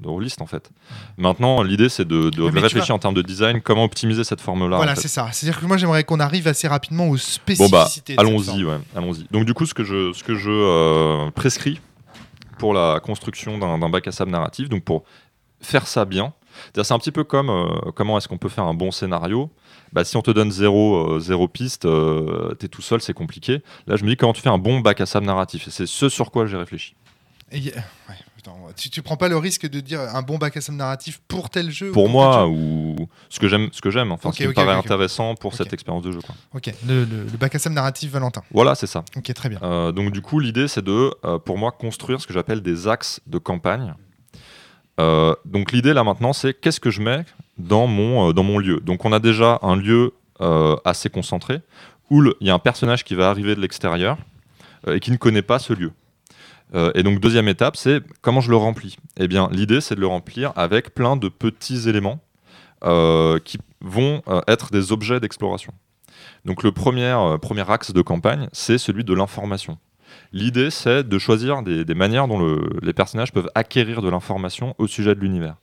[0.00, 0.70] de rôlistes en fait.
[1.18, 4.76] Maintenant, l'idée, c'est de, réfléchir en termes de design, comment optimiser cette forme-là.
[4.76, 5.02] voilà, en fait.
[5.02, 5.28] c'est ça.
[5.32, 8.14] C'est-à-dire que moi, j'aimerais qu'on arrive assez rapidement aux Bon spécificités.
[8.16, 9.26] bah, de cette allons-y, ouais, allons-y.
[9.30, 11.80] Donc du coup, ce que je, ce que je euh, prescris
[12.58, 15.04] pour la construction d'un bac à sable narratif, donc pour
[15.60, 16.32] faire ça bien,
[16.74, 19.50] c'est un petit peu comme euh, comment est-ce qu'on peut faire un bon scénario.
[19.92, 23.62] Bah, si on te donne zéro, euh, zéro piste, euh, t'es tout seul, c'est compliqué.
[23.86, 25.66] Là, je me dis comment tu fais un bon bac à sable narratif?
[25.68, 26.94] Et c'est ce sur quoi j'ai réfléchi.
[27.52, 27.72] Et ouais,
[28.36, 31.20] putain, tu, tu prends pas le risque de dire un bon bac à sable narratif
[31.26, 32.94] pour tel jeu ou Pour moi, ou
[33.28, 36.04] ce que j'aime, ce que j'aime, enfin, ce qui me paraît intéressant pour cette expérience
[36.04, 36.20] de jeu.
[36.20, 36.36] Quoi.
[36.54, 38.42] Ok, le, le- le bac à sable narratif Valentin.
[38.52, 39.04] Voilà, c'est ça.
[39.16, 39.58] Ok, très bien.
[39.64, 42.86] Euh, donc du coup, l'idée, c'est de, euh, pour moi, construire ce que j'appelle des
[42.86, 43.94] axes de campagne.
[45.46, 47.24] Donc l'idée là maintenant, c'est qu'est-ce que je mets
[47.60, 48.80] dans mon, euh, dans mon lieu.
[48.80, 51.60] Donc on a déjà un lieu euh, assez concentré
[52.10, 54.18] où il y a un personnage qui va arriver de l'extérieur
[54.86, 55.92] euh, et qui ne connaît pas ce lieu.
[56.94, 58.96] Et donc deuxième étape, c'est comment je le remplis?
[59.16, 62.20] Eh bien, l'idée, c'est de le remplir avec plein de petits éléments
[63.44, 65.72] qui vont être des objets d'exploration.
[66.44, 69.78] Donc le premier, premier axe de campagne, c'est celui de l'information.
[70.32, 74.86] L'idée, c'est de choisir des, manières dont le- les personnages peuvent acquérir de l'information au
[74.86, 75.56] sujet de l'univers.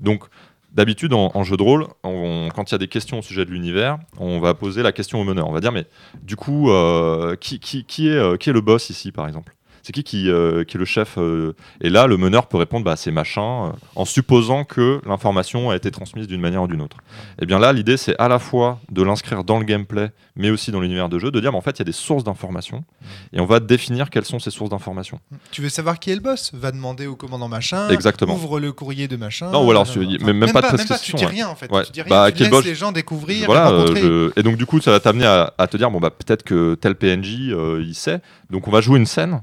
[0.00, 0.24] Donc,
[0.72, 3.98] d'habitude, en, jeu de rôle, quand il y a des questions au sujet de l'univers,
[4.18, 5.48] on va poser la question au meneur.
[5.48, 5.86] On va dire, mais
[6.22, 9.54] du coup, euh, euh, qui est le boss ici, par exemple?
[9.88, 12.84] C'est qui qui, euh, qui est le chef euh Et là, le meneur peut répondre,
[12.84, 16.82] bah, c'est machin, euh, en supposant que l'information a été transmise d'une manière ou d'une
[16.82, 16.98] autre.
[17.40, 20.72] Et bien là, l'idée, c'est à la fois de l'inscrire dans le gameplay, mais aussi
[20.72, 22.84] dans l'univers de jeu, de dire, mais en fait, il y a des sources d'informations,
[23.32, 25.20] et on va définir quelles sont ces sources d'informations.
[25.52, 26.50] Tu veux savoir qui est le boss?
[26.52, 27.88] Va demander au commandant machin.
[27.88, 28.34] Exactement.
[28.34, 29.50] Ouvre le courrier de machin.
[29.50, 31.72] Non, ou alors, tu- enfin, même- même pas de prescription, tu dis rien en fait.
[31.72, 31.86] Ouais.
[31.86, 32.10] Tu dis rien.
[32.10, 33.46] Bah, tu quel laisses boss- les gens découvrir.
[33.46, 34.02] Voilà, et rencontrer.
[34.02, 36.42] je- et donc du coup, ça va t'amener à, à te dire, bon bah peut-être
[36.42, 38.20] que tel PNJ, il sait.
[38.50, 39.40] Donc on va jouer une scène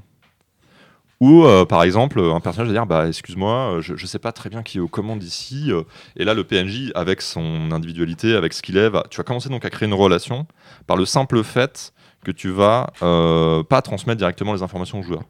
[1.20, 4.32] où, euh, par exemple, un personnage va dire, bah excuse-moi, euh, je, je sais pas
[4.32, 5.72] très bien qui est aux commandes ici.
[5.72, 5.82] euh,
[6.16, 9.64] et là, le PNJ, avec son individualité, avec ce qu'il est, tu vas commencer donc
[9.64, 10.46] à créer une relation
[10.86, 11.92] par le simple fait
[12.24, 15.22] que tu vas pas transmettre directement les informations au joueur.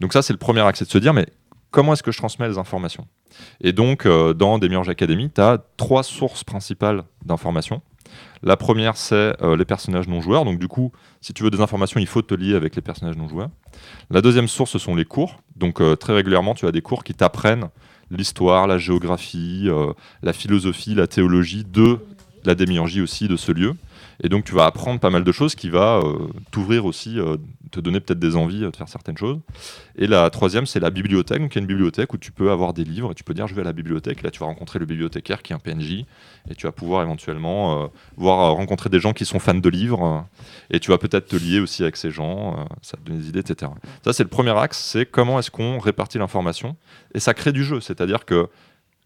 [0.00, 1.26] Donc ça, c'est le premier c'est de se dire, mais
[1.70, 3.06] comment est-ce que je transmets les informations?
[3.60, 7.82] Et donc, euh, dans Demiurge Academy, tu as trois sources principales d'informations.
[8.44, 10.44] La première, c'est euh, les personnages non joueurs.
[10.44, 10.92] Donc, du coup,
[11.22, 13.48] si tu veux des informations, il faut te lier avec les personnages non joueurs.
[14.10, 15.40] La deuxième source, ce sont les cours.
[15.56, 17.70] Donc, euh, très régulièrement, tu as des cours qui t'apprennent
[18.10, 21.98] l'histoire, la géographie, euh, la philosophie, la théologie de
[22.44, 23.74] la démiurgie aussi de ce lieu.
[24.22, 27.36] Et donc, tu vas apprendre pas mal de choses qui va euh, t'ouvrir aussi, euh,
[27.70, 29.40] te donner peut-être des envies euh, de faire certaines choses.
[29.96, 31.40] Et la troisième, c'est la bibliothèque.
[31.40, 33.34] Donc, il y a une bibliothèque où tu peux avoir des livres et tu peux
[33.34, 34.22] dire je vais à la bibliothèque.
[34.22, 36.04] Là, tu vas rencontrer le bibliothécaire qui est un PNJ
[36.50, 40.26] et tu vas pouvoir éventuellement voir rencontrer des gens qui sont fans de livres
[40.70, 42.66] et tu vas peut-être te lier aussi avec ces gens.
[42.82, 43.70] ça te donne des idées, etc.
[44.04, 46.76] Ça, c'est le premier axe c'est comment est-ce qu'on répartit l'information
[47.14, 47.80] et ça crée du jeu.
[47.80, 48.48] C'est-à-dire que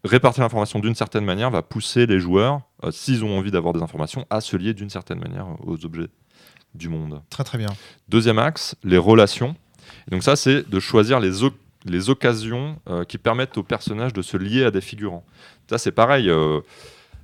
[0.03, 3.81] répartir l'information d'une certaine manière va pousser les joueurs, euh, s'ils ont envie d'avoir des
[3.81, 6.07] informations, à se lier d'une certaine manière aux objets
[6.75, 7.21] du monde.
[7.29, 7.69] Très très bien.
[8.07, 9.55] Deuxième axe, les relations.
[10.07, 11.31] Et donc ça, c'est de choisir les,
[11.85, 15.25] les occasions euh, qui permettent aux personnages de se lier à des figurants.
[15.69, 16.29] Ça, c'est pareil.
[16.29, 16.61] euh,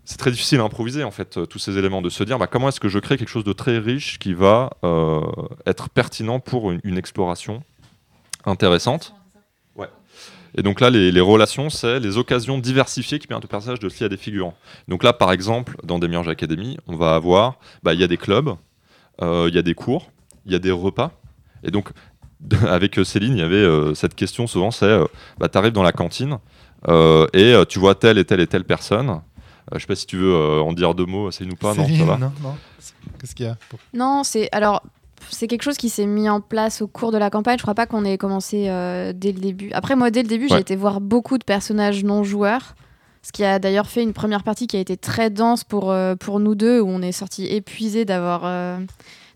[0.05, 2.47] c'est très difficile à improviser en fait euh, tous ces éléments, de se dire bah,
[2.47, 5.21] comment est-ce que je crée quelque chose de très riche qui va euh,
[5.65, 7.63] être pertinent pour une, une exploration
[8.45, 9.15] intéressante.
[10.57, 13.89] Et donc là, les, les relations, c'est les occasions diversifiées qui permettent au personnage de
[13.89, 14.55] se lier à des figurants.
[14.87, 18.17] Donc là, par exemple, dans Demiurge Academy, on va avoir, bah, il y a des
[18.17, 18.55] clubs,
[19.21, 20.11] euh, il y a des cours,
[20.45, 21.11] il y a des repas.
[21.63, 21.89] Et donc,
[22.67, 25.05] avec euh, Céline, il y avait euh, cette question souvent, c'est, euh,
[25.37, 26.37] bah, tu arrives dans la cantine
[26.87, 29.09] euh, et euh, tu vois telle et telle et telle personne.
[29.09, 31.69] Euh, je sais pas si tu veux euh, en dire deux mots, Céline ou pas,
[31.69, 32.55] non, ça Céline, va non, non.
[33.19, 33.57] Qu'est-ce qu'il y a?
[33.69, 34.83] Pour- Non, c'est alors
[35.29, 37.57] c'est quelque chose qui s'est mis en place au cours de la campagne.
[37.57, 39.71] Je crois pas qu'on ait commencé euh, dès le début.
[39.73, 42.75] Après, moi, dès le début, j'ai été voir beaucoup de personnages non joueurs.
[43.21, 46.15] Ce qui a d'ailleurs fait une première partie qui a été très dense pour, euh,
[46.15, 48.77] pour nous deux, où on est sorti épuisé d'avoir euh,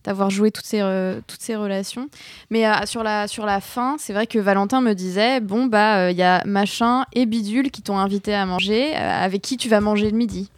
[0.03, 0.81] d'avoir joué toutes ces,
[1.27, 2.07] toutes ces relations.
[2.49, 6.17] Mais sur, la, sur la fin, c'est vrai que Valentin me disait bon, bah, il
[6.17, 10.09] y a machin et bidule qui t'ont invité à manger, avec qui tu vas manger
[10.09, 10.49] le midi.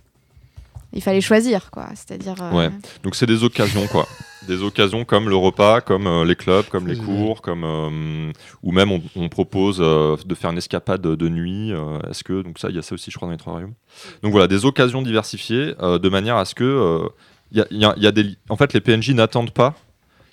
[0.93, 1.87] Il fallait choisir, quoi.
[1.95, 2.35] C'est-à-dire.
[2.41, 2.69] euh, Ouais.
[3.03, 4.07] Donc c'est des occasions quoi.
[4.47, 8.31] Des occasions comme le repas, comme euh, les clubs, comme les cours, comme euh,
[8.63, 11.71] ou même on, on propose euh, de faire une escapade de nuit.
[11.71, 13.53] euh, Est-ce que donc ça il y a ça aussi je crois dans les trois
[13.53, 13.75] royaumes.
[14.23, 17.07] Donc voilà des occasions diversifiées euh, de manière à ce que euh,
[17.51, 19.11] il y a, il y a- il y a des li- en fait les PNJ
[19.11, 19.75] n'attendent pas.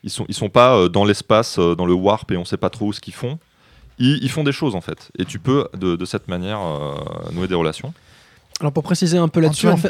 [0.03, 2.57] Ils sont ils sont pas euh, dans l'espace euh, dans le warp et on sait
[2.57, 3.39] pas trop ce qu'ils font.
[3.99, 6.95] Ils, ils font des choses en fait et tu peux de, de cette manière euh,
[7.35, 7.93] nouer des relations.
[8.61, 9.89] Alors pour préciser un peu là-dessus, en fait,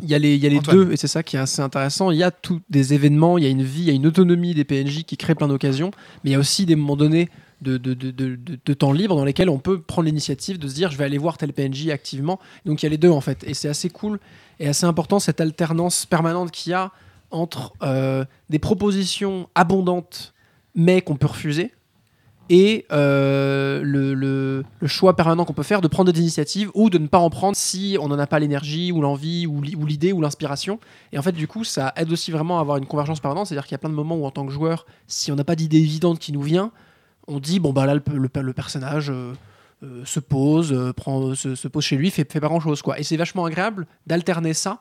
[0.00, 2.10] il y a les, y a les deux, et c'est ça qui est assez intéressant.
[2.12, 4.06] Il y a tous des événements, il y a une vie, il y a une
[4.06, 5.90] autonomie des PNJ qui crée plein d'occasions,
[6.22, 7.28] mais il y a aussi des moments donnés
[7.62, 10.68] de, de, de, de- de- de temps libre dans lesquels on peut prendre l'initiative de
[10.68, 12.38] se dire je vais aller voir tel PNJ activement.
[12.64, 14.20] Donc il y a les deux en fait, et c'est assez cool
[14.60, 16.92] et assez important cette alternance permanente qu'il y a
[17.32, 20.32] entre euh, des propositions abondantes
[20.74, 21.72] mais qu'on peut refuser
[22.48, 27.06] et euh, le, choix permanent qu'on peut faire de prendre des initiatives ou de ne
[27.08, 30.12] pas en prendre si on n'en a pas l'énergie ou l'envie ou l'i- ou l'idée
[30.12, 30.78] ou l'inspiration.
[31.12, 33.46] Et en fait, du coup, ça aide aussi vraiment à avoir une convergence permanente.
[33.48, 35.44] C'est-à-dire qu'il y a plein de moments où, en tant que joueur, si on n'a
[35.44, 36.70] pas d'idée évidente qui nous vient,
[37.26, 39.10] on dit bon, bah là, le, personnage.
[39.10, 39.32] euh,
[39.82, 42.80] euh, se pose, prend, se, se pose chez lui, fait, fait pas grand chose.
[42.96, 44.80] Et c'est vachement agréable d'alterner ça,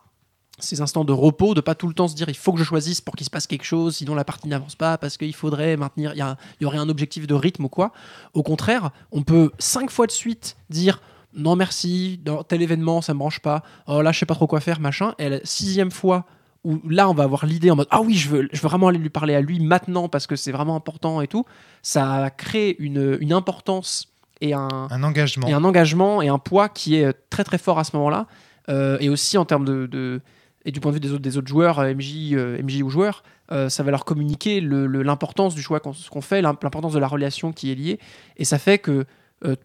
[0.60, 2.64] ces instants de repos, de pas tout le temps se dire il faut que je
[2.64, 5.76] choisisse pour qu'il se passe quelque chose, sinon la partie n'avance pas parce qu'il faudrait
[5.78, 7.92] maintenir, il y, a- il y aurait un objectif de rythme ou quoi.
[8.34, 11.02] Au contraire, on peut cinq fois de suite dire
[11.34, 14.48] non merci, dans tel événement ça me branche pas, oh là je sais pas trop
[14.48, 15.14] quoi faire, machin.
[15.20, 16.26] Et la sixième fois
[16.64, 18.88] où là on va avoir l'idée en mode ah oui je veux, je veux vraiment
[18.88, 21.44] aller lui parler à lui maintenant parce que c'est vraiment important et tout,
[21.82, 24.08] ça crée une, une importance
[24.42, 25.48] et un, Un engagement.
[25.48, 28.28] et un engagement et un poids qui est très très fort à ce moment-là.
[28.68, 30.22] Euh, et aussi en termes de, de-
[30.66, 33.84] et du point de vue des autres, joueurs, euh, MJ, euh, ou joueurs, euh, ça
[33.84, 37.76] va leur communiquer l'importance du choix qu'on fait, l'im- l'importance de la relation qui est
[37.76, 38.00] liée.
[38.38, 39.06] Et ça fait que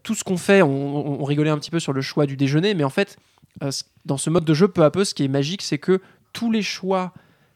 [0.03, 2.83] tout ce qu'on fait, on, rigolait un petit peu sur le choix du déjeuner, mais
[2.83, 3.17] en fait,
[4.05, 6.01] dans ce mode de jeu, peu à peu, ce qui est magique, c'est que
[6.33, 7.13] tous les choix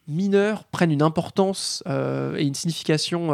[0.08, 3.32] mineurs prennent une importance et une signification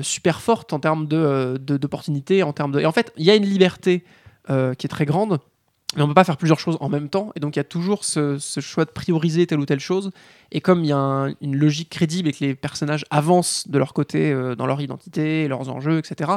[0.00, 2.80] super forte en termes de, euh, de- d'opportunités, en de...
[2.80, 4.04] Et en fait, il y a une liberté
[4.46, 4.54] qui
[4.86, 5.40] est très grande,
[5.98, 7.60] mais on ne peut pas faire plusieurs choses en même temps, et donc il y
[7.60, 10.10] a toujours ce, ce choix de prioriser telle ou telle chose,
[10.52, 13.76] et comme il y a un- une logique crédible et que les personnages avancent de
[13.78, 16.30] leur côté euh, dans leur identité, leurs enjeux, etc.,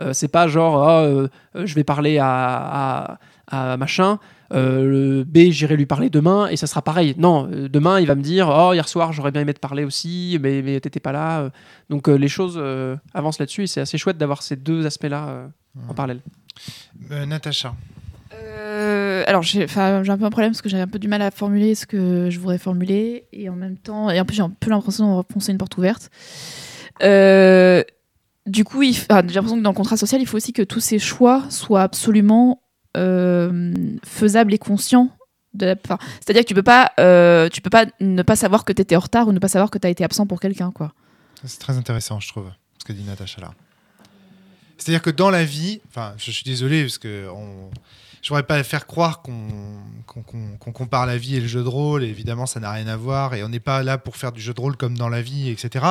[0.00, 4.18] euh, c'est pas genre, ah, euh, euh, je vais parler à, à, à machin,
[4.50, 7.14] le B, j'irai lui parler demain et ça sera pareil.
[7.18, 10.38] Non, demain il va me dire Oh, hier soir j'aurais bien aimé te parler aussi,
[10.40, 11.50] mais, mais t'étais pas là.
[11.90, 12.62] Donc les choses
[13.14, 15.48] avancent là-dessus et c'est assez chouette d'avoir ces deux aspects-là
[15.88, 16.20] en parallèle.
[17.10, 17.74] Euh, Natacha.
[18.34, 21.30] Euh, alors j'ai un peu un problème parce que j'ai un peu du mal à
[21.30, 24.50] formuler ce que je voudrais formuler et en même temps et en plus j'ai un
[24.50, 26.10] peu l'impression de foncer une porte ouverte.
[27.02, 27.82] Euh,
[28.46, 30.98] du coup, j'ai l'impression que dans le contrat social, il faut aussi que tous ces
[30.98, 32.62] choix soient absolument
[32.96, 33.72] euh,
[34.04, 35.10] faisables et conscients.
[35.58, 38.96] C'est-à-dire que tu peux pas, euh, tu peux pas ne pas savoir que tu étais
[38.96, 40.92] en retard ou ne pas savoir que tu as été absent pour quelqu'un, quoi.
[41.44, 43.54] C'est très intéressant, je trouve, ce que dit Natacha là.
[44.78, 47.28] C'est-à-dire que dans la vie, enfin, je suis désolé parce que.
[48.24, 52.02] Je voudrais pas faire croire qu'on compare la vie et le jeu de rôle.
[52.04, 54.54] Évidemment, ça n'a rien à voir et on n'est pas là pour faire du jeu
[54.54, 55.84] de rôle comme dans la vie, etc.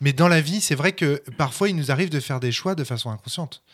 [0.00, 2.76] Mais dans la vie, c'est vrai que parfois, il nous arrive de faire des choix
[2.76, 3.64] de façon inconsciente.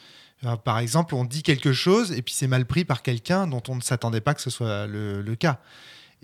[0.46, 3.62] Euh, Par exemple, on dit quelque chose et puis c'est mal pris par quelqu'un dont
[3.68, 5.60] on ne s'attendait pas que ce soit le cas.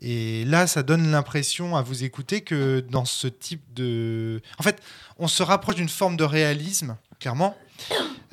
[0.01, 4.41] Et là, ça donne l'impression à vous écouter que dans ce type de...
[4.59, 4.83] En fait,
[5.19, 7.55] on se rapproche d'une forme de réalisme, clairement.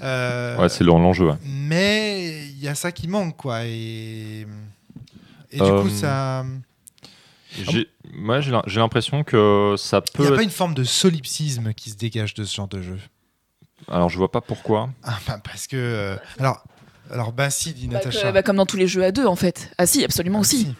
[0.01, 1.27] Euh, Ouais, c'est l'enjeu.
[1.29, 1.37] ouais.
[1.45, 3.65] mais il y a ça qui manque, quoi.
[3.65, 4.45] Et,
[5.51, 6.43] et du Euh, coup, ça...
[7.53, 10.23] J'ai moi, j'ai l'im- j'ai l'impression que ça Il peut.
[10.23, 12.97] n'y a pas une forme de solipsisme qui se dégage de ce genre de jeu.
[13.89, 14.89] Alors je vois pas pourquoi.
[15.03, 15.75] Ah, bah, parce que...
[15.75, 16.63] euh, Alors,
[17.11, 18.29] alors bah si, dit Bah, Natacha.
[18.29, 19.71] que- bah, comme dans tous les jeux à deux, en fait.
[19.77, 20.59] Ah si, absolument Ah, aussi.
[20.65, 20.75] si.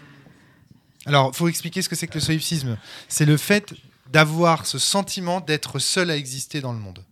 [1.06, 2.78] Alors, faut expliquer ce que c'est que le solipsisme.
[3.10, 3.74] C'est le fait
[4.10, 7.04] d'avoir ce sentiment d'être seul à exister dans le monde.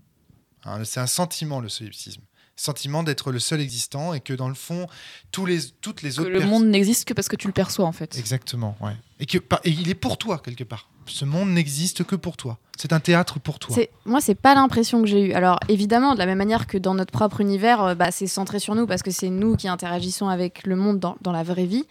[0.70, 2.22] Hein, c'est un sentiment, le solipsisme.
[2.56, 4.88] Sentiment d'être le seul existant et que dans le fond,
[5.32, 7.86] tous les, toutes les Que autres le monde n'existe que parce que tu le perçois,
[7.86, 8.18] en fait.
[8.18, 8.92] Exactement, ouais.
[9.22, 10.90] Et, que, et il est pour toi, quelque part.
[11.06, 12.58] Ce monde n'existe que pour toi.
[12.78, 13.74] C'est un théâtre pour toi.
[13.76, 15.34] C'est- Moi, c'est pas l'impression que j'ai eue.
[15.34, 18.60] Alors, évidemment, de la même manière que dans notre propre univers, euh, bah, c'est centré
[18.60, 21.66] sur nous parce que c'est nous qui interagissons avec le monde dans, dans la vraie
[21.66, 21.86] vie.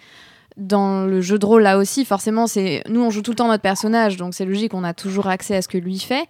[0.58, 3.48] Dans le jeu de rôle, là aussi, forcément, c'est nous, on joue tout le temps
[3.48, 6.26] notre personnage, donc c'est logique, on a toujours accès à ce que lui fait.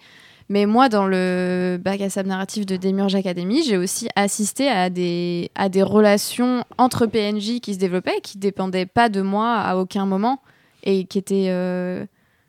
[0.49, 4.89] Mais moi, dans le bac à sable narratif de Demiurge Academy, j'ai aussi assisté à
[4.89, 9.77] des, à des relations entre PNJ qui se développaient, qui dépendaient pas de moi à
[9.77, 10.41] aucun moment
[10.85, 12.07] et qui étaient, euh,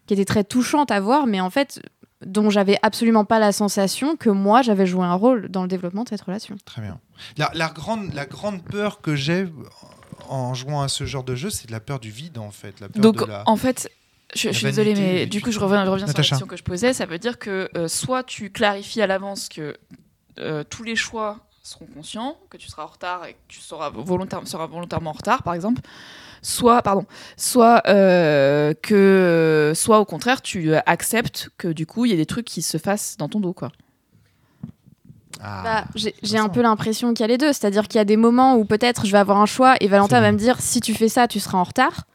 [0.08, 1.82] qui étaient très touchantes à voir, mais en fait,
[2.26, 6.04] dont j'avais absolument pas la sensation que moi, j'avais joué un rôle dans le développement
[6.04, 6.56] de cette relation.
[6.66, 7.00] Très bien.
[7.38, 9.48] La, la grande, la grande peur que j'ai
[10.30, 12.80] en jouant à ce genre de jeu, c'est la peur du vide, en fait.
[12.80, 13.44] La peur Donc, de la...
[13.46, 13.90] en fait,
[14.36, 16.64] je, suis désolée, mais du- coup, je reviens, je reviens sur la question que je
[16.64, 16.94] posais.
[16.94, 19.76] Ça veut dire que euh, soit tu clarifies à l'avance que
[20.40, 23.90] euh, tous les choix seront conscients, que tu seras en retard et que tu seras,
[23.90, 25.82] volontaire- seras volontairement en retard, par exemple.
[26.42, 27.06] Soit, pardon,
[27.36, 32.26] soit euh, que, soit au contraire, tu acceptes que du coup, il y a des
[32.26, 33.72] trucs qui se fassent dans ton dos, quoi.
[35.42, 35.86] Ah, Bah,
[36.24, 37.54] j'ai un peu l'impression qu'il y a les deux.
[37.54, 40.20] C'est-à-dire qu'il y a des moments où peut-être je vais avoir un choix et Valentin
[40.22, 42.06] va me dire si tu fais ça, tu seras en retard.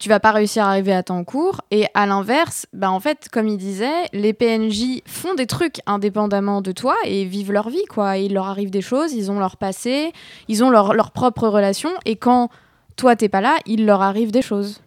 [0.00, 1.60] Tu vas pas réussir à arriver à temps court.
[1.70, 6.62] Et à l'inverse, bah en fait, comme il disait, les PNJ font des trucs indépendamment
[6.62, 7.84] de toi et vivent leur vie.
[7.88, 8.18] quoi.
[8.18, 10.12] Il leur arrive des choses, ils ont leur passé,
[10.48, 11.90] ils ont leur, leur propre relation.
[12.04, 12.48] Et quand
[12.96, 14.80] toi, t'es pas là, il leur arrive des choses.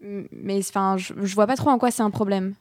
[0.00, 2.54] Mais enfin, je, je vois pas trop en quoi c'est un problème.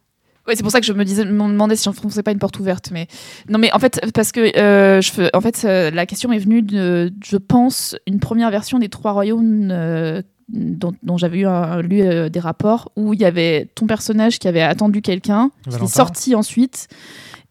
[0.48, 2.58] Ouais, c'est pour ça que je me disais, me demandais si j'enfonçais pas une porte
[2.60, 3.08] ouverte, mais
[3.50, 5.02] non, mais en fait, parce que euh,
[5.34, 9.12] en fait, euh, la question m'est venue de, je pense, une première version des Trois
[9.12, 13.68] Royaumes euh, dont, dont j'avais eu un- lu euh, des rapports où il y avait
[13.76, 16.88] ton personnage qui avait attendu quelqu'un, qui est sorti ensuite,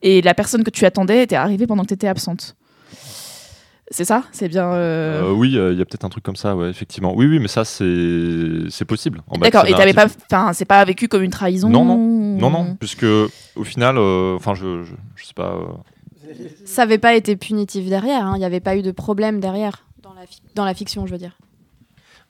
[0.03, 2.57] et la personne que tu attendais était arrivée pendant que tu étais absente.
[3.93, 4.25] C'est ça?
[4.33, 4.65] C'est bien.
[4.73, 7.15] euh, Euh, oui, il y a peut-être un truc comme ça, ouais, effectivement.
[7.15, 9.23] Oui, oui, mais ça, c'est c'est possible.
[9.39, 9.65] D'accord.
[9.67, 11.69] Et t'avais pas, enfin, c'est pas vécu comme une trahison?
[11.69, 15.55] Non, ou- Non, non, puisque au final, euh, enfin, je, je, je sais pas.
[15.55, 16.33] euh,
[16.65, 18.27] Ça avait pas été punitif derrière.
[18.27, 18.33] hein.
[18.35, 21.13] Il n'y avait pas eu de problème derrière dans la, fi- dans la fiction, je
[21.13, 21.39] veux dire.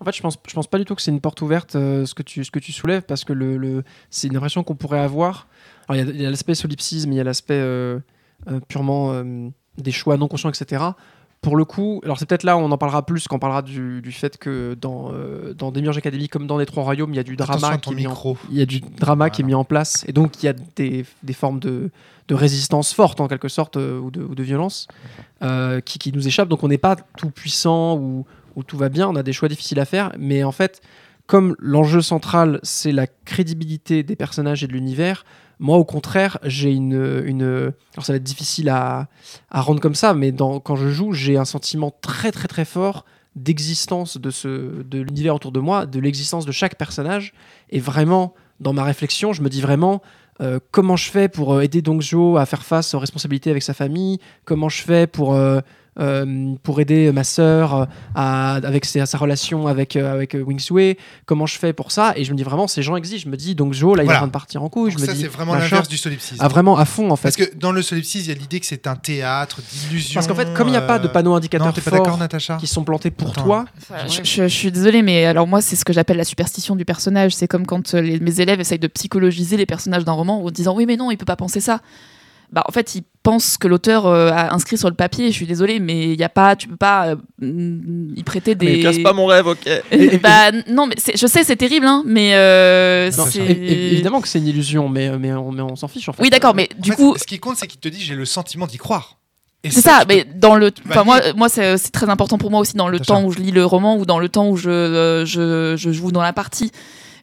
[0.01, 2.05] En fait, je pense, je pense pas du tout que c'est une porte ouverte euh,
[2.05, 4.74] ce, que tu, ce que tu soulèves parce que le, le- c'est une impression qu'on
[4.74, 5.47] pourrait avoir.
[5.88, 7.99] Alors, il y a- l'aspect solipsisme, il y a l'aspect euh,
[8.49, 9.22] euh, purement
[9.78, 10.84] des choix non conscients, etc.
[11.42, 13.62] Pour le coup, alors c'est peut-être là où on en parlera plus quand on parlera
[13.62, 15.12] du, du fait que dans,
[15.57, 17.94] dans Demiurge Academy, comme dans les Trois Royaumes, il y a du drama qui est
[17.97, 18.14] mis en
[18.51, 20.55] il y a du drama qui est mis en place et donc il y a
[20.55, 21.90] des, des formes de,
[22.28, 24.88] de résistance forte en quelque sorte ou, de, ou de violence
[25.84, 28.24] qui, qui nous échappent donc on n'est pas tout puissant ou,
[28.57, 30.80] ou tout va bien on a des choix difficiles à faire mais en fait
[31.26, 35.24] comme l'enjeu central c'est la crédibilité des personnages et de l'univers
[35.59, 39.09] moi au contraire j'ai une, une alors ça va être difficile à,
[39.50, 43.04] à rendre comme ça mais quand je joue j'ai un sentiment très très très fort
[43.36, 44.48] d'existence de, ce,
[44.82, 47.34] de l'univers autour de moi, de l'existence de chaque personnage.
[47.70, 50.02] Et vraiment, dans ma réflexion, je me dis vraiment
[50.40, 53.74] euh, comment je fais pour euh, aider Dongjo à faire face aux responsabilités avec sa
[53.74, 55.61] famille, comment je fais pour, euh,
[55.99, 57.84] euh, pour aider ma sœur euh,
[58.14, 62.12] à- avec ses- sa relation avec, euh, avec Wingsue, comment je fais pour ça?
[62.16, 63.24] Et je me dis vraiment, ces gens existent.
[63.26, 64.90] Je me dis Dongjo, là, il est en train de partir en couille.
[64.90, 66.36] Donc Je me ça, dis, c'est vraiment l'inverse du solipsisme.
[66.40, 67.22] Ah, vraiment à fond, en fait.
[67.24, 70.14] Parce que dans le solipsisme, il y a l'idée que c'est un théâtre d'illusions.
[70.14, 72.57] Parce qu'en fait, comme il n'y a pas de panneaux Non, indicateurs forts Natacha?
[72.59, 73.44] qui sont plantés pour Attends.
[73.44, 73.64] toi,
[74.09, 76.84] je, je- je suis désolée, mais alors moi, c'est ce que j'appelle la superstition du
[76.84, 77.34] personnage.
[77.34, 80.74] C'est comme quand les- mes élèves essayent de psychologiser les personnages d'un roman en disant
[80.74, 81.80] oui, mais non, il peut pas penser ça.
[82.53, 85.30] Bah, en fait, ils pensent que l'auteur euh, a inscrit sur le papier.
[85.30, 88.55] Je suis désolée, mais il y a pas, tu peux pas euh, mm, y prêter
[88.55, 88.66] des.
[88.66, 89.68] Mais casse pas mon rêve, ok.
[90.22, 94.47] Bah, non, mais je sais, c'est terrible, hein, mais euh, Non, évidemment que c'est une
[94.47, 96.22] illusion, mais, mais, on, mais on s'en fiche en fait.
[96.22, 98.14] Oui, d'accord, mais En du fait, coup, ce qui compte, c'est qu'il te dit j'ai
[98.14, 99.18] le sentiment d'y croire.
[99.68, 102.61] C'est ça, mais peux- dans le, vas enfin moi, moi c'est très important pour moi
[102.61, 104.70] aussi dans le temps où je lis le roman ou dans le temps où je
[104.70, 106.70] euh, je, je joue dans la partie.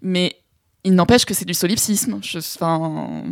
[0.01, 0.35] Mais
[0.83, 2.19] il n'empêche que c'est du solipsisme.
[2.21, 3.23] Je, enfin,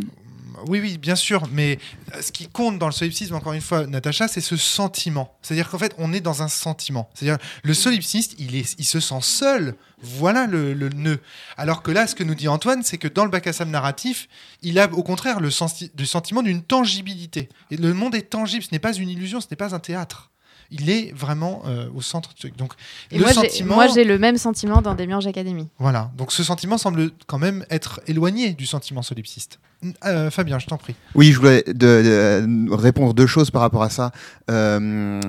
[0.66, 1.78] Oui, oui, bien sûr, mais
[2.14, 5.36] euh, ce qui compte dans le solipsisme, encore une fois, Natacha, c'est ce sentiment.
[5.42, 7.08] C'est-à-dire qu'en fait, on est dans un sentiment.
[7.14, 9.74] C'est-à-dire, le solipsiste, il, se sent seul.
[10.02, 11.20] Voilà le, nœud.
[11.56, 13.70] Alors que là, ce que nous dit Antoine, c'est que dans le bac à sable
[13.70, 14.28] narratif,
[14.62, 17.48] il a au contraire le, le sentiment d'une tangibilité.
[17.70, 20.31] Et le monde est tangible, ce n'est pas une illusion, ce n'est pas un théâtre.
[20.74, 22.56] Il est vraiment euh, au centre du truc.
[22.56, 22.72] Donc,
[23.10, 23.74] Et le moi, j'ai- sentiment.
[23.74, 25.68] moi, j'ai le même sentiment dans Demiurge Academy.
[25.78, 26.10] Voilà.
[26.16, 29.58] Donc, ce sentiment semble quand même être éloigné du sentiment solipsiste.
[30.06, 30.94] Euh, Fabien, je t'en prie.
[31.14, 34.12] Oui, je voulais de- de- répondre deux choses par rapport à ça.
[34.50, 35.20] Euh,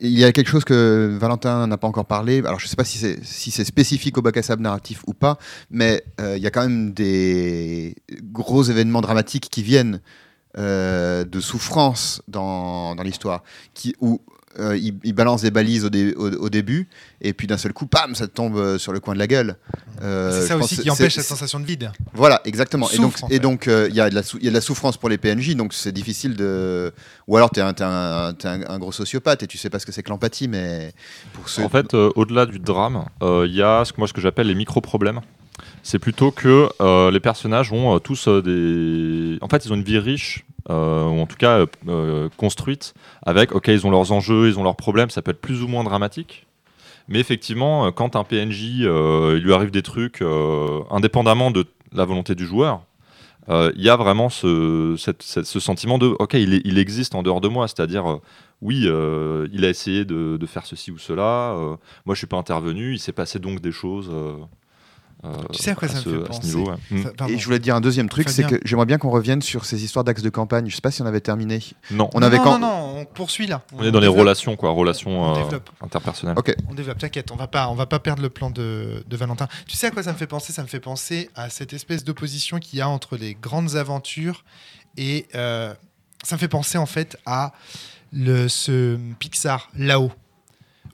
[0.00, 2.40] il y a quelque chose que Valentin n'a pas encore parlé.
[2.40, 5.02] Alors, je ne sais pas si c'est si c'est spécifique au bac à sable narratif
[5.06, 5.38] ou pas,
[5.70, 7.94] mais euh, il y a quand même des
[8.24, 10.00] gros événements dramatiques qui viennent
[10.58, 13.42] euh, de souffrance dans, dans l'histoire,
[13.72, 14.20] qui où
[14.58, 16.88] euh, il, il balance des balises au, dé- au- au début,
[17.20, 19.26] et puis d'un seul coup, pam, ça te tombe euh, sur le coin de la
[19.26, 19.56] gueule.
[20.02, 21.90] Euh, c'est ça aussi qui empêche cette sensation de vide.
[22.12, 22.88] voilà, exactement.
[22.90, 25.18] Et donc, Souffre, et euh, il y, la y a de la souffrance pour les
[25.18, 26.92] PNJ, donc c'est difficile de.
[27.28, 29.70] Ou alors, tu es, un, t'es un- t'es un- un gros sociopathe et tu sais
[29.70, 30.92] pas ce que c'est que l'empathie, mais
[31.32, 31.62] pour ceux.
[31.64, 34.20] En fait, euh, au-delà du drame, euh, il y a ce que moi ce que
[34.20, 35.20] j'appelle les micro-problèmes.
[35.82, 39.38] C'est plutôt que euh, les personnages ont euh, tous euh, des, des.
[39.42, 42.94] En fait, ils ont une vie riche, euh, ou en tout cas euh, euh, construite,
[43.22, 45.68] avec, ok, ils ont leurs enjeux, ils ont leurs problèmes, ça peut être plus ou
[45.68, 46.46] moins dramatique.
[47.06, 50.22] Mais effectivement, quand un PNJ, il lui arrive des trucs
[50.90, 52.80] indépendamment de la volonté du joueur,
[53.50, 54.96] il y a vraiment ce,
[55.44, 58.20] sentiment de, ok, il, existe en dehors de moi, c'est-à-dire,
[58.62, 58.88] oui,
[59.52, 61.54] il a essayé de, faire ceci ou cela,
[62.06, 64.10] moi je suis pas intervenu, il s'est passé donc des choses.
[65.52, 66.76] Tu sais à quoi ça me fait penser niveau, ouais.
[66.90, 67.02] Mm.
[67.02, 67.32] Ça- pardon.
[67.34, 69.64] Et je voulais te dire un deuxième truc, c'est que j'aimerais bien qu'on revienne sur
[69.64, 70.68] ces histoires d'axes de campagne.
[70.68, 71.62] Je sais pas si on avait terminé.
[71.90, 73.62] Non, On avait non, quand- non, non, on poursuit là.
[73.72, 76.36] on est dans les relations, quoi, relations On euh, interpersonnelles.
[76.38, 76.54] Ok.
[76.68, 79.48] On développe, t'inquiète, on va pas, on va pas perdre le plan de, de Valentin.
[79.66, 80.52] Tu sais à quoi ça me fait penser?
[80.52, 84.44] Ça me fait penser à cette espèce d'opposition qu'il y a entre les grandes aventures
[84.96, 85.72] et euh,
[86.22, 87.52] ça me fait penser en fait à
[88.12, 90.12] le, ce Pixar là-haut,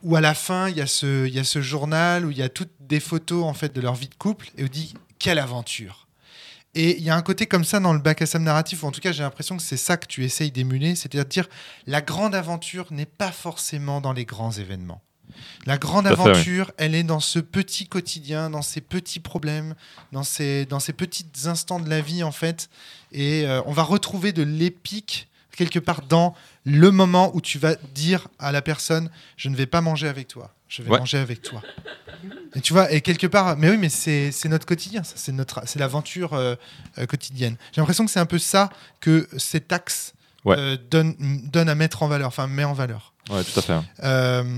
[0.03, 2.39] où à la fin il y a ce, il y a ce journal où il
[2.39, 4.95] y a toutes des photos en fait de leur vie de couple et on dit
[5.19, 6.07] quelle aventure.
[6.75, 8.87] Et il y a un côté comme ça dans le bac à sable narratif, ou
[8.87, 11.49] en tout cas j'ai l'impression que c'est ça que tu essayes d'émuler, c'est-à-dire dire
[11.87, 15.03] la grande aventure n'est pas forcément dans les grands événements.
[15.67, 16.21] La grande fait, oui.
[16.21, 19.75] aventure, elle est dans ce petit quotidien, dans ces petits problèmes,
[20.13, 22.69] dans ces, dans ces petits instants de la vie, en fait.
[23.13, 25.29] Et euh, on va retrouver de l'épique
[25.65, 26.35] quelque part dans
[26.65, 30.27] le moment où tu vas dire à la personne Je ne vais pas manger avec
[30.29, 30.99] toi, je vais Ouais.
[30.99, 31.63] manger avec toi.
[32.55, 35.61] Et tu vois, et quelque part, mais oui, mais c'est c'est notre quotidien, c'est notre,
[35.67, 36.55] c'est l'aventure euh,
[36.99, 37.57] euh, quotidienne.
[37.73, 38.71] J'ai l'impression que c'est un peu ça
[39.01, 40.15] que cet axe
[40.47, 40.57] Ouais.
[40.59, 41.15] euh, donne,
[41.53, 43.13] donne à mettre en valeur, enfin met en valeur.
[43.29, 43.75] Ouais, tout à fait.
[43.75, 44.57] hein.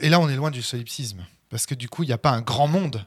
[0.00, 2.30] Et là, on est loin du solipsisme, parce que du coup, il n'y a pas
[2.30, 3.04] un grand monde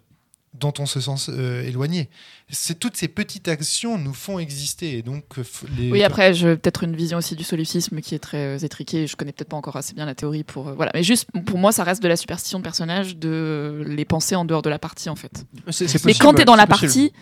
[0.53, 2.09] dont on se sent euh, éloigné.
[2.49, 5.43] C'est toutes ces petites actions nous font exister, et donc euh,
[5.77, 5.91] les.
[5.91, 9.07] Oui, après, j'ai peut-être une vision aussi du solipsisme qui est très euh, étriquée.
[9.07, 10.67] Je connais peut-être pas encore assez bien la théorie pour.
[10.67, 10.91] euh, voilà.
[10.93, 14.45] Mais juste, pour moi, ça reste de la superstition de personnage de les penser en
[14.45, 15.45] dehors de la partie, en fait.
[15.53, 17.09] Mais possible, quand t'es ouais, dans la possible.
[17.11, 17.13] partie,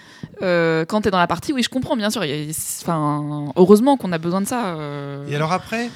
[0.41, 2.23] euh, quand t'es dans la partie, oui, je comprends, bien sûr.
[2.81, 4.75] Enfin, heureusement qu'on a besoin de ça.
[4.75, 5.27] euh.
[5.29, 5.89] Et alors après,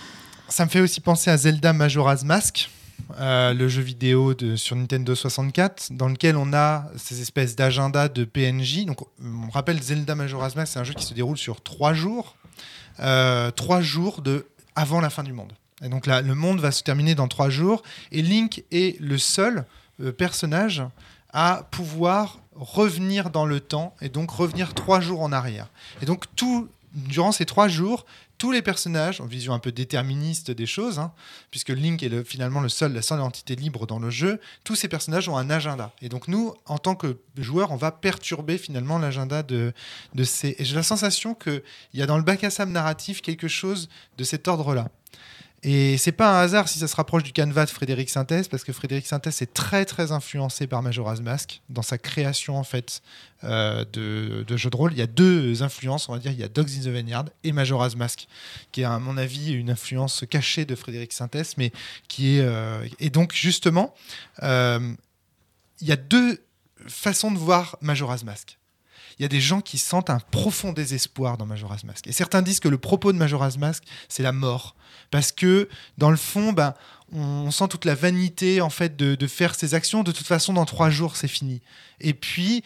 [0.48, 2.70] ça me fait aussi penser à Zelda Majora's Mask,
[3.20, 8.26] euh, le jeu vidéo sur Nintendo 64, dans lequel on a ces espèces d'agendas de
[8.26, 8.86] PNJ.
[8.86, 12.36] Donc, on rappelle Zelda Majora's Mask, c'est un jeu qui se déroule sur trois jours,
[13.00, 15.54] euh, trois jours de avant la fin du monde.
[15.84, 19.18] Et donc là, le monde va se terminer dans trois jours, et Link est le
[19.18, 19.66] seul
[20.02, 20.84] euh, personnage
[21.32, 25.68] à pouvoir revenir dans le temps et donc revenir trois jours en arrière.
[26.02, 28.06] Et donc tout durant ces trois jours,
[28.46, 31.12] tous les personnages, en vision un peu déterministe des choses, hein,
[31.50, 34.76] puisque Link est le- finalement le seul, la seule entité libre dans le jeu, tous
[34.76, 35.92] ces personnages ont un agenda.
[36.04, 39.74] Et donc nous, en tant que joueurs, on va perturber finalement l'agenda de,
[40.14, 40.56] de ces...
[40.60, 41.64] Et j'ai la sensation qu'il
[41.96, 43.90] y a dans le bac à sable narratif quelque chose
[44.20, 44.90] de cet ordre-là.
[45.68, 48.64] Et c'est pas un hasard si ça se rapproche du canevas de Frédéric Sintès, parce
[48.64, 53.02] que Frédéric Sintès est très très influencé par Majora's Mask dans sa création en fait
[53.44, 54.92] euh, de, jeux de rôle.
[54.92, 57.26] Il y a deux influences, on va dire, il y a Dogs in the Vineyard
[57.44, 58.28] et Majora's Mask,
[58.72, 61.72] qui est à mon avis une influence cachée de Frédéric Sintès, mais
[62.08, 63.96] qui est euh, et donc justement,
[64.44, 64.94] euh,
[65.82, 66.44] il y a deux
[66.86, 68.60] façons de voir Majora's Mask.
[69.18, 72.08] Il y a des gens qui sentent un profond désespoir dans Majora's Mask.
[72.08, 74.76] Et certains disent que le propos de Majora's Mask, c'est la mort.
[75.12, 76.74] Parce que, dans le fond, ben,
[77.14, 80.04] on sent toute la vanité en fait de, de faire ces actions.
[80.04, 81.62] De toute façon, dans trois jours, c'est fini.
[82.02, 82.62] Et puis,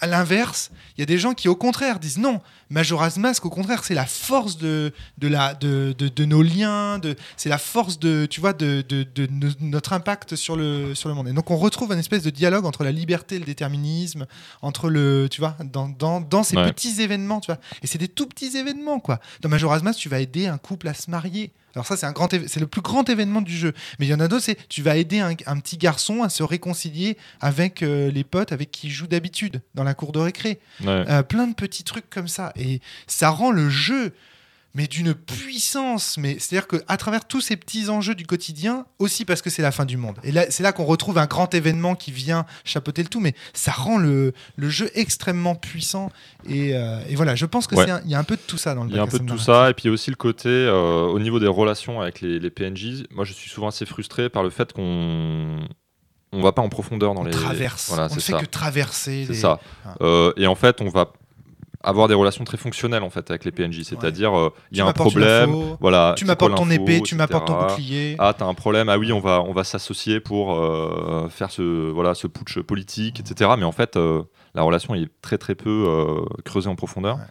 [0.00, 2.40] à l'inverse, il y a des gens qui, au contraire, disent non.
[2.68, 7.00] Majora's Mask, au contraire, c'est la force de, de, la, de, de, de nos liens,
[7.36, 11.08] c'est la force de, tu vois, de, de, de no- notre impact sur le, sur
[11.08, 11.28] le monde.
[11.28, 14.26] Et donc, on retrouve une espèce de dialogue entre la liberté et le déterminisme,
[14.60, 16.70] entre le, tu vois, dans, dans, dans ces Ouais.
[16.72, 17.60] petits événements, tu vois.
[17.82, 19.18] Et c'est des tout petits événements, quoi.
[19.40, 21.52] Dans Majora's Mask, tu vas aider un couple à se marier.
[21.74, 23.72] Alors ça, c'est un grand, éve- c'est le plus grand événement du jeu.
[23.98, 26.28] Mais il y en a d'autres, c'est tu vas aider un, un petit garçon à
[26.28, 30.20] se réconcilier avec euh, les potes avec qui il joue d'habitude dans la cour de
[30.20, 30.60] récré.
[30.82, 31.04] Ouais.
[31.08, 32.52] Euh, plein de petits trucs comme ça.
[32.56, 34.12] Et ça rend le jeu,
[34.74, 36.18] mais d'une puissance.
[36.18, 39.70] Mais c'est-à-dire qu'à travers tous ces petits enjeux du quotidien, aussi parce que c'est la
[39.72, 40.16] fin du monde.
[40.24, 43.20] Et là, c'est là qu'on retrouve un grand événement qui vient chapeauter le tout.
[43.20, 46.10] Mais ça rend le, le jeu extrêmement puissant.
[46.48, 47.86] Et, euh, et voilà, je pense que Ouais.
[48.04, 49.08] il y a un peu de tout ça dans le Il y a un à
[49.08, 52.20] peu de tout ça, et puis aussi le côté euh, au niveau des relations avec
[52.20, 53.04] les, les PNJ.
[53.10, 55.66] Moi, je suis souvent assez frustré par le fait qu'on
[56.32, 57.30] on va pas en profondeur dans On les.
[57.30, 57.88] traverse.
[57.88, 58.40] Voilà, on ne fait ça.
[58.40, 59.24] que traverser.
[59.26, 59.60] C'est les- ça.
[59.86, 59.94] Ah.
[60.00, 61.12] Euh, et en fait, on va
[61.84, 63.82] avoir des relations très fonctionnelles en fait avec les PNJ.
[63.82, 65.50] C'est-à-dire, euh, il Tu y a un problème.
[65.50, 66.14] info, Voilà.
[66.16, 68.16] Tu m'apportes ton épée, tu m'apportes ton bouclier.
[68.18, 68.88] Ah, t'as un problème.
[68.88, 73.20] Ah oui, on va, on va s'associer pour euh, faire ce, voilà, ce putsch politique,
[73.20, 73.50] etc.
[73.58, 74.22] Mais en fait, euh,
[74.54, 77.22] la relation est très très peu euh, creusée en profondeur, Ouais.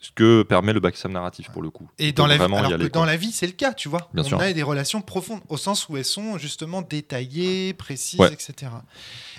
[0.00, 1.88] ce que permet le backstab narratif pour le coup.
[1.98, 3.06] Et dans la, vie, vraiment y alors que aller, dans quoi.
[3.06, 4.08] la vie, c'est le cas, tu vois.
[4.14, 4.40] Bien on sûr.
[4.40, 8.32] a des relations profondes, au sens où elles sont justement détaillées, précises, Ouais.
[8.32, 8.72] etc.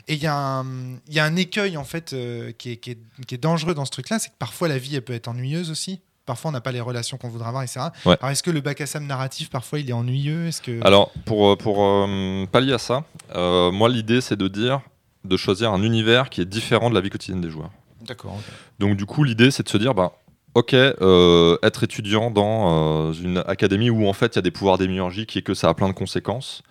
[0.07, 2.77] Et il y, a un- il y a un écueil, en fait, euh, qui, est,
[2.77, 5.13] qui est- qui est dangereux dans ce truc-là, c'est que parfois la vie, elle peut
[5.13, 6.01] être ennuyeuse aussi.
[6.23, 7.87] parfois on n'a pas les relations qu'on voudrait avoir, etc.
[8.05, 8.15] Ouais.
[8.21, 10.47] Alors est-ce que le bac à sable narratif, parfois, il est ennuyeux?
[10.47, 10.79] Est-ce que...
[10.85, 13.03] Alors, pour, euh, pour euh, pallier à ça,
[13.35, 14.79] euh, moi, l'idée, c'est de dire,
[15.23, 17.71] de choisir un univers qui est différent de la vie quotidienne des joueurs.
[18.01, 18.39] D'accord.
[18.79, 20.13] Donc, du coup, l'idée, c'est de se dire, bah,
[20.55, 24.51] ok, euh, être étudiant dans euh, une académie où, en fait, il y a des
[24.51, 26.63] pouvoirs démiurgiques et que ça a plein de conséquences,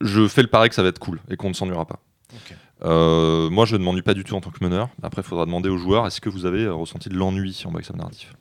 [0.00, 2.00] je fais le pari que ça va être cool et qu'on ne s'ennuiera pas.
[2.32, 2.56] Ok.
[2.82, 4.88] Euh, moi, je ne m'ennuie pas du tout en tant que meneur.
[5.02, 7.96] Après, il faudra demander aux joueurs est-ce que vous avez ressenti de l'ennui en backstab
[7.96, 8.32] narratif?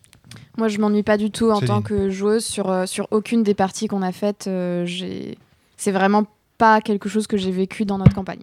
[0.57, 3.87] Moi, je m'ennuie pas du tout en tant que joueuse sur, sur aucune des parties
[3.87, 4.47] qu'on a faites.
[4.47, 4.85] euh,
[5.77, 6.25] c'est vraiment
[6.57, 8.41] pas quelque chose que j'ai vécu dans notre campagne.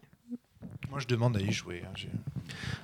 [0.90, 1.82] Moi, je demande à y jouer.
[1.84, 2.08] hein,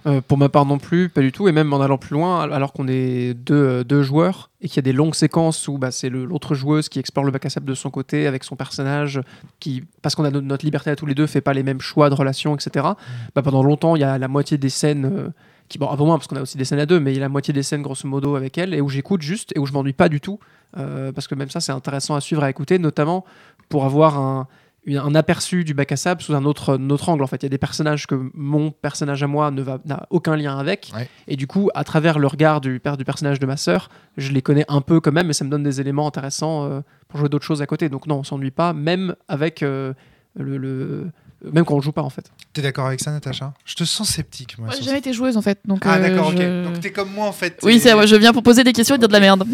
[0.07, 1.49] Euh, pour ma part non plus, pas du tout.
[1.49, 4.77] Et même en allant plus loin, alors qu'on est deux, euh, deux joueurs et qu'il
[4.77, 7.51] y a des longues séquences où bah, c'est l'autre joueuse qui explore le bac à
[7.51, 9.21] sable de son côté avec son personnage,
[9.61, 11.81] qui, parce qu'on a no- notre liberté à tous les deux, fait pas les mêmes
[11.81, 12.87] choix de relations, etc.
[13.35, 15.05] Bah, pendant longtemps, il y a la moitié des scènes.
[15.05, 15.29] euh,
[15.69, 17.15] qui, bon, un peu moins parce qu'on a aussi des scènes à deux, mais il
[17.15, 19.59] y a la moitié des scènes grosso modo avec elle et où j'écoute juste et
[19.59, 20.39] où je m'ennuie pas du tout
[20.77, 23.25] euh, parce que même ça c'est intéressant à suivre à écouter, notamment
[23.71, 24.49] pour avoir un,
[24.85, 26.79] une- un aperçu du bac à sable sous un autre,
[27.09, 27.23] angle.
[27.23, 30.07] En fait, il y a des personnages que mon personnage à moi ne va n'a
[30.11, 31.09] aucun lien avec, Ouais.
[31.29, 34.33] et du coup, à travers le regard du père du personnage de ma sœur, je
[34.33, 37.21] les connais un peu quand même, et ça me donne des éléments intéressants euh, pour
[37.21, 37.89] jouer d'autres choses à côté.
[37.89, 39.93] Donc non, on s'ennuie pas, même avec euh,
[40.35, 41.11] le, le-
[41.51, 42.25] même quand on joue pas en fait.
[42.53, 43.53] T'es d'accord avec ça, Natacha?
[43.65, 44.69] Je te sens sceptique, moi.
[44.77, 45.59] J'ai jamais été joueuse en fait.
[45.65, 46.65] Donc, Ah, euh, d'accord, je- ok.
[46.73, 47.59] Donc, t'es comme moi, en fait.
[47.63, 49.45] Oui, c'est vrai, je viens pour poser des questions et dire de la merde.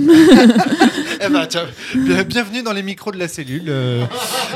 [1.21, 1.65] Eh ben, tiens,
[1.97, 3.65] bien- bienvenue dans les micros de la cellule.
[3.69, 4.05] euh.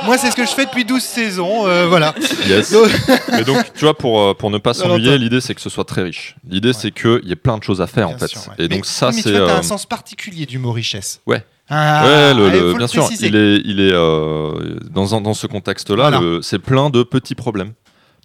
[0.05, 1.67] Moi, c'est ce que je fais depuis 12 saisons.
[1.67, 2.15] euh, voilà.
[2.47, 2.73] Yes.
[3.33, 6.03] Mais donc, tu vois, pour, pour ne pas s'ennuyer, l'idée c'est que ce soit très
[6.03, 6.37] riche.
[6.49, 8.29] L'idée c'est qu'il y ait plein de choses à faire en fait.
[8.29, 8.55] sûr, ouais.
[8.65, 9.27] Et Mais- donc, ça, c'est.
[9.29, 11.21] euh, un sens particulier du mot richesse.
[11.27, 11.45] Ouais.
[11.75, 15.47] Ah, ouais, le- allez, le- faut bien sûr, il est, il est euh, dans, ce
[15.47, 16.39] contexte-là, Voilà.
[16.43, 17.73] c'est plein de petits problèmes,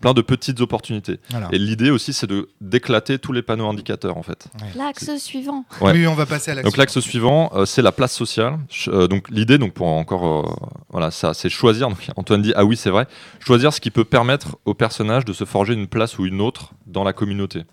[0.02, 1.20] plein de petites opportunités.
[1.30, 1.48] Voilà.
[1.54, 4.48] Et l'idée aussi, c'est de d'éclater tous les panneaux indicateurs en fait.
[4.76, 5.64] L'axe suivant.
[5.82, 5.94] Ouais.
[5.94, 6.70] Oui, on va passer à l'action.
[6.70, 8.58] Donc l'axe suivant, euh, c'est la place sociale.
[8.70, 11.88] Ch- euh, donc l'idée, donc pour encore, euh, voilà, ça, c'est choisir.
[11.90, 13.08] Donc, Antoine dit ah oui, c'est vrai,
[13.40, 16.72] choisir ce qui peut permettre au personnage de se forger une place ou une autre
[16.86, 17.64] dans la communauté.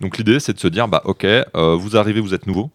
[0.00, 1.44] Donc l'idée, c'est de se dire bah ok, euh,
[1.76, 2.70] vous arrivez, vous êtes nouveau.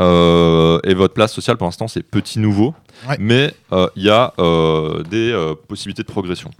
[0.00, 2.74] Euh, et votre place sociale pour l'instant c'est petit nouveau,
[3.08, 3.16] Ouais.
[3.20, 6.50] mais euh, il y a euh, des possibilités de progression.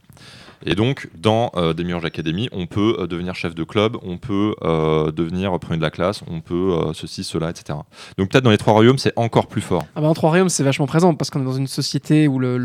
[0.66, 4.54] Et donc, dans euh, Demiurge Academy, on peut euh, devenir chef de club, on peut
[4.62, 7.78] euh, devenir premier de la classe, on peut euh, ceci, cela, etc.
[8.16, 9.84] Donc, peut-être dans les trois royaumes, c'est encore plus fort.
[9.94, 12.38] Ah bah, en Trois Royaumes, c'est vachement présent parce qu'on est dans une société où
[12.38, 12.56] le-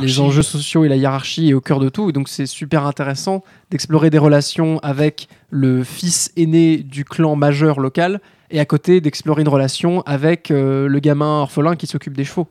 [0.00, 2.10] les enjeux sociaux et la hiérarchie est au cœur de tout.
[2.10, 7.80] Et donc, c'est super intéressant d'explorer des relations avec le fils aîné du clan majeur
[7.80, 8.20] local
[8.52, 12.48] et à côté d'explorer une relation avec euh, le gamin orphelin qui s'occupe des chevaux.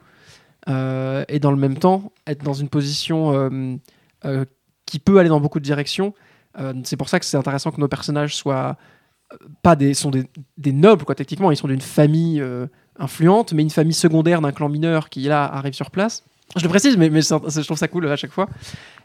[0.67, 3.31] Euh, et dans le même temps, être dans une position
[4.85, 6.13] qui peut aller dans beaucoup de directions.
[6.57, 8.75] Euh, c'est pour ça que c'est intéressant que nos personnages soient
[9.33, 11.51] euh, pas des sont des, nobles quoi techniquement.
[11.51, 12.65] Ils sont d'une famille euh,
[12.97, 16.23] influente mais une famille secondaire d'un clan mineur qui là arrive sur place.
[16.57, 18.49] Je le précise mais, mais je trouve ça cool à chaque fois.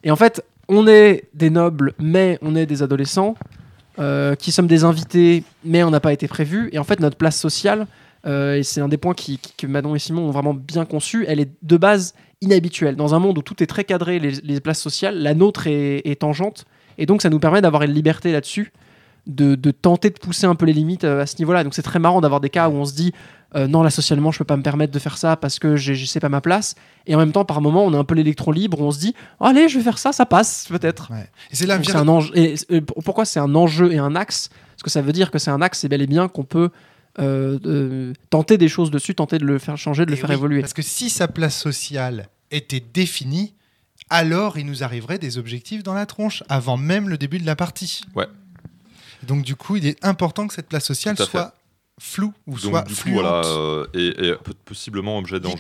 [0.03, 3.35] Et en fait on est des nobles mais on est des adolescents
[3.99, 6.71] euh, qui sommes des invités mais on n'a pas été prévus.
[6.73, 7.87] Et en fait notre place sociale
[8.27, 11.27] euh, et c'est un des points qui- que Manon et Simon ont vraiment bien conçu
[11.29, 12.15] elle est de base
[12.45, 15.67] inhabituelle dans un monde où tout est très cadré les, les places sociales la nôtre
[15.67, 16.65] est, est tangente
[16.99, 18.73] et donc ça nous permet d'avoir une liberté là-dessus
[19.27, 21.65] de, de tenter de pousser un peu les limites euh, à ce niveau-là.
[21.65, 23.13] Donc c'est très marrant d'avoir des cas où on se dit
[23.57, 25.95] euh, non là socialement je peux pas me permettre de faire ça parce que je
[26.05, 26.75] sais pas ma place.
[27.07, 28.99] Et en même temps par moment on a un peu l'électron libre où on se
[28.99, 31.11] dit allez je vais faire ça ça passe peut-être.
[31.11, 31.27] Ouais.
[31.51, 32.21] Et c'est là, Donc, un.
[32.35, 34.51] Et, et pour- pourquoi c'est un enjeu et un axe?
[34.73, 36.69] Parce que ça veut dire que c'est un axe, c'est bel et bien qu'on peut
[37.19, 40.37] euh, euh, tenter des choses dessus, tenter de le faire changer, de le faire oui,
[40.37, 40.61] évoluer.
[40.61, 43.55] Parce que si sa place sociale était définie,
[44.11, 47.57] alors il nous arriverait des objectifs dans la tronche avant même le début de la
[47.57, 48.03] partie.
[48.15, 48.27] Ouais.
[49.23, 51.55] Donc du coup, il est important que cette place sociale soit
[52.01, 54.35] floue ou Donc, soit du coup, voilà, euh, et, et
[54.65, 55.57] possiblement objet d'enjeu.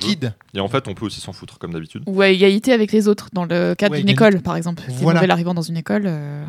[0.55, 2.03] Et en fait, on peut aussi s'en foutre, comme d'habitude.
[2.07, 4.83] Ou à égalité avec les autres, dans le cadre Ouais, d'une école, par exemple.
[4.89, 5.21] Si Voilà.
[5.21, 6.03] nouvelle arrivant dans une école.
[6.07, 6.45] euh,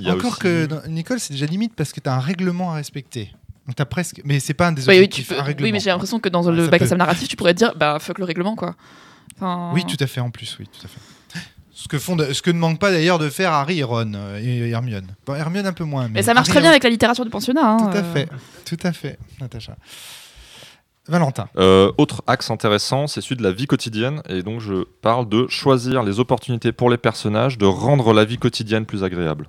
[0.00, 2.08] Il y a Encore aussi- que dans une école, c'est déjà limite parce que tu
[2.08, 3.30] as un règlement à respecter.
[3.66, 5.64] Donc t'as presque, mais c'est pas un des Oui, oui, objectifs, tu peux- un règlement.
[5.66, 6.96] oui, mais j'ai l'impression que dans le ça bac à peut.
[6.96, 8.74] narratif, tu pourrais te dire bah fuck le règlement quoi.
[9.36, 10.20] Enfin, Oui, tout à fait.
[10.20, 11.00] En plus, oui, tout à fait.
[11.76, 14.12] Ce que, font de- ce que ne manque pas d'ailleurs de faire Harry et Ron
[14.14, 15.08] euh, et Hermione.
[15.26, 16.08] Bon, Hermione un peu moins.
[16.08, 17.72] Mais ça marche Harry, très bien avec la littérature du pensionnat.
[17.72, 18.12] hein, Tout à euh.
[18.14, 18.28] fait,
[18.64, 19.76] tout à fait, Natacha.
[21.06, 21.48] Valentin.
[21.58, 24.22] Euh, autre axe intéressant, c'est celui de la vie quotidienne.
[24.28, 28.38] Et donc, je parle de choisir les opportunités pour les personnages, de rendre la vie
[28.38, 29.48] quotidienne plus agréable.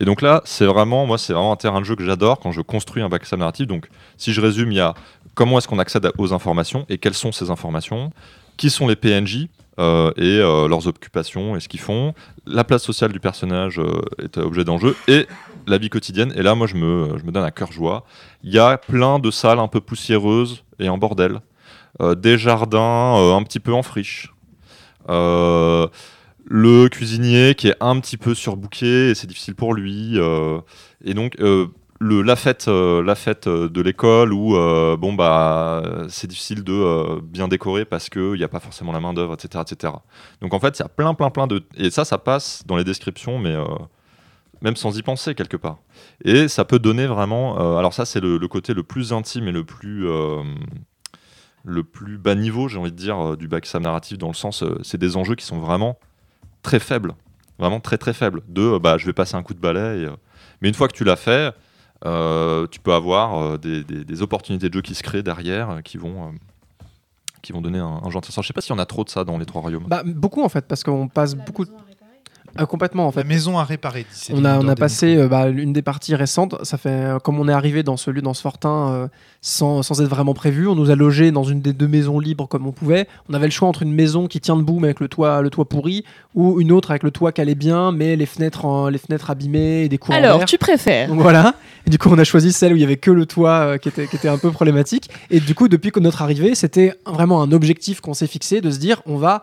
[0.00, 2.50] Et donc là, c'est vraiment, moi, c'est vraiment un terrain de jeu que j'adore quand
[2.52, 3.66] je construis un bac narratif.
[3.68, 4.92] Donc, si je résume, il y a
[5.34, 8.10] comment est-ce qu'on accède aux informations et quelles sont ces informations,
[8.56, 9.48] qui sont les PNJ,
[9.80, 12.14] euh, et euh, leurs occupations et ce qu'ils font.
[12.46, 15.26] La place sociale du personnage euh, est objet d'enjeu et
[15.66, 16.32] la vie quotidienne.
[16.36, 18.04] Et là, moi, je me, donne à cœur joie.
[18.44, 21.40] Il y a plein de salles un peu poussiéreuses et en bordel,
[22.16, 24.32] des jardins un petit peu en friche.
[25.08, 30.18] Le cuisinier qui est un petit peu surbooké et c'est difficile pour lui.
[31.04, 31.36] et donc,
[32.00, 36.64] le, la fête, euh, la fête euh, de l'école où euh, bon bah c'est difficile
[36.64, 39.92] de bien décorer parce qu'il n'y a pas forcément la main d'œuvre, etc., etc.
[40.40, 42.76] Donc en fait, il y a plein, plein, plein de et ça, ça passe dans
[42.76, 43.54] les descriptions, mais
[44.60, 45.78] même sans y penser quelque part.
[46.24, 47.78] Et ça peut donner vraiment.
[47.78, 50.08] alors ça, c'est le, côté le plus intime et le plus
[51.66, 54.98] le plus bas niveau, j'ai envie de dire, du backstab narratif dans le sens, c'est
[54.98, 55.98] des enjeux qui sont vraiment
[56.62, 57.14] très faibles,
[57.58, 58.42] vraiment très très faibles.
[58.48, 60.08] De, bah, je vais passer un coup de balai.
[60.60, 61.54] mais une fois que tu l'as fait,
[62.04, 65.80] tu peux avoir euh, des, des- des opportunités de jeu qui se créent derrière, euh,
[65.80, 66.30] qui vont, euh,
[67.42, 68.42] qui vont donner un, un jeu intéressant.
[68.42, 69.84] Je sais pas s'il y en a trop de ça dans les trois royaumes.
[69.86, 71.64] Bah, beaucoup en fait, parce qu'on passe beaucoup.
[72.56, 73.20] Ah, complètement en fait.
[73.20, 74.06] La maison à réparer.
[74.10, 76.54] dit On a, on a passé euh, bah, une des parties récentes.
[76.64, 79.08] Ça fait euh, comme on est arrivé dans ce lieu, dans ce fortin, euh,
[79.40, 80.68] sans, sans être vraiment prévu.
[80.68, 83.08] On nous a logés dans une des deux maisons libres comme on pouvait.
[83.28, 85.50] On avait le choix entre une maison qui tient debout mais avec le toit, le
[85.50, 86.04] toit pourri,
[86.34, 89.30] ou une autre avec le toit qui allait bien mais les fenêtres, en- les fenêtres
[89.30, 91.54] abîmées et des courants Alors, tu préfères Donc voilà.
[91.86, 93.78] Et du coup, on a choisi celle où il y avait que le toit euh,
[93.78, 95.10] qui, était, qui était un peu problématique.
[95.30, 98.70] Et du coup, depuis que notre arrivée, c'était vraiment un objectif qu'on s'est fixé de
[98.70, 99.42] se dire on va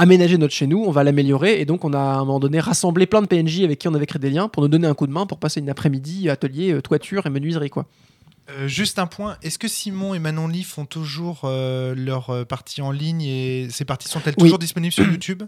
[0.00, 1.60] aménager notre chez nous, on va l'améliorer.
[1.60, 3.94] Et donc, on a à un moment donné rassemblé plein de PNJ avec qui on
[3.94, 6.28] avait créé des liens pour nous donner un coup de main pour passer une après-midi
[6.30, 7.70] atelier euh, toiture et menuiserie.
[7.70, 7.86] Quoi.
[8.50, 12.44] Euh, juste un point, est-ce que Simon et Manon Lee font toujours euh, leur euh,
[12.44, 14.44] partie en ligne et ces parties sont-elles Oui.
[14.44, 15.44] toujours disponibles sur YouTube?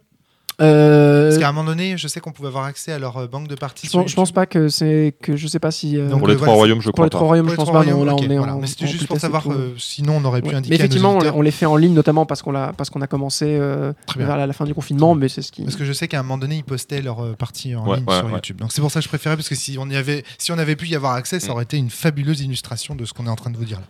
[0.60, 3.26] Euh, Parce qu'à un moment donné, je sais qu'on pouvait avoir accès à leur euh,
[3.26, 3.88] banque de parties.
[3.92, 6.34] je, je pense pas que c'est que je sais pas si euh, Donc, pour les
[6.34, 7.16] trois voilà, royaumes, je pour crois les pas.
[7.16, 7.84] trois royaumes, Pour je les pense pas.
[7.84, 8.54] non, royaumes, là, ok, on est voilà.
[8.56, 10.54] en- Mais c'était juste pour savoir, euh, sinon on aurait pu Ouais.
[10.56, 12.90] indiquer Mais à nos effectivement, on, les fait en ligne notamment parce qu'on l'a parce
[12.90, 14.26] qu'on a commencé euh, Très bien.
[14.26, 15.62] vers la, la fin du confinement, mais c'est ce qui.
[15.64, 18.06] Parce que je sais qu'à un moment donné, ils postaient leur partie en Ouais, ligne
[18.08, 18.32] ouais, sur ouais.
[18.32, 18.58] YouTube.
[18.58, 20.58] Donc c'est pour ça que je préférais, parce que si on, y avait, si on
[20.58, 21.50] avait pu y avoir accès, ça Mm.
[21.52, 23.86] aurait été une fabuleuse illustration de ce qu'on est en train de vous dire là.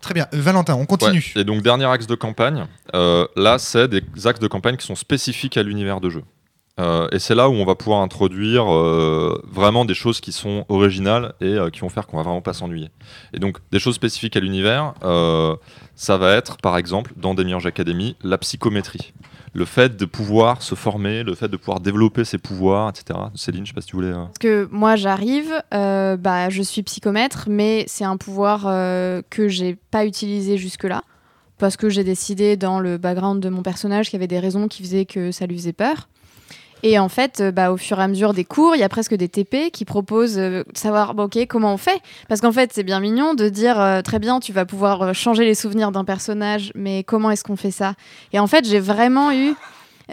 [0.00, 0.26] Très bien.
[0.32, 1.32] Valentin, on continue.
[1.36, 5.56] Et donc, dernier axe de campagne, là, c'est des axes de campagne qui sont spécifiques
[5.56, 6.22] à l'univers de jeu.
[6.80, 10.64] Euh, et c'est là où on va pouvoir introduire euh, vraiment des choses qui sont
[10.68, 12.88] originales et euh, qui vont faire qu'on va vraiment pas s'ennuyer.
[13.34, 14.94] Et donc, des choses spécifiques à l'univers,
[15.94, 19.12] ça va être, par exemple, dans Demiurge Academy, la psychométrie.
[19.54, 23.18] Le fait de pouvoir se former, le fait de pouvoir développer ses pouvoirs, etc.
[23.34, 24.12] Céline, je sais pas si tu voulais.
[24.12, 28.62] Parce que moi j'arrive, bah, je suis psychomètre, mais c'est un pouvoir
[29.28, 31.02] que j'ai pas utilisé jusque-là.
[31.62, 34.66] Parce que j'ai décidé dans le background de mon personnage qu'il y avait des raisons
[34.66, 36.08] qui faisaient que ça lui faisait peur.
[36.82, 38.88] Et en fait, euh, bah, au fur et à mesure des cours, il y a
[38.88, 42.02] presque des TP qui proposent euh, de savoir ok, comment on fait?
[42.28, 45.44] Parce qu'en fait, c'est bien mignon de dire euh, très bien, tu vas pouvoir changer
[45.44, 47.94] les souvenirs d'un personnage, mais comment est-ce qu'on fait ça?
[48.32, 49.54] Et en fait, j'ai vraiment eu.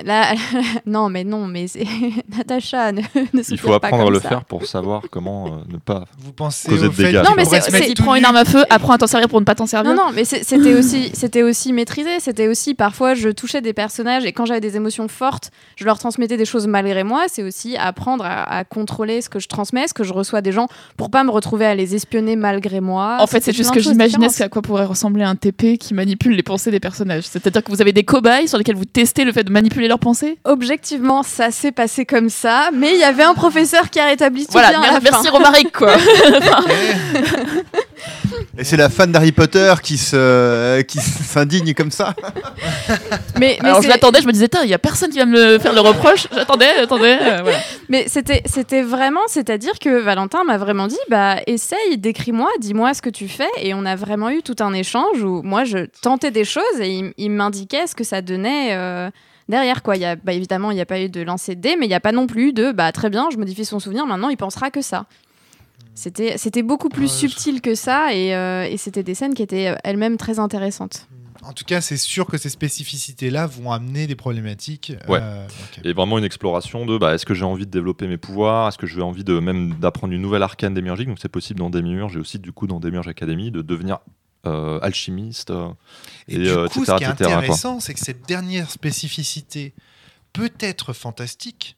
[0.03, 0.33] Là,
[0.85, 1.85] non, mais non, mais c'est
[2.37, 4.29] Natacha, ne, ne Il faut pas apprendre à comme le ça.
[4.29, 6.05] faire pour savoir comment euh, ne pas.
[6.19, 7.21] Vous pensez Causer au de dégâts.
[7.25, 9.45] Non, mais c'est- tout prends une arme à feu, apprends à t'en servir pour ne
[9.45, 9.93] pas t'en servir.
[9.93, 12.19] Non, non, mais c'est- c'était aussi, c'était aussi maîtrisé.
[12.19, 15.99] C'était aussi parfois je touchais des personnages et quand j'avais des émotions fortes, je leur
[15.99, 17.25] transmettais des choses malgré moi.
[17.27, 20.51] C'est aussi apprendre à, à contrôler ce que je transmets, ce que je reçois des
[20.51, 23.17] gens pour pas me retrouver à les espionner malgré moi.
[23.19, 26.33] En fait, c'est juste que j'imaginais ce à quoi pourrait ressembler un TP qui manipule
[26.35, 27.23] les pensées des personnages.
[27.25, 29.99] C'est-à-dire que vous avez des cobayes sur lesquels vous testez le fait de manipuler leurs
[29.99, 30.37] pensées?
[30.45, 34.45] Objectivement, ça s'est passé comme ça, mais il y avait un professeur qui a rétabli
[34.45, 35.31] tout Voilà, bien à la mer- merci fin.
[35.31, 35.93] Romaric, quoi.
[38.57, 42.13] Et c'est la fan d'Harry Potter qui se qui s'indigne comme ça.
[43.39, 45.59] Mais, mais Alors je l'attendais, je me disais, il y a personne qui va me
[45.59, 46.27] faire le reproche.
[46.33, 47.17] J'attendais, j'attendais.
[47.21, 47.57] euh, voilà.
[47.89, 53.01] Mais c'était, c'était vraiment, c'est-à-dire que Valentin m'a vraiment dit, bah essaye, décris-moi, dis-moi ce
[53.01, 56.31] que tu fais, et on a vraiment eu tout un échange où moi je tentais
[56.31, 59.09] des choses et il, il m'indiquait ce que ça donnait euh,
[59.49, 59.95] derrière quoi.
[59.97, 61.85] Il y a, bah, évidemment, il n'y a pas eu de lancer de dés, mais
[61.85, 64.29] il n'y a pas non plus de, bah très bien, je modifie son souvenir, maintenant
[64.29, 65.05] il pensera que ça.
[65.95, 69.33] C'était, c'était beaucoup plus Ouais, je- subtil que ça et, euh, et c'était des scènes
[69.33, 71.07] qui étaient euh, elles-mêmes très intéressantes.
[71.41, 74.91] En tout cas, c'est sûr que ces spécificités-là vont amener des problématiques.
[75.07, 75.19] Ouais.
[75.21, 75.47] euh.
[75.85, 78.67] Et vraiment une exploration de bah, est-ce que j'ai envie de développer mes pouvoirs?
[78.67, 81.69] Est-ce que j'ai envie de même d'apprendre une nouvelle arcane démiurgique Donc c'est possible dans
[81.69, 83.99] Démiurge et aussi du coup dans Démiurge Academy de devenir
[84.45, 85.51] euh, alchimiste.
[86.27, 89.73] Et, Et, du euh, coup, etc., ce qui est intéressant, c'est que cette dernière spécificité
[90.33, 91.77] peut être fantastique.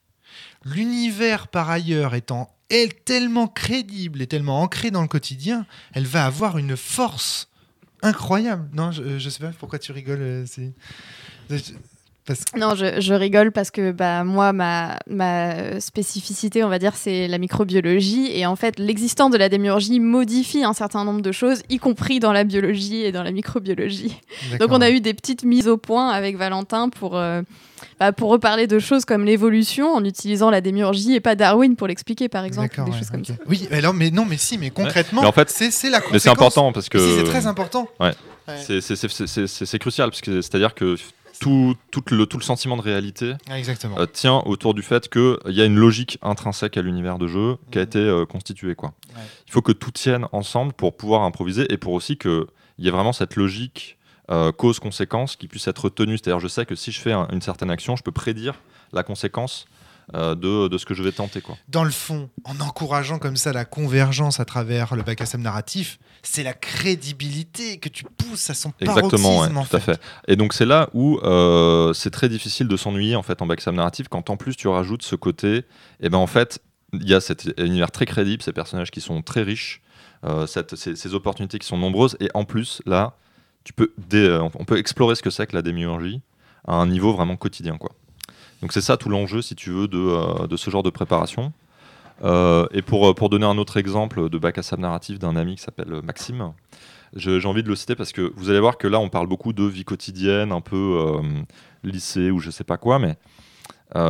[0.63, 6.25] L'univers, par ailleurs, étant elle, tellement crédible et tellement ancré dans le quotidien, elle va
[6.25, 7.49] avoir une force
[8.01, 8.69] incroyable.
[8.73, 10.73] Non, je, je sais pas pourquoi tu rigoles, euh, Céline.
[12.33, 16.69] Je- Parce que- Non, je, je rigole parce que bah, moi, ma, ma spécificité, on
[16.69, 18.31] va dire, c'est la microbiologie.
[18.33, 22.19] Et en fait, l'existence de la démiurgie modifie un certain nombre de choses, y compris
[22.19, 24.15] dans la biologie et dans la microbiologie.
[24.59, 27.41] Donc on a eu des petites mises au point avec Valentin pour, euh,
[27.99, 31.87] bah, pour reparler de choses comme l'évolution en utilisant la démiurgie et pas Darwin pour
[31.87, 33.33] l'expliquer, par exemple, des ouais, choses comme ça.
[33.47, 35.97] Oui, mais non, mais non, mais si, mais concrètement, Mais en fait- c'est c'est la
[35.99, 36.31] Mais c'est conséquence.
[36.37, 37.87] important parce que Si, c'est très important.
[37.99, 38.11] Ouais.
[38.57, 40.95] C'est crucial parce que c'est-à-dire que
[41.41, 43.97] tout, tout le, tout le sentiment de réalité Ah, Exactement.
[43.99, 47.57] euh, tient autour du fait qu'il y a une logique intrinsèque à l'univers de jeu
[47.71, 47.87] qui a Mhm.
[47.87, 48.75] été euh, constituée.
[48.75, 48.93] Quoi.
[49.15, 49.21] Ouais.
[49.47, 52.45] Il faut que tout tienne ensemble pour pouvoir improviser et pour aussi qu'il
[52.77, 53.97] y ait vraiment cette logique
[54.29, 56.17] euh, cause-conséquence qui puisse être tenue.
[56.17, 58.53] C'est-à-dire, je sais que si je fais un- une certaine action, je peux prédire
[58.93, 59.65] la conséquence
[60.15, 61.41] euh, de, de ce que je vais tenter.
[61.41, 61.57] Quoi.
[61.67, 65.43] Dans le fond, en encourageant comme ça la convergence à travers le bac à sable
[65.43, 69.99] narratif, c'est la crédibilité que tu pousses à son Exactement, paroxysme, ouais, tout à fait.
[70.27, 73.73] Et donc c'est là où euh, c'est très difficile de s'ennuyer en fait en backstab
[73.75, 75.63] narratif quand en plus tu rajoutes ce côté,
[75.99, 76.59] et ben en fait
[76.93, 79.81] il y a cet univers très crédible, ces personnages qui sont très riches,
[80.25, 83.15] euh, cette- ces, ces opportunités qui sont nombreuses, et en plus là
[83.63, 86.21] tu peux dé- on peut explorer ce que c'est que la démiurgie
[86.67, 87.91] à un niveau vraiment quotidien quoi.
[88.61, 91.51] Donc c'est ça tout l'enjeu si tu veux de, euh, ce genre de préparation.
[92.23, 95.35] Euh, et pour, euh, pour donner un autre exemple de bac à sable narratif d'un
[95.35, 96.53] ami qui s'appelle Maxime,
[97.15, 99.53] j'ai envie de le citer parce que vous allez voir que là on parle beaucoup
[99.53, 101.19] de vie quotidienne, un peu
[101.83, 103.17] lycée ou je sais pas quoi, mais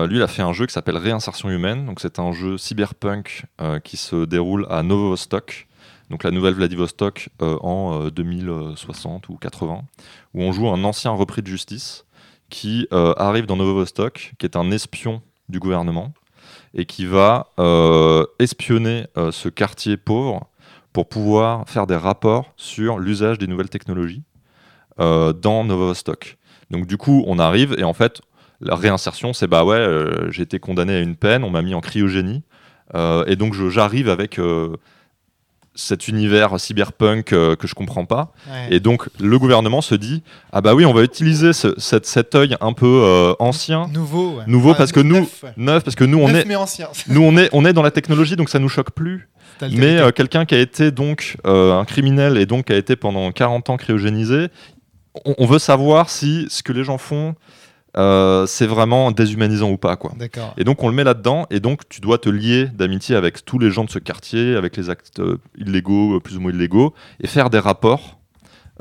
[0.08, 3.46] lui il a fait un jeu qui s'appelle Réinsertion humaine, donc c'est un jeu cyberpunk
[3.84, 5.68] qui se déroule à Novostok,
[6.12, 9.82] donc la nouvelle Vladivostok en euh, 2060 ou 80,
[10.34, 12.06] où on joue un ancien repris de justice
[12.52, 16.14] qui euh, arrive dans Novostok, qui est un espion du gouvernement
[16.76, 20.48] et qui va euh, espionner euh, ce quartier pauvre
[20.94, 24.22] pour pouvoir faire des rapports sur l'usage des nouvelles technologies
[25.00, 26.38] dans Novostok.
[26.70, 28.22] Donc du coup, on arrive et en fait,
[28.60, 29.84] la réinsertion, c'est bah ouais,
[30.30, 32.44] j'ai été condamné à une peine, on m'a mis en cryogénie,
[32.94, 34.40] et donc j'arrive avec
[35.74, 38.34] cet univers cyberpunk euh, que je comprends pas.
[38.50, 38.76] Ouais.
[38.76, 40.22] Et donc le gouvernement se dit
[40.52, 44.38] ah bah oui, on va utiliser ce- cette- cet œil un peu euh, ancien, Nouveau.
[44.38, 44.44] ouais.
[44.48, 45.54] nouveau parce que nous, neuf, ouais.
[45.58, 46.88] neuf parce que nous on Neuf, est mais ancien.
[47.08, 49.30] nous on est on est dans la technologie donc ça nous choque plus.
[49.62, 53.32] Mais euh, quelqu'un qui a été donc un criminel et donc qui a été pendant
[53.32, 54.48] 40 ans cryogénisé,
[55.26, 57.36] on, on veut savoir si ce que les gens font,
[57.98, 59.96] euh, c'est vraiment déshumanisant ou pas.
[59.98, 60.14] Quoi.
[60.58, 63.60] Et donc on le met là-dedans, et donc tu dois te lier d'amitié avec tous
[63.60, 66.94] les gens de ce quartier, avec les actes euh, illégaux, euh, plus ou moins illégaux,
[67.20, 68.20] et faire des rapports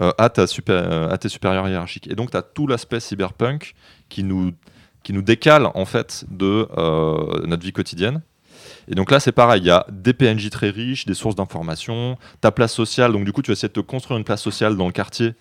[0.01, 2.09] euh, à, ta supé- à tes supérieurs hiérarchiques.
[2.11, 3.75] Et donc tu as tout l'aspect cyberpunk
[4.09, 4.53] qui nous,
[5.03, 6.69] qui nous décale en fait de
[7.47, 8.23] notre vie quotidienne.
[8.89, 12.17] Et donc là, c'est pareil, il y a des PNJ très riches, des sources d'informations,
[12.41, 14.77] ta place sociale, donc du coup, tu vas essayer de te construire une place sociale
[14.77, 15.35] dans le quartier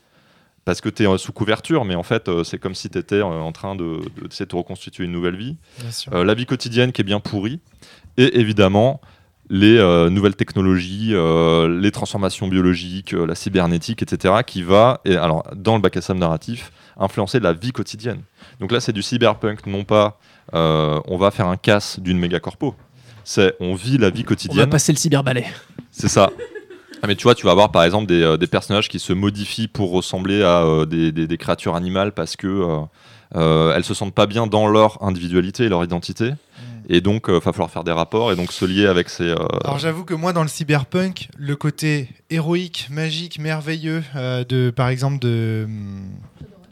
[0.70, 3.24] parce que tu es sous couverture, mais en fait, euh, c'est comme si tu étais
[3.24, 5.58] en train de, de, de te reconstituer une nouvelle vie.
[6.14, 7.60] Euh, la vie quotidienne qui est bien pourrie,
[8.18, 9.02] et évidemment
[9.50, 15.16] les euh, nouvelles technologies, euh, les transformations biologiques, euh, la cybernétique, etc., qui va, et
[15.16, 18.22] alors dans le bac à sable narratif, influencer la vie quotidienne.
[18.60, 20.20] Donc là, c'est du cyberpunk, non pas
[20.54, 22.76] euh, on va faire un casse d'une méga corpo,
[23.24, 25.48] c'est on vit la vie On va quotidienne, passer le cyberballet.
[25.90, 26.30] c'est ça.
[27.02, 29.14] Ah, mais tu vois, tu vas avoir par exemple des, euh, des personnages qui se
[29.14, 32.80] modifient pour ressembler à euh, des, des- des créatures animales parce que euh,
[33.36, 36.32] euh, elles se sentent pas bien dans leur individualité et leur identité.
[36.92, 39.26] Et donc, il va falloir faire des rapports et donc se lier avec ces.
[39.30, 44.72] euh, Alors j'avoue que moi dans le cyberpunk, le côté héroïque, magique, merveilleux euh, de
[44.72, 46.10] par exemple de hum,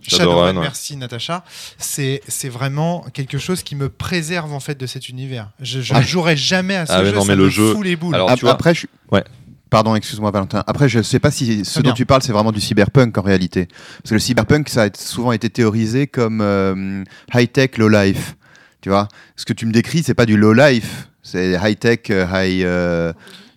[0.01, 0.61] Shadowrun, ouais.
[0.61, 1.43] merci Natacha,
[1.77, 5.51] c'est c'est vraiment quelque chose qui me préserve en fait de cet univers.
[5.61, 6.01] Je je ne Ah.
[6.01, 8.15] jouerai jamais à ce Ah jeu, non, ça mais le me jeu- fout les boules.
[8.15, 8.87] Alors, Ap- tu vois- Après, je...
[9.11, 9.23] Ouais.
[9.69, 10.63] Pardon, excuse-moi Valentin.
[10.67, 13.67] Après, je sais pas si ce dont tu parles, c'est vraiment du cyberpunk en réalité.
[14.01, 17.03] Parce que le cyberpunk, ça a souvent été théorisé comme euh,
[17.33, 18.35] high-tech, low-life.
[18.81, 19.07] Tu vois?
[19.35, 21.09] Ce que tu me décris, c'est pas du low-life.
[21.21, 23.11] C'est high-tech, euh, high, euh,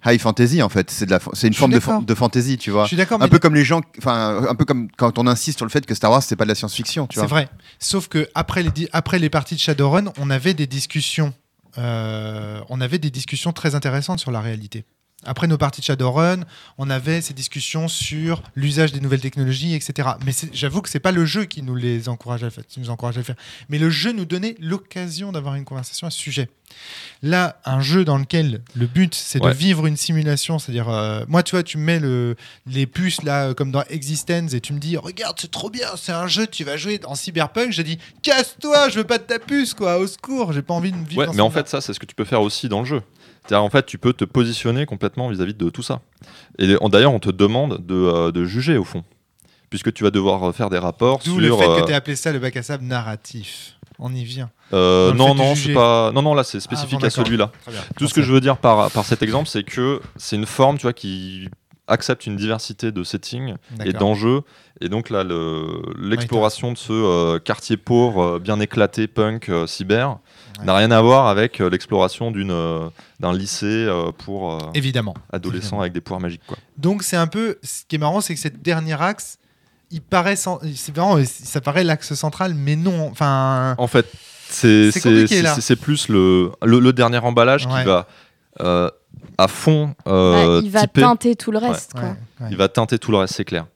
[0.05, 0.91] high fantasy en fait.
[0.91, 2.83] C'est de la, fa- c'est une forme de, fa- de fantasy, tu vois?
[2.85, 5.59] je suis d'accord, Un peu comme les gens, enfin, un peu comme quand on insiste
[5.59, 7.49] sur le fait que Star Wars, c'est pas de la science-fiction, tu c'est vrai.
[7.79, 11.33] Sauf que après les après les parties de Shadowrun, on avait des discussions,
[11.79, 14.85] euh, on avait des discussions très intéressantes sur la réalité.
[15.27, 16.45] Après nos parties de Shadowrun,
[16.79, 20.09] on avait ces discussions sur l'usage des nouvelles technologies, etc.
[20.25, 22.81] Mais j'avoue que c'est pas le jeu qui nous les encourage à le faire, qui
[22.81, 23.37] nous encourage à le faire.
[23.69, 26.49] Mais le jeu nous donnait l'occasion d'avoir une conversation à ce sujet.
[27.23, 29.51] Là, un jeu dans lequel le but c'est Ouais.
[29.53, 32.37] de vivre une simulation, c'est-à-dire, euh, moi, tu vois, tu me mets le,
[32.67, 35.89] les puces là, euh, comme dans Existence, et tu me dis, regarde, c'est trop bien,
[35.97, 37.73] c'est un jeu, tu vas jouer en cyberpunk.
[37.73, 40.93] Je dis, casse-toi, je veux pas de ta puce, quoi, au secours, j'ai pas envie
[40.93, 42.69] de vivre Ouais, dans mais en fait, ça, c'est ce que tu peux faire aussi
[42.69, 43.03] dans le jeu.
[43.47, 46.01] C'est-à-dire, en fait, tu peux te positionner complètement vis-à-vis de tout ça.
[46.59, 49.05] Et d'ailleurs, on te demande de, euh, de juger, au fond.
[49.71, 51.41] puisque tu vas devoir euh, faire des rapports D'où sur.
[51.41, 53.77] le fait euh, que tu as appelé ça le bac à sable narratif.
[53.99, 54.51] On y vient.
[54.73, 56.11] euh, non, non, c'est pas.
[56.13, 57.53] Non, non, là, c'est spécifique bon, à celui-là.
[57.99, 60.77] Tout ce que je veux dire par, par cet exemple, c'est que c'est une forme,
[60.79, 61.49] tu vois, qui
[61.87, 63.55] accepte une diversité de settings
[63.85, 64.41] et d'enjeux.
[64.81, 69.67] Et donc là, le- l'exploration de ce euh, quartier pauvre, euh, bien éclaté, punk, euh,
[69.67, 70.19] cyber,
[70.61, 70.67] Ouais.
[70.67, 72.89] n'a rien à voir avec euh, l'exploration d'une, euh,
[73.19, 75.15] d'un lycée euh, pour euh, Évidemment.
[75.33, 75.81] adolescents évidemment.
[75.83, 76.43] avec des pouvoirs magiques.
[76.47, 76.57] Quoi.
[76.79, 77.59] Donc c'est un peu.
[77.63, 79.39] Ce qui est marrant, c'est que cette dernier axe,
[79.91, 83.09] il paraît, c'est vraiment, ça paraît l'axe central, mais non.
[83.11, 84.07] Enfin, En fait,
[84.49, 84.91] c'est,
[85.81, 87.81] plus le, le, le dernier emballage Ouais.
[87.81, 88.07] qui va
[88.61, 88.91] euh,
[89.39, 91.01] à fond euh, Bah, il va typer.
[91.03, 91.93] teinter tout le reste.
[91.95, 92.09] ouais, quoi.
[92.41, 92.49] ouais.
[92.51, 93.67] Il va teinter tout le reste, c'est clair.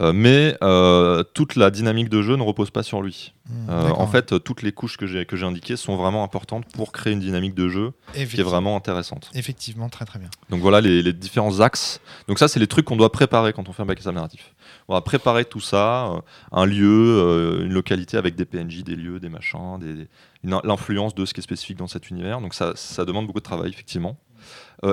[0.00, 3.32] Euh, mais euh, toute la dynamique de jeu ne repose pas sur lui.
[3.48, 6.64] Mmh, Euh, en fait, toutes les couches que j'ai que j'ai indiquées sont vraiment importantes
[6.72, 9.30] pour créer une dynamique de jeu qui est vraiment intéressante.
[9.34, 10.28] Effectivement, très très bien.
[10.50, 12.00] Donc voilà les, les différents axes.
[12.28, 14.54] Donc ça, c'est les trucs qu'on doit préparer quand on fait un bac à narratif.
[14.88, 16.10] On va préparer tout ça,
[16.52, 20.08] un lieu, une localité avec des PNJ, des lieux, des machins, des,
[20.42, 22.40] l'influence de ce qui est spécifique dans cet univers.
[22.40, 24.16] Donc ça, ça demande beaucoup de travail, effectivement.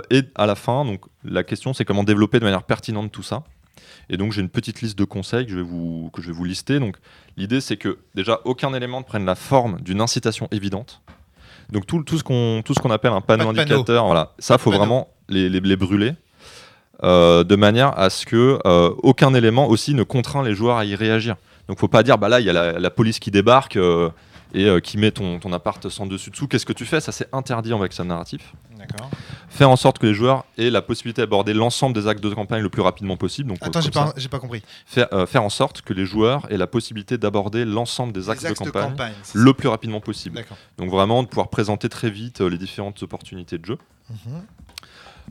[0.10, 3.44] Et à la fin, donc la question, c'est comment développer de manière pertinente tout ça.
[4.12, 6.34] Et donc j'ai une petite liste de conseils que je vais vous, que je vais
[6.34, 6.80] vous lister.
[6.80, 6.98] Donc
[7.38, 11.02] l'idée, c'est que déjà aucun élément ne prenne la forme d'une incitation évidente.
[11.72, 13.74] Donc tout, tout ce qu'on qu'on appelle un panneau de panneau.
[13.76, 16.14] indicateur, voilà, ça faut vraiment les, les- les brûler.
[17.04, 20.86] euh, de manière à ce que euh, aucun élément aussi ne contraint les joueurs à
[20.86, 21.36] y réagir.
[21.68, 24.10] Donc faut pas dire bah là il y a la, la police qui débarque euh,
[24.54, 26.48] et qui met ton, ton appart sans dessus dessous.
[26.48, 27.00] Qu'est-ce que tu fais?
[27.00, 28.54] Ça c'est interdit en vexam narratif.
[29.50, 32.62] Faire en sorte que les joueurs aient la possibilité d'aborder l'ensemble des actes de campagne
[32.64, 33.50] le plus rapidement possible.
[33.50, 34.64] Donc Attends, euh, j'ai pas, compris.
[34.86, 38.46] faire, euh, faire en sorte que les joueurs aient la possibilité d'aborder l'ensemble des axes,
[38.46, 40.44] axes de campagne, le plus rapidement possible.
[40.78, 43.78] Donc vraiment de pouvoir présenter très vite euh, les différentes opportunités de jeu.
[44.10, 44.18] Mhm.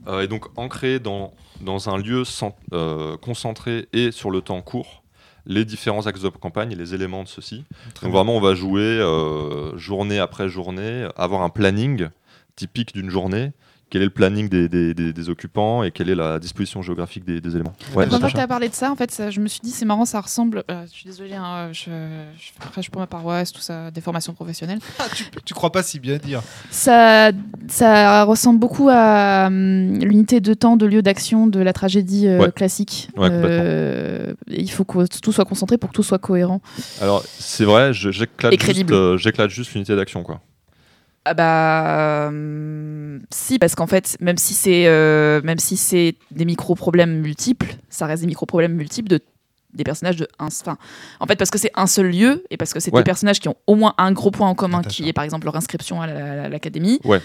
[0.08, 4.62] Euh, et donc ancrer dans, dans un lieu cent- euh, concentré et sur le temps
[4.62, 5.02] court
[5.46, 7.64] les différents axes de campagne et les éléments de ceci.
[7.94, 8.22] Très donc bien.
[8.22, 12.08] vraiment on va jouer euh, journée après journée, avoir un planning
[12.56, 13.52] typique d'une journée,
[13.88, 17.24] quel est le planning des, des- des- des occupants et quelle est la disposition géographique
[17.24, 17.72] des, des éléments.
[17.96, 19.84] Ouais, Natacha tu as parlé de ça, en fait, ça- je me suis dit, c'est
[19.84, 20.62] marrant, ça ressemble.
[20.70, 21.90] euh, je suis désolée, hein, je,
[22.38, 24.78] je prêche pour ma paroisse, tout ça, des formations professionnelles.
[25.00, 26.40] Ah, tu, tu crois pas si bien dire.
[26.70, 27.32] Ça,
[27.66, 32.38] ça ressemble beaucoup à hum, l'unité de temps de lieu d'action de la tragédie euh,
[32.38, 32.52] Ouais.
[32.52, 33.08] classique.
[33.16, 33.28] Ouais.
[33.32, 36.60] Euh, il faut que tout soit concentré pour que tout soit cohérent.
[37.00, 39.16] Alors c'est vrai, je- j'éclate juste, euh,
[39.48, 40.40] juste l'unité d'action quoi.
[41.32, 46.44] Ah bah hum, si parce qu'en fait même si c'est euh, même si c'est des
[46.44, 49.20] micro problèmes multiples, ça reste des micro problèmes multiples de
[49.72, 50.76] des personnages de un enfin
[51.20, 52.98] en fait parce que c'est un seul lieu et parce que c'est Ouais.
[53.02, 55.44] des personnages qui ont au moins un gros point en commun qui est par exemple
[55.44, 56.98] leur inscription à la- à l'académie.
[57.04, 57.20] Ouais.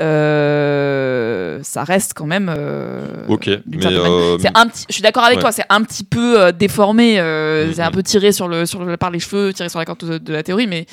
[0.00, 4.12] Euh, ça reste quand même euh, Ok, mais certaine manière.
[4.12, 5.42] euh, C'est un petit, je suis d'accord avec Ouais.
[5.42, 7.72] toi, c'est un petit peu euh, déformé, euh, Mhm.
[7.74, 10.04] c'est un peu tiré sur le, sur le, par les cheveux, tiré sur la corde
[10.04, 10.86] de, de la théorie, mais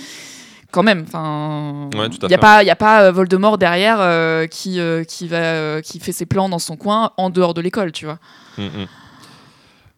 [0.71, 4.47] quand même, enfin, Ouais, il y a pas, y a pas euh, Voldemort derrière euh,
[4.47, 7.61] qui euh, qui va, euh, qui fait ses plans dans son coin en dehors de
[7.61, 8.19] l'école, tu vois.
[8.57, 8.87] Mm, mm.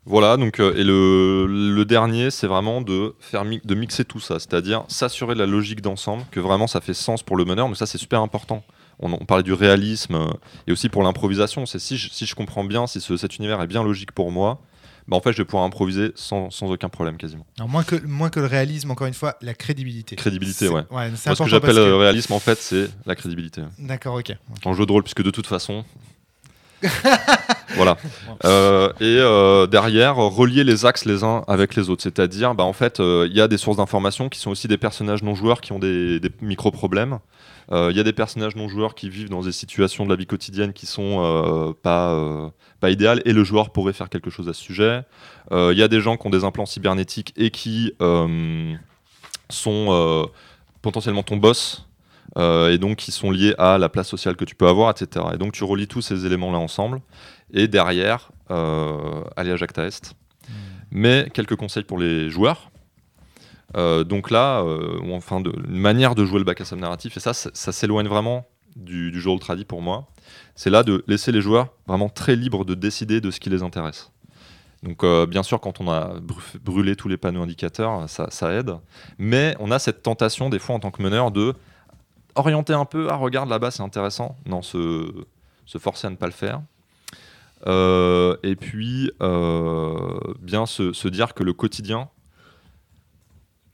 [0.05, 4.35] Voilà, donc, et le, le dernier, c'est vraiment de, faire mi- de mixer tout ça,
[4.39, 7.75] c'est-à-dire s'assurer de la logique d'ensemble, que vraiment ça fait sens pour le meneur, mais
[7.75, 8.63] ça c'est super important.
[8.99, 10.17] On, on parlait du réalisme
[10.65, 13.61] et aussi pour l'improvisation, c'est si je, si je comprends bien, si ce- cet univers
[13.61, 14.59] est bien logique pour moi,
[15.07, 17.45] bah en fait je vais pouvoir improviser sans, sans aucun problème quasiment.
[17.57, 20.15] Alors, moins, que, moins que le réalisme, encore une fois, la crédibilité.
[20.15, 20.83] Crédibilité, ouais.
[21.15, 23.61] c'est Moi, ce que j'appelle que- le réalisme en fait, c'est la crédibilité.
[23.79, 24.35] D'accord, ok.
[24.65, 25.85] En jeu de rôle, puisque de toute façon.
[27.75, 27.97] voilà.
[28.45, 32.03] Euh, et euh, derrière, relier les axes les uns avec les autres.
[32.03, 34.77] C'est-à-dire, bah, en fait, euh, il y a des sources d'informations qui sont aussi des
[34.77, 37.19] personnages non joueurs qui ont des, des micro-problèmes.
[37.71, 40.15] Euh, Il y a des personnages non joueurs qui vivent dans des situations de la
[40.15, 42.49] vie quotidienne qui sont euh, pas, euh,
[42.79, 45.03] pas idéales et le joueur pourrait faire quelque chose à ce sujet.
[45.51, 48.73] Euh, Il y a des gens qui ont des implants cybernétiques et qui euh,
[49.49, 50.25] sont euh,
[50.81, 51.85] potentiellement ton boss
[52.37, 55.25] euh, et donc qui sont liés à la place sociale que tu peux avoir, etc.
[55.33, 57.01] Et donc tu relis tous ces éléments-là ensemble,
[57.53, 60.13] et derrière, euh, aller à Jacta Est.
[60.91, 62.69] Mais quelques conseils pour les joueurs.
[63.75, 67.19] Euh, donc là, euh, enfin, une manière de jouer le bac à sable narratif, et
[67.19, 68.45] ça, ça, s'éloigne vraiment
[68.75, 70.07] du, jeu Old Tradi pour moi,
[70.55, 73.63] c'est là de laisser les joueurs vraiment très libres de décider de ce qui les
[73.63, 74.11] intéresse.
[74.83, 76.13] Donc euh, bien sûr, quand on a
[76.63, 78.75] brûlé tous les panneaux indicateurs, ça, aide.
[79.17, 81.55] Mais on a cette tentation des fois en tant que meneur de
[82.35, 85.11] orienter un peu, ah regarde là-bas c'est intéressant, non, se,
[85.79, 86.61] forcer à ne pas le faire.
[87.65, 92.09] Et puis, bien se dire que le quotidien,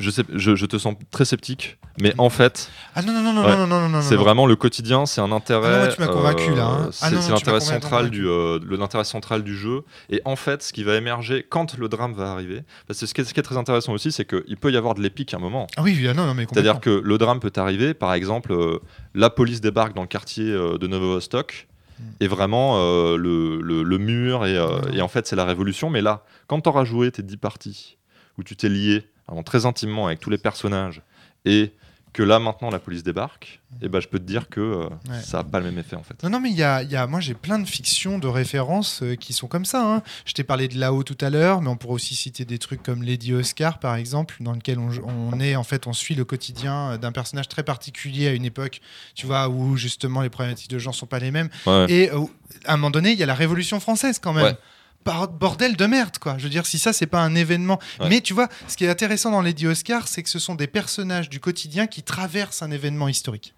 [0.04, 3.34] je, sais, je, je te sens très sceptique, mais en fait, Ah non, non, non,
[3.34, 3.56] non, Ouais.
[3.58, 4.02] non, non, non, non.
[4.02, 5.82] c'est vraiment le quotidien, c'est un intérêt.
[5.84, 6.90] Ah non, tu m'as convaincu, là, hein.
[6.92, 8.60] c'est Ah c'est l'intérêt central du, euh,
[9.04, 9.82] central du jeu.
[10.10, 13.14] Et en fait, ce qui va émerger quand le drame va arriver, parce que ce
[13.14, 15.34] qui est, ce qui est très intéressant aussi, c'est qu'il peut y avoir de l'épique
[15.34, 15.68] à un moment.
[15.78, 18.80] Ah oui, ah non, non, mais C'est-à-dire que le drame peut arriver, par exemple, euh,
[19.16, 21.68] la police débarque dans le quartier euh, de Novostock,
[22.00, 22.04] Mm.
[22.22, 24.96] et vraiment euh, le, le- le mur, et, euh, Mm.
[24.96, 25.92] et en fait c'est la révolution.
[25.92, 27.98] Mais là, quand tu auras joué tes 10 parties,
[28.40, 31.02] où tu t'es lié vraiment très intimement avec tous les personnages,
[31.46, 31.72] et
[32.14, 34.84] que là maintenant la police débarque, et ben je peux te dire que euh.
[35.10, 35.20] Ouais.
[35.24, 36.22] ça n'a pas le même effet en fait.
[36.22, 39.02] Non, non, mais il y a, y a- moi j'ai plein de fictions, de références
[39.02, 39.84] euh, qui sont comme ça.
[39.84, 40.04] hein.
[40.24, 42.84] Je t'ai parlé de là-haut tout à l'heure, mais on pourrait aussi citer des trucs
[42.84, 44.90] comme Lady Oscar, par exemple, dans lequel on,
[45.34, 48.46] on est en fait, on suit le quotidien euh, d'un personnage très particulier à une
[48.46, 48.80] époque,
[49.16, 51.50] tu vois, où justement les problématiques de genre sont pas les mêmes.
[51.66, 51.88] Ouais.
[51.90, 52.20] Et euh,
[52.66, 54.44] à un moment donné, il y a la Révolution française quand même.
[54.46, 54.58] Ouais.
[55.06, 56.38] Bordel de merde, quoi.
[56.38, 57.80] Je veux dire, si ça, c'est pas un événement.
[58.00, 58.10] Ouais.
[58.10, 60.68] Mais tu vois, ce qui est intéressant dans Lady Oscar, c'est que ce sont des
[60.68, 63.54] personnages du quotidien qui traversent un événement historique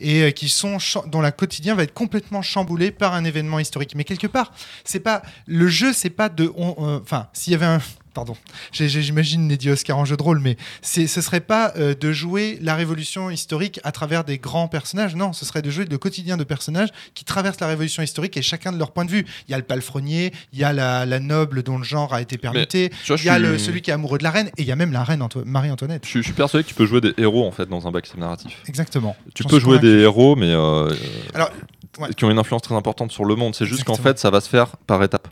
[0.00, 3.94] et euh, qui sont dont la quotidien va être complètement chamboulé par un événement historique.
[3.94, 4.52] Mais quelque part,
[4.84, 7.80] c'est pas le jeu, c'est pas de, euh, enfin, s'il y avait un,
[8.14, 8.36] pardon,
[8.72, 12.74] j'imagine Lady Oscar en jeu de rôle, mais ce serait pas euh, de jouer la
[12.74, 15.14] révolution historique à travers des grands personnages?
[15.14, 18.42] Non, ce serait de jouer le quotidien de personnages qui traversent la révolution historique et
[18.42, 19.26] chacun de leur point de vue.
[19.48, 22.20] Il y a le palefrenier, il y a la, la noble dont le genre a
[22.20, 24.62] été permuté, il y a suis- le- celui qui est amoureux de la reine et
[24.62, 26.04] il y a même la reine Anto- Marie-Antoinette.
[26.04, 27.90] Je suis, je suis persuadé que tu peux jouer des héros en fait dans un
[27.90, 28.62] bac narratif.
[28.68, 29.16] Exactement.
[29.34, 30.92] Tu peux jouer des héros, mais euh,
[31.34, 31.50] Alors,
[31.98, 32.08] ouais.
[32.16, 33.54] qui ont une influence très importante sur le monde.
[33.54, 35.28] C'est juste qu'en fait, ça va se faire par étapes.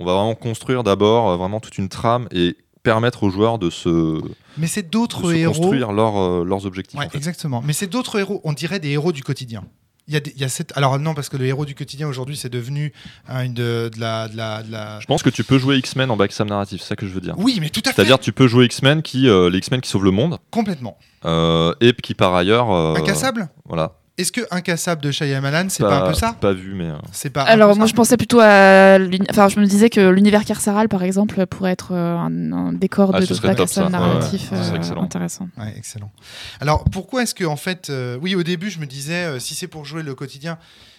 [0.00, 3.68] On va vraiment construire d'abord euh, vraiment toute une trame et permettre aux joueurs de
[3.68, 4.20] se,
[4.56, 5.52] Mais c'est d'autres héros.
[5.52, 6.98] construire leur, euh, leurs objectifs.
[6.98, 7.18] Ouais, en fait.
[7.18, 7.62] exactement.
[7.64, 8.40] Mais c'est d'autres héros.
[8.44, 9.62] On dirait des héros du quotidien.
[10.08, 10.76] Il y a des- il y a cette...
[10.76, 12.92] Alors non, parce que le héros du quotidien aujourd'hui, c'est devenu
[13.28, 15.76] hein, une de, de la, de la, de la- Je pense que tu peux jouer
[15.76, 17.34] X-Men en backstab narratif, c'est ça que je veux dire.
[17.38, 17.96] Oui, mais tout à fait.
[17.96, 20.98] C'est-à-dire tu peux jouer X-Men qui euh, les X-Men qui sauvent le monde complètement.
[21.26, 23.50] euh, et qui par ailleurs euh, Incassable.
[23.66, 23.99] Voilà.
[24.20, 27.30] Est-ce que Incassable de Shyamalan, c'est pas, un peu ça Pas vu mais euh, C'est
[27.30, 27.42] pas.
[27.42, 28.98] un Alors moi ça je pensais plutôt à
[29.30, 33.12] enfin je me disais que l'univers carcéral par exemple pourrait être euh, un, un décor
[33.14, 34.58] Ah, de, sable Ouais, narratif ouais.
[34.58, 35.02] Euh, excellent.
[35.02, 35.48] intéressant.
[35.58, 36.12] Ouais, excellent.
[36.60, 39.54] Alors pourquoi est-ce que en fait, euh, oui, au début, je me disais euh, si
[39.54, 40.58] c'est pour jouer le quotidien,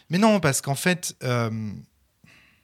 [0.09, 1.49] mais non, parce qu'en fait, euh,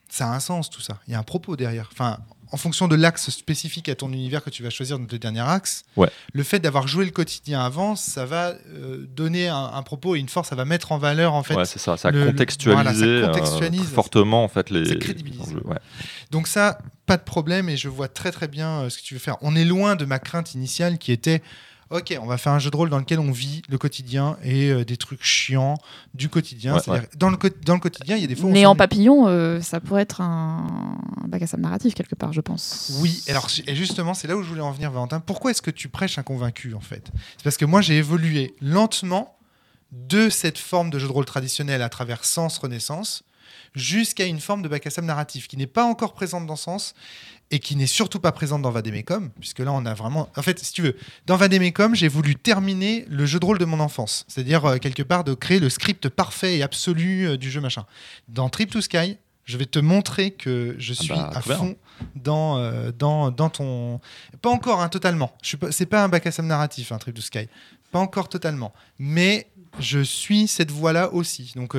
[0.09, 0.97] ça a un sens tout ça.
[1.07, 1.89] Il y a un propos derrière.
[1.91, 2.17] Enfin,
[2.51, 5.41] en fonction de l'axe spécifique à ton univers que tu vas choisir dans le dernier
[5.41, 6.09] axe, Ouais.
[6.33, 10.19] le fait d'avoir joué le quotidien avant, ça va euh, donner un, un propos et
[10.19, 10.49] une force.
[10.49, 11.55] Ça va mettre en valeur en fait.
[11.55, 13.83] ouais, c'est ça, ça le- voilà, euh, contextualise.
[13.89, 15.41] fortement en fait les Ça crédibilise.
[15.41, 15.77] enjeux, ouais.
[16.31, 19.13] Donc ça, pas de problème et je vois très très bien euh, ce que tu
[19.13, 19.37] veux faire.
[19.41, 21.41] On est loin de ma crainte initiale qui était
[21.89, 24.69] Ok, on va faire un jeu de rôle dans lequel on vit le quotidien et
[24.71, 25.77] euh, des trucs chiants
[26.13, 26.77] du quotidien.
[26.87, 28.49] Ouais, Dans, le, co- dans le quotidien, il y a des fois.
[28.49, 28.77] Néant s'ennuie.
[28.77, 32.97] papillon, euh, ça pourrait être un, un bac à sable narratif quelque part, je pense.
[33.01, 35.19] Oui, alors et justement, c'est là où je voulais en venir, Valentin.
[35.21, 37.09] Pourquoi est-ce que tu prêches un convaincu en fait?
[37.37, 39.37] C'est parce que moi, j'ai évolué lentement
[39.93, 43.23] de cette forme de jeu de rôle traditionnel à travers Sens Renaissance
[43.75, 46.93] jusqu'à une forme de bac à sable narratif qui n'est pas encore présente dans Sens
[47.49, 50.29] et qui n'est surtout pas présente dans Vademecum, puisque là on a vraiment...
[50.35, 53.65] En fait, si tu veux, dans Vademecum, j'ai voulu terminer le jeu de rôle de
[53.65, 57.49] mon enfance, c'est-à-dire euh, quelque part de créer le script parfait et absolu euh, du
[57.49, 57.85] jeu machin.
[58.27, 61.77] Dans Trip to Sky, je vais te montrer que je suis bah, à fond
[62.15, 64.01] dans, euh, dans, dans ton...
[64.41, 65.33] Pas encore, hein, totalement.
[65.41, 67.47] Je suis pas- C'est pas un bac à sable narratif, un Trip to Sky.
[67.91, 68.73] Pas encore totalement.
[68.99, 69.47] Mais
[69.79, 71.53] je suis cette voie-là aussi.
[71.55, 71.77] Donc,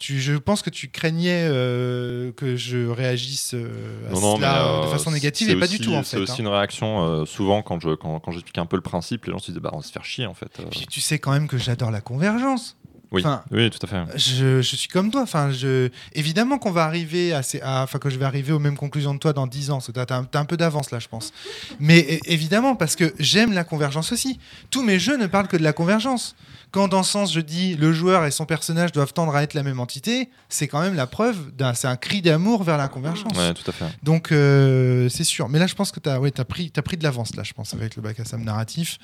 [0.00, 4.66] tu, je pense que tu craignais euh, que je réagisse euh, à Non, non, cela
[4.66, 6.22] euh, de façon négative c'est et pas aussi- du tout en C'est fait.
[6.24, 6.44] aussi hein.
[6.44, 9.52] une réaction souvent quand je quand, quand j'explique un peu le principe, les gens se
[9.52, 10.48] disent bah on va se faire chier en fait.
[10.72, 12.76] Puis tu sais quand même que j'adore la convergence.
[13.12, 14.18] oui, enfin, oui, tout à fait.
[14.18, 15.22] Je, je suis comme toi.
[15.22, 15.88] Enfin, je...
[16.14, 19.14] Évidemment qu'on va arriver à, ces- à- Enfin, que je vais arriver aux mêmes conclusions
[19.14, 19.80] de toi dans 10 ans.
[19.80, 21.32] Tu as, un peu d'avance là, je pense.
[21.80, 24.38] Mais évidemment, parce que j'aime la convergence aussi.
[24.70, 26.36] Tous mes jeux ne parlent que de la convergence.
[26.72, 29.54] Quand dans ce sens je dis le joueur et son personnage doivent tendre à être
[29.54, 32.88] la même entité, c'est quand même la preuve d'un, c'est un cri d'amour vers la
[32.88, 33.36] convergence.
[33.36, 33.86] Ouais, tout à fait.
[34.02, 35.48] Donc euh, c'est sûr.
[35.48, 37.74] Mais là, je pense que tu as, ouais, pris, pris de l'avance, là, je pense,
[37.74, 38.98] avec le bac à sable narratif.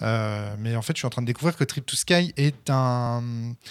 [0.00, 2.70] Euh, mais en fait, je suis en train de découvrir que Trip to Sky est
[2.70, 3.22] un,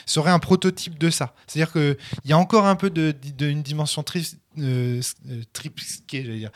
[0.05, 1.33] serait un prototype de ça.
[1.47, 4.27] C'est-à-dire qu'il y a encore un peu de, de- une dimension tri,
[4.59, 5.41] euh, euh,
[6.11, 6.49] j'allais dire,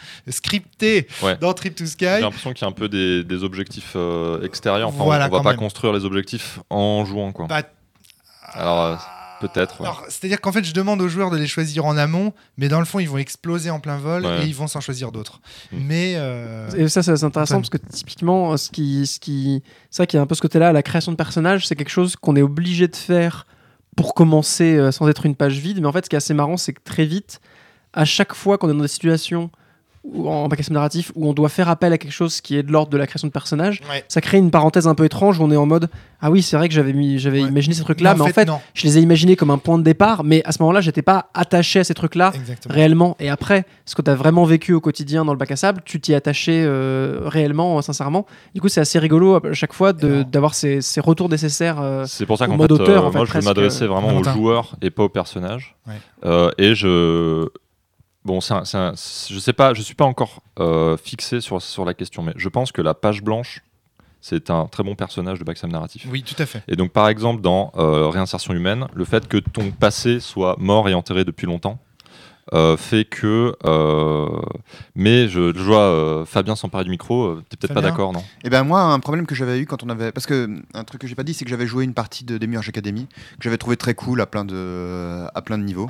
[1.23, 1.37] Ouais.
[1.37, 2.05] dans Trip to Sky.
[2.05, 4.89] J'ai l'impression qu'il y a un peu des, des objectifs euh, extérieurs.
[4.89, 5.59] Enfin, on- Voilà, on, va pas même.
[5.59, 7.47] construire les objectifs en jouant quoi.
[7.47, 7.63] Bah,
[8.53, 8.95] Alors euh,
[9.41, 9.81] peut-être.
[9.81, 9.87] ouais.
[10.09, 12.85] C'est-à-dire qu'en fait, je demande aux joueurs de les choisir en amont, mais dans le
[12.85, 14.43] fond, ils vont exploser en plein vol Ouais.
[14.43, 15.41] et ils vont s'en choisir d'autres.
[15.71, 15.77] Mm.
[15.87, 20.17] Mais euh, Et ça, c'est intéressant parce que typiquement, ce qui, ce qui, ça qui
[20.17, 22.87] a un peu ce côté-là, la création de personnages, c'est quelque chose qu'on est obligé
[22.87, 23.45] de faire
[23.97, 25.79] pour commencer euh, sans être une page vide.
[25.81, 27.41] Mais en fait, ce qui est assez marrant, c'est que très vite,
[27.93, 29.49] à chaque fois qu'on est dans des situations
[30.03, 32.71] ou en backgammon narratif où on doit faire appel à quelque chose qui est de
[32.71, 34.03] l'ordre de la création de personnages, Ouais.
[34.07, 35.89] ça crée une parenthèse un peu étrange où on est en mode
[36.23, 37.49] ah oui c'est vrai que j'avais mis j'avais Ouais.
[37.49, 38.59] imaginé ces trucs là mais en fait non.
[38.73, 41.29] je les ai imaginés comme un point de départ mais à ce moment-là j'étais pas
[41.35, 42.73] attaché à ces trucs là Exactement.
[42.73, 45.55] réellement et après ce que tu as vraiment vécu au quotidien dans le bac à
[45.55, 49.53] sable tu t'y es attaché euh, réellement euh, sincèrement du coup c'est assez rigolo à
[49.53, 53.07] chaque fois d'avoir ces, ces retours nécessaires euh, C'est pour ça qu'en fait, auteur, euh,
[53.07, 54.31] en fait, moi je vais m'adresser vraiment Valentin.
[54.31, 55.75] aux joueurs et pas aux personnages.
[55.87, 55.93] Ouais.
[56.25, 57.47] Euh, et je.
[58.23, 61.85] Bon, c'est un- un- je sais pas, je suis pas encore euh, fixé sur, sur
[61.85, 63.61] la question, mais je pense que la page blanche,
[64.21, 66.05] c'est un très bon personnage de backstab narratif.
[66.11, 66.61] Oui, tout à fait.
[66.67, 70.87] Et donc, par exemple, dans euh, Réinsertion humaine, le fait que ton passé soit mort
[70.87, 71.79] et enterré depuis longtemps
[72.53, 73.55] euh, fait que.
[73.65, 74.27] euh,
[74.93, 78.23] mais je, je vois euh, Fabien s'emparer du micro, euh, t'es peut-être pas d'accord, non?
[78.43, 81.01] Et ben moi, un problème que j'avais eu quand on avait, parce que un truc
[81.01, 83.57] que j'ai pas dit, c'est que j'avais joué une partie de Demiurge Academy que j'avais
[83.57, 85.89] trouvé très cool à plein de, à plein de niveaux,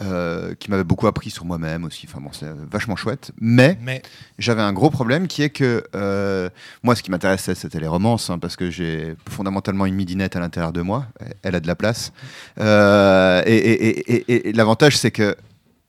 [0.00, 2.06] euh, qui m'avait beaucoup appris sur moi-même aussi.
[2.08, 3.32] Enfin bon, c'est vachement chouette.
[3.40, 4.02] Mais Mais
[4.38, 6.48] j'avais un gros problème qui est que euh,
[6.82, 10.40] moi, ce qui m'intéressait, c'était les romances, hein, parce que j'ai fondamentalement une midinette à
[10.40, 11.06] l'intérieur de moi.
[11.42, 12.12] Elle a de la place.
[12.58, 15.36] Euh, et et- et- et- et l'avantage, c'est que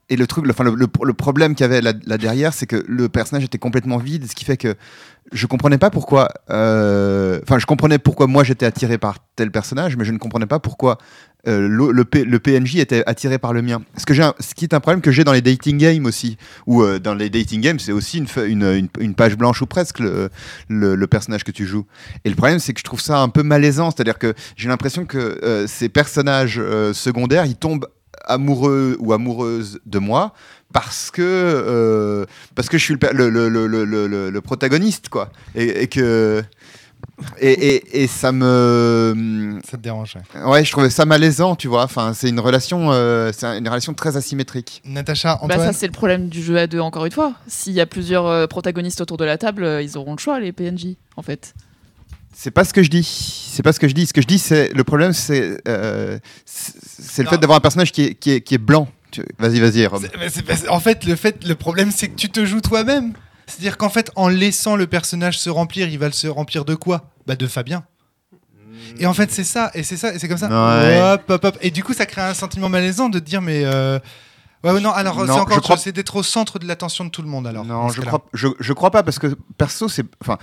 [0.09, 2.53] et le truc, le, enfin, le, le- le problème qu'il y avait là, là derrière,
[2.53, 4.75] c'est que le personnage était complètement vide, ce qui fait que
[5.31, 6.27] je comprenais pas pourquoi.
[6.49, 10.47] euh, Enfin, je comprenais pourquoi moi j'étais attiré par tel personnage, mais je ne comprenais
[10.47, 10.97] pas pourquoi
[11.47, 13.81] euh, le, PNJ était attiré par le mien.
[13.97, 16.37] Ce, que ce qui est un problème que j'ai dans les dating games aussi,
[16.67, 19.99] où euh, dans les dating games, c'est aussi une, une, une- page blanche ou presque
[19.99, 20.29] le,
[20.69, 21.85] le, personnage que tu joues.
[22.25, 25.05] Et le problème, c'est que je trouve ça un peu malaisant, c'est-à-dire que j'ai l'impression
[25.05, 26.61] que euh, ces personnages
[26.93, 27.87] secondaires, ils tombent
[28.25, 30.33] amoureux ou amoureuses de moi
[30.73, 36.43] parce que parce que je suis le, le, le, le, protagoniste quoi et que
[37.39, 40.15] et, et, et ça me ça te dérange.
[40.35, 40.43] ouais.
[40.43, 43.93] ouais je trouvais ça malaisant tu vois enfin c'est une relation euh, c'est une relation
[43.93, 47.11] très asymétrique Natacha, Bah, Antoine ça, c'est le problème du jeu à deux, encore une
[47.11, 47.33] fois.
[47.47, 50.39] S'il y a plusieurs euh, protagonistes autour de la table, euh, ils auront le choix,
[50.39, 51.53] les PNJ, en fait.
[52.33, 54.27] c'est pas ce que je dis c'est pas ce que je dis ce que je
[54.27, 58.31] dis c'est le problème c'est euh, c'est le fait d'avoir un personnage qui est, qui
[58.31, 58.87] est, qui est blanc
[59.39, 60.05] vas-y vas-y Rob
[60.69, 63.11] en fait, le fait, le problème, c'est que tu te joues toi-même.
[63.45, 66.75] C'est-à-dire qu'en fait, en laissant le personnage se remplir, il va le se remplir de
[66.75, 67.10] quoi?
[67.27, 67.83] Bah de Fabien.
[68.99, 70.47] Et en fait, c'est ça, et c'est ça, et c'est comme ça.
[70.47, 70.99] Ouais.
[71.13, 71.57] Hop, hop, hop.
[71.61, 73.99] Et du coup, ça crée un sentiment malaisant de dire, mais euh,
[74.63, 74.91] ouais, ouais, non.
[74.91, 77.47] Alors, c'est encore, crois- c'est d'être au centre de l'attention de tout le monde.
[77.47, 79.27] Alors, non je crois je, je crois pas parce que
[79.57, 80.37] perso c'est enfin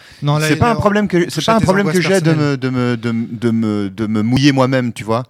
[0.49, 2.71] c'est pas là, un problème que c'est pas un problème que j'ai de me de
[2.71, 5.25] me de, me- de me de me mouiller moi-même tu vois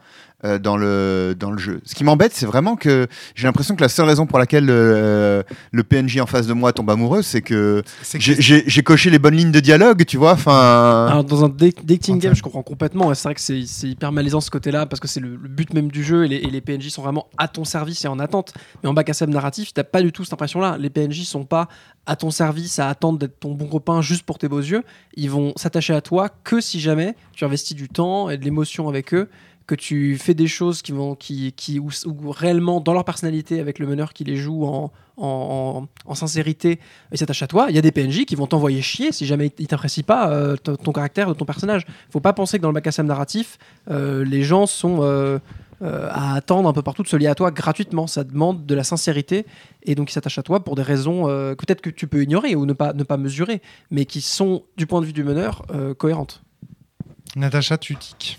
[0.44, 3.80] euh, dans le dans le jeu ce qui m'embête c'est vraiment que j'ai l'impression que
[3.82, 5.42] la seule raison pour laquelle euh,
[5.72, 7.82] le PNJ en face de moi tombe amoureux c'est que
[8.18, 12.14] j'ai- coché les bonnes lignes de dialogue tu vois enfin Alors, dans un da- dating
[12.18, 12.34] game, Antoine.
[12.36, 13.12] je comprends complètement.
[13.14, 15.74] C'est vrai que c'est c'est hyper malaisant ce côté-là parce que c'est le, le but
[15.74, 18.18] même du jeu et les, et les PNJ sont vraiment à ton service et en
[18.18, 18.54] attente.
[18.82, 20.76] Mais en bac à sable narratif, t'as pas du tout cette impression-là.
[20.78, 21.68] Les PNJ sont pas
[22.06, 24.82] à ton service, à attendre d'être ton bon copain juste pour tes beaux yeux.
[25.16, 28.88] Ils vont s'attacher à toi que si jamais tu investis du temps et de l'émotion
[28.88, 29.28] avec eux
[29.68, 31.90] que tu fais des choses qui vont qui, qui ou,
[32.30, 36.80] réellement dans leur personnalité avec le meneur qui les joue en, en, en- sincérité
[37.12, 39.52] ils s'attachent à toi il y a des PNJ qui vont t'envoyer chier si jamais
[39.58, 41.86] ils t'apprécient pas euh, ton, caractère de ton personnage.
[42.10, 43.58] Faut pas penser que dans le bac narratif
[43.90, 45.38] euh, les gens sont euh,
[45.80, 48.06] à attendre un peu partout de se lier à toi gratuitement.
[48.06, 49.44] Ça demande de la sincérité
[49.82, 52.64] et donc ils s'attachent à toi pour des raisons peut-être que tu peux ignorer ou
[52.64, 55.66] ne pas ne pas mesurer mais qui sont du point de vue du meneur
[55.98, 56.42] cohérentes
[57.38, 58.38] Natacha, tu tiques.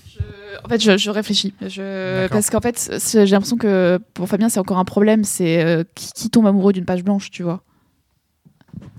[0.64, 1.54] En fait, je, je réfléchis.
[1.62, 2.28] Je...
[2.28, 5.24] Parce qu'en fait, j'ai l'impression que pour Fabien, c'est encore un problème.
[5.24, 7.62] C'est euh, qui, qui tombe amoureux d'une page blanche, tu vois.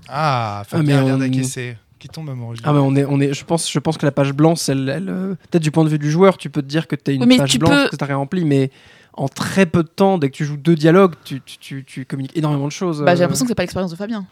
[0.07, 1.77] Ah, Ah, Fabien mais a l'air on- d'acquiescer.
[1.99, 2.55] Qui tombe amoureux.
[2.63, 4.89] Ah mais on est, on est, je pense, je pense que la page blanche, elle,
[4.89, 7.11] elle, euh, peut-être du point de vue du joueur, tu peux te dire que tu
[7.11, 8.71] as une Oui, mais page blanche peux- que tu rien rempli, mais
[9.13, 12.05] en très peu de temps, dès que tu joues deux dialogues, tu, tu, tu, tu
[12.07, 13.03] communiques énormément de choses.
[13.03, 13.25] Bah, j'ai euh.
[13.25, 14.25] l'impression que c'est pas l'expérience de Fabien.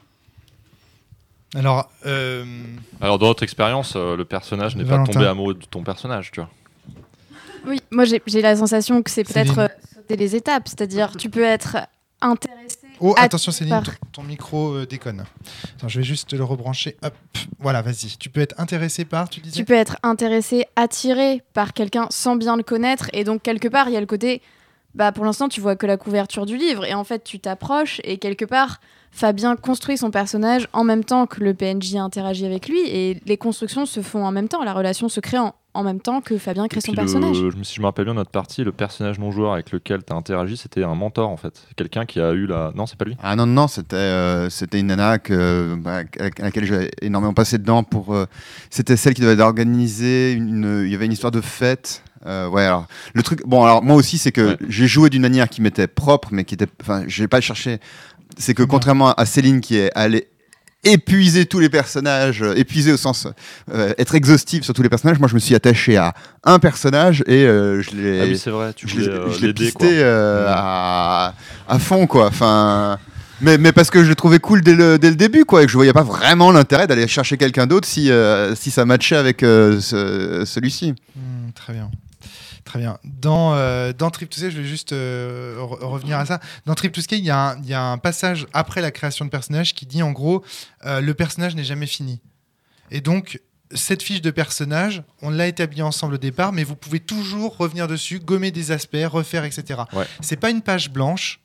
[1.55, 2.45] Alors, euh,
[3.01, 5.13] Alors, dans notre expérience, euh, le personnage n'est pas Valentin.
[5.13, 6.49] tombé amoureux de ton personnage, tu vois.
[7.65, 11.43] Oui, moi j'ai la sensation que c'est peut-être euh, sauter les étapes, c'est-à-dire tu peux
[11.43, 11.77] être
[12.21, 12.77] intéressé.
[13.01, 15.26] Oh, attention Céline, par- ton, ton micro euh, déconne.
[15.77, 16.97] Attends, je vais juste le rebrancher.
[17.03, 17.13] Hop,
[17.59, 18.17] voilà, vas-y.
[18.17, 22.35] Tu peux être intéressé par, tu disais Tu peux être intéressé, attiré par quelqu'un sans
[22.35, 24.41] bien le connaître, et donc quelque part il y a le côté,
[24.95, 27.99] bah pour l'instant tu vois que la couverture du livre, et en fait tu t'approches
[28.03, 28.80] et quelque part
[29.11, 33.38] Fabien construit son personnage en même temps que le PNJ interagit avec lui, et les
[33.38, 36.38] constructions se font en même temps, la relation se crée en, en même temps que
[36.38, 37.36] Fabien crée son le- personnage.
[37.36, 40.14] je me- si je me rappelle bien, notre partie, le personnage non-joueur avec lequel tu
[40.14, 41.64] as interagi, c'était un mentor en fait.
[41.76, 42.72] Quelqu'un qui a eu la.
[42.76, 43.18] Non, c'est pas lui?
[43.22, 47.57] Ah non, non, c'était euh, c'était une nana que, bah, à laquelle j'ai énormément passé
[47.57, 47.84] dedans.
[47.84, 48.14] pour.
[48.15, 48.26] euh,
[48.69, 50.84] c'était celle qui devait organiser une.
[50.86, 52.03] Il y avait une histoire de fête.
[52.26, 53.44] Euh, ouais, alors le truc.
[53.45, 54.57] Bon, alors moi aussi, c'est que Ouais.
[54.68, 56.68] j'ai joué d'une manière qui m'était propre, mais qui était.
[56.81, 57.80] Enfin, j'ai pas cherché
[58.38, 60.27] c'est que contrairement à Céline qui est allée
[60.85, 63.27] épuiser tous les personnages, euh, épuiser au sens
[63.73, 66.14] euh, être exhaustive sur tous les personnages, moi je me suis attaché à
[66.45, 69.30] un personnage et euh, je l'ai Ah oui, c'est vrai, tu je l'ai voulais euh,
[69.30, 70.53] je l'ai l'aider pisté quoi.
[70.53, 71.34] à,
[71.68, 72.27] à fond quoi.
[72.27, 72.97] Enfin,
[73.41, 75.65] mais, mais parce que je le trouvais cool dès le, dès le début quoi, et
[75.65, 79.18] que je voyais pas vraiment l'intérêt d'aller chercher quelqu'un d'autre si, euh, si ça matchait
[79.18, 80.93] avec euh, ce- celui-ci.
[81.15, 81.89] Hmm, très bien.
[82.70, 83.00] Très bien.
[83.04, 86.40] Dans, euh, dans Trip to Skate, je vais juste euh, re- revenir à ça.
[86.68, 88.91] Dans Trip to Skate, il y, a un- il y a un passage après la
[88.91, 90.44] création de personnage qui dit en gros
[90.86, 92.22] euh, le personnage n'est jamais fini.
[92.91, 93.41] Et donc,
[93.74, 97.88] cette fiche de personnage, on l'a établie ensemble au départ, mais vous pouvez toujours revenir
[97.88, 99.82] dessus, gommer des aspects, refaire, etc.
[99.94, 100.06] Ouais.
[100.22, 101.40] C'est pas une page blanche,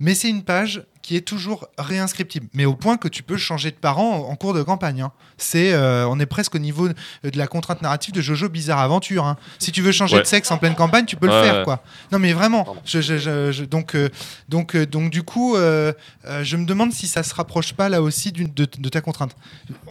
[0.00, 2.46] mais c'est une page qui est toujours réinscriptible.
[2.52, 5.00] Mais au point que tu peux changer de parent en, cours de campagne.
[5.02, 5.12] hein.
[5.38, 6.94] C'est, euh, on est presque au niveau de
[7.38, 9.24] la contrainte narrative de Jojo Bizarre Aventure.
[9.24, 9.36] hein.
[9.58, 10.22] Si tu veux changer Ouais.
[10.22, 11.64] de sexe en pleine campagne, tu peux le faire, ouais.
[11.64, 11.82] quoi.
[12.12, 12.64] Non, mais vraiment.
[12.64, 12.80] Pardon.
[12.84, 14.08] Je- je- je- je- donc, euh,
[14.48, 18.30] donc, euh, donc, du coup, je me demande si ça se rapproche pas là aussi
[18.32, 19.34] de, de ta contrainte.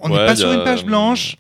[0.02, 1.38] On n'est pas sur une page blanche,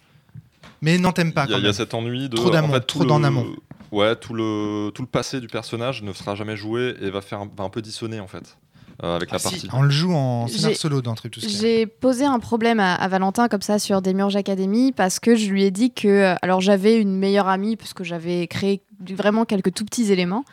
[0.81, 1.45] mais non, t'aimes pas.
[1.47, 3.25] Il y, a- y cet ennui de Trop d'amont, en fait, tout trop d'en le-
[3.25, 3.47] amont.
[3.91, 7.39] Ouais, tout le tout le passé du personnage ne sera jamais joué et va faire
[7.39, 8.55] un, va un peu dissonner en fait
[9.03, 9.69] euh, avec Ah, la si, partie.
[9.73, 11.51] on le joue en scénar solo dans Trip to Scale.
[11.59, 15.49] J'ai posé un problème à, à Valentin comme ça sur Demiurge Academy parce que je
[15.49, 19.45] lui ai dit que euh, alors j'avais une meilleure amie parce que j'avais créé vraiment
[19.45, 20.43] quelques tout petits éléments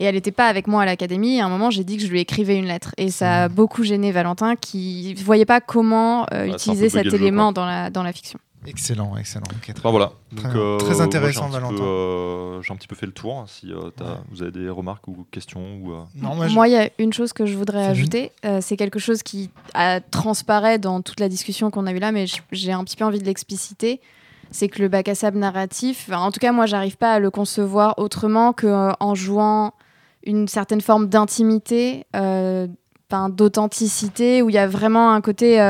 [0.00, 1.36] et elle n'était pas avec moi à l'académie.
[1.36, 3.48] Et à un moment, j'ai dit que je lui écrivais une lettre et ça a
[3.48, 8.02] beaucoup gêné Valentin qui voyait pas comment euh, utiliser cet jeu, élément dans la dans
[8.02, 8.38] la fiction.
[8.66, 9.44] Excellent, excellent.
[9.62, 10.12] Très Enfin voilà.
[10.36, 10.60] Très Donc, bien.
[10.62, 11.82] euh, Très moi, j'ai un intéressant, peu, Valentin.
[11.84, 13.44] euh, J'ai un petit peu fait le tour.
[13.46, 14.06] Si euh, Ouais.
[14.30, 15.92] vous avez des remarques ou questions ou.
[15.92, 18.32] euh, Non, moi, Moi, il y a une chose que je voudrais ajouter.
[18.44, 22.12] euh, c'est quelque chose qui a, transparaît dans toute la discussion qu'on a eue là,
[22.12, 24.00] mais j'ai un petit peu envie de l'expliciter.
[24.50, 27.30] C'est que le bac à sable narratif, en tout cas, moi, j'arrive pas à le
[27.30, 29.72] concevoir autrement qu'en jouant
[30.24, 32.66] une certaine forme d'intimité, euh,
[33.30, 35.60] d'authenticité, où il y a vraiment un côté.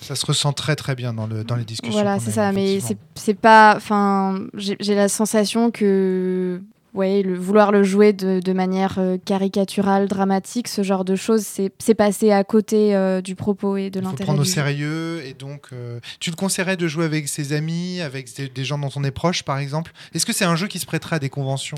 [0.00, 1.92] Ça se ressent très très bien dans, le, dans les discussions.
[1.92, 2.52] voilà, c'est ça.
[2.52, 2.78] Mais
[3.14, 3.74] c'est pas.
[3.76, 6.60] Enfin, j'ai la sensation que.
[6.94, 11.44] Ouais, le, vouloir le jouer de, de manière euh, caricaturale, dramatique, ce genre de choses,
[11.44, 14.24] c'est passé à côté euh, du propos et de Il faut l'intérêt.
[14.24, 18.34] prendre au sérieux et donc euh, tu te conseillerais de jouer avec ses amis, avec
[18.36, 19.92] des, des gens dont on est proche par exemple?
[20.14, 21.76] Est-ce que c'est un jeu qui se prêterait à des conventions?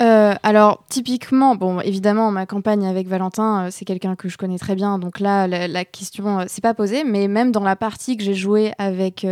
[0.00, 4.58] Euh, alors, typiquement, bon, évidemment, ma campagne avec Valentin, euh, c'est quelqu'un que je connais
[4.58, 8.16] très bien, donc là, la, question, euh, c'est pas posée, mais même dans la partie
[8.16, 9.26] que j'ai jouée avec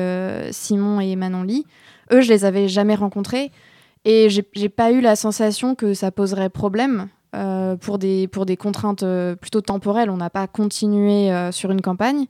[0.50, 1.66] Simon et Manon Lee,
[2.12, 3.52] eux, je les avais jamais rencontrés,
[4.04, 7.08] et j'ai pas eu la sensation que ça poserait problème.
[7.80, 9.04] pour, des, pour des contraintes
[9.40, 12.26] plutôt temporelles, on n'a pas continué sur une campagne.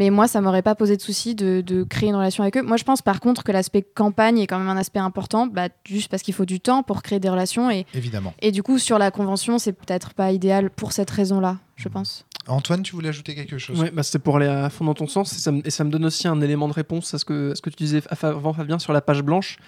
[0.00, 2.62] Mais moi, ça m'aurait pas posé de souci de, de créer une relation avec eux.
[2.62, 5.68] Moi, je pense par contre que l'aspect campagne est quand même un aspect important, bah,
[5.84, 7.70] juste parce qu'il faut du temps pour créer des relations.
[7.70, 8.32] Et, Évidemment.
[8.40, 12.24] et du coup, sur la convention, c'est peut-être pas idéal pour cette raison-là, je pense.
[12.48, 13.78] Antoine, tu voulais ajouter quelque chose?
[13.78, 15.84] Ouais, bah, c'était pour aller à fond dans ton sens et ça, me, et ça
[15.84, 18.00] me donne aussi un élément de réponse à ce que, à ce que tu disais
[18.10, 19.58] avant Fabien sur la page blanche.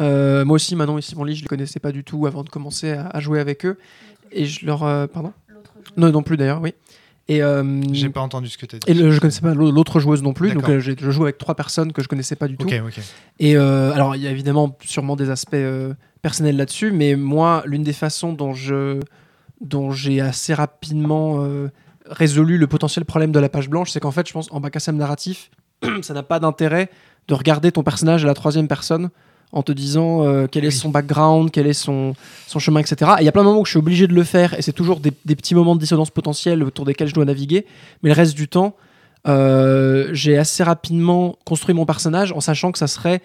[0.00, 2.48] Euh, moi aussi, Manon et Simon Lee, je les connaissais pas du tout avant de
[2.48, 3.76] commencer à, à jouer avec eux
[4.32, 5.34] et je leur euh, pardon?
[5.98, 6.72] Non non plus d'ailleurs oui
[7.28, 8.90] et euh, J'ai pas entendu ce que tu as dit.
[8.90, 11.38] et le- je connaissais pas l'au- l'autre joueuse non plus donc euh, je joue avec
[11.38, 13.00] trois personnes que je connaissais pas du tout Ok, ok.
[13.38, 17.62] et euh, alors, il y a évidemment sûrement des aspects euh, personnels là-dessus, mais moi,
[17.66, 19.00] l'une des façons dont je
[19.60, 21.46] dont j'ai assez rapidement
[22.06, 24.76] résolu le potentiel problème de la page blanche, c'est qu'en fait, je pense en bac
[24.76, 25.50] à narratif,
[26.02, 26.90] ça n'a pas d'intérêt
[27.28, 29.08] de regarder ton personnage à la troisième personne
[29.54, 32.14] en te disant euh, quel est son background, quel est son,
[32.46, 33.12] son chemin, etc.
[33.18, 34.62] Et il y a plein de moments où je suis obligé de le faire, et
[34.62, 37.64] c'est toujours des, des petits moments de dissonance potentielle autour desquels je dois naviguer,
[38.02, 38.74] mais le reste du temps,
[39.26, 43.22] euh, j'ai assez rapidement construit mon personnage en sachant que ça serait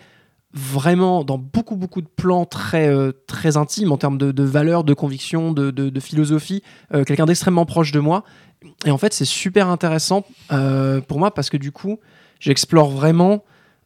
[0.54, 4.84] vraiment dans beaucoup beaucoup de plans très euh, très intimes en termes de, de valeurs,
[4.84, 6.64] de convictions, de, de- de philosophie,
[7.06, 8.24] quelqu'un d'extrêmement proche de moi.
[8.86, 10.26] Et en fait, c'est super intéressant
[11.08, 12.00] pour moi parce que du coup,
[12.40, 13.44] j'explore vraiment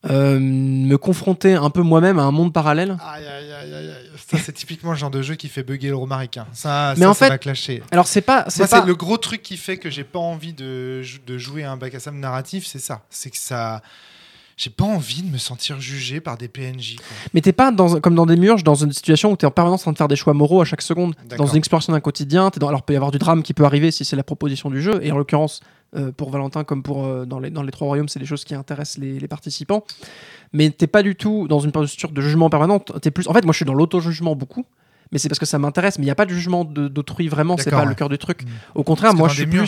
[0.09, 2.97] euh, me confronter un peu moi-même à un monde parallèle.
[3.05, 3.89] Aïe, aïe, aïe.
[4.27, 6.45] Ça, c'est typiquement le genre de jeu qui fait bugger le romaricain.
[6.53, 7.83] Ça, Mais ça, en fait, clashé.
[7.91, 10.19] Alors c'est pas c'est Moi, pas c'est le gros truc qui fait que j'ai pas
[10.19, 13.03] envie de, jou- de jouer à un bac à sable narratif, c'est ça.
[13.09, 13.81] C'est que ça.
[14.55, 16.97] J'ai pas envie de me sentir jugé par des PNJ.
[16.97, 17.05] quoi.
[17.33, 19.81] Mais t'es pas dans, comme dans des murges, dans une situation où t'es en permanence
[19.81, 21.15] en train de faire des choix moraux à chaque seconde.
[21.37, 22.67] Dans une exploration d'un quotidien, t'es dans...
[22.67, 24.79] alors il peut y avoir du drame qui peut arriver si c'est la proposition du
[24.81, 24.99] jeu.
[25.01, 25.61] Et en l'occurrence,
[25.95, 28.43] euh, pour Valentin comme pour euh, dans, les, dans les trois royaumes, c'est des choses
[28.43, 29.83] qui intéressent les, les participants.
[30.51, 32.91] Mais t'es pas du tout dans une posture de jugement permanente.
[33.01, 33.27] T'es plus...
[33.27, 34.65] En fait, moi je suis dans l'auto-jugement beaucoup.
[35.11, 35.99] Mais c'est parce que ça m'intéresse.
[35.99, 37.55] Mais il n'y a pas de jugement de- d'autrui vraiment.
[37.57, 37.89] C'est D'accord, pas ouais.
[37.89, 38.43] le cœur du truc.
[38.43, 38.47] Mm.
[38.75, 39.67] Au contraire, Parce que moi dans je suis des murs,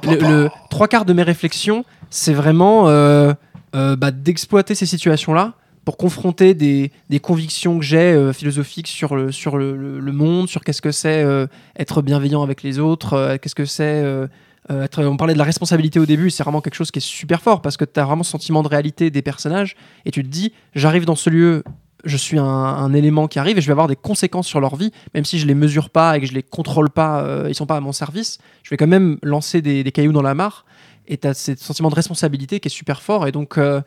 [0.00, 3.34] plus je- le, le trois quarts de mes réflexions, c'est vraiment euh,
[3.74, 5.54] euh, bah, d'exploiter ces situations-là
[5.84, 10.12] pour confronter des, des convictions que j'ai euh, philosophiques sur, le, sur le, le- le
[10.12, 11.46] monde, sur qu'est-ce que c'est euh,
[11.78, 14.26] être bienveillant avec les autres, euh, qu'est-ce que c'est euh,
[14.70, 17.40] euh, on parlait de la responsabilité au début, c'est vraiment quelque chose qui est super
[17.40, 20.28] fort parce que tu as vraiment ce sentiment de réalité des personnages et tu te
[20.28, 21.64] dis, j'arrive dans ce lieu,
[22.04, 24.76] je suis un, un élément qui arrive et je vais avoir des conséquences sur leur
[24.76, 27.54] vie, même si je les mesure pas et que je les contrôle pas, euh, ils
[27.54, 30.34] sont pas à mon service, je vais quand même lancer des, des cailloux dans la
[30.34, 30.64] mare
[31.06, 33.80] et tu as ce sentiment de responsabilité qui est super fort et donc euh,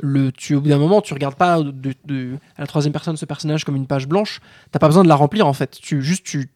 [0.00, 1.72] le, tu, au bout d'un moment tu regardes pas de-
[2.04, 4.40] de- à la troisième personne ce personnage comme une page blanche,
[4.70, 6.48] t'as pas besoin de la remplir en fait, tu, juste tu,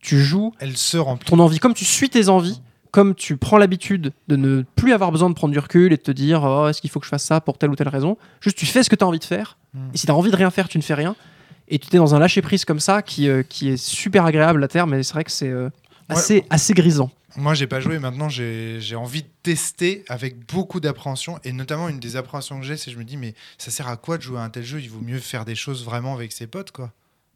[0.00, 1.26] tu joues Elle se remplit.
[1.30, 2.60] ton envie, comme tu suis tes envies,
[2.90, 6.02] comme tu prends l'habitude de ne plus avoir besoin de prendre du recul et de
[6.02, 8.16] te dire oh, est-ce qu'il faut que je fasse ça pour telle ou telle raison,
[8.40, 9.58] juste tu fais ce que tu as envie de faire.
[9.74, 9.88] Mm.
[9.94, 11.16] Et si tu as envie de rien faire, tu ne fais rien.
[11.68, 14.62] Et tu es dans un lâcher prise comme ça qui, euh, qui est super agréable
[14.64, 15.70] à terme, mais c'est vrai que c'est euh,
[16.08, 17.10] assez, assez grisant.
[17.36, 18.00] Moi, j'ai pas joué.
[18.00, 21.38] Maintenant, j'ai j'ai envie de tester avec beaucoup d'appréhension.
[21.44, 23.86] Et notamment, une des appréhensions que j'ai, c'est que je me dis, mais ça sert
[23.88, 24.80] à quoi de jouer à un tel jeu?
[24.80, 26.92] Il vaut mieux faire des choses vraiment avec ses potes, quoi.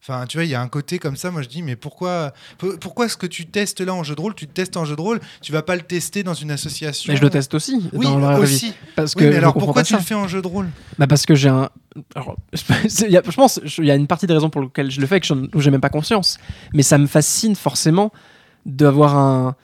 [0.06, 1.30] Enfin, tu vois, il y a un côté comme ça.
[1.30, 4.20] Moi, je dis, mais pourquoi, pour- pourquoi est-ce que tu testes là en jeu de
[4.20, 4.34] rôle?
[4.34, 7.10] Tu testes en jeu de rôle, tu vas pas le tester dans une association?
[7.10, 8.54] Mais je le teste aussi Oui, dans la vraie vie.
[8.54, 8.74] aussi.
[8.96, 9.98] Parce Oui, que mais je alors pourquoi tu ça.
[9.98, 10.68] le fais en jeu de rôle?
[10.98, 11.70] Bah parce que j'ai un.
[12.14, 12.36] Alors,
[13.08, 15.06] y a- je pense qu'il y a une partie des raisons pour lesquelles je le
[15.06, 16.36] fais que où j'ai même pas conscience.
[16.74, 18.12] Mais ça me fascine forcément
[18.66, 19.56] d'avoir un.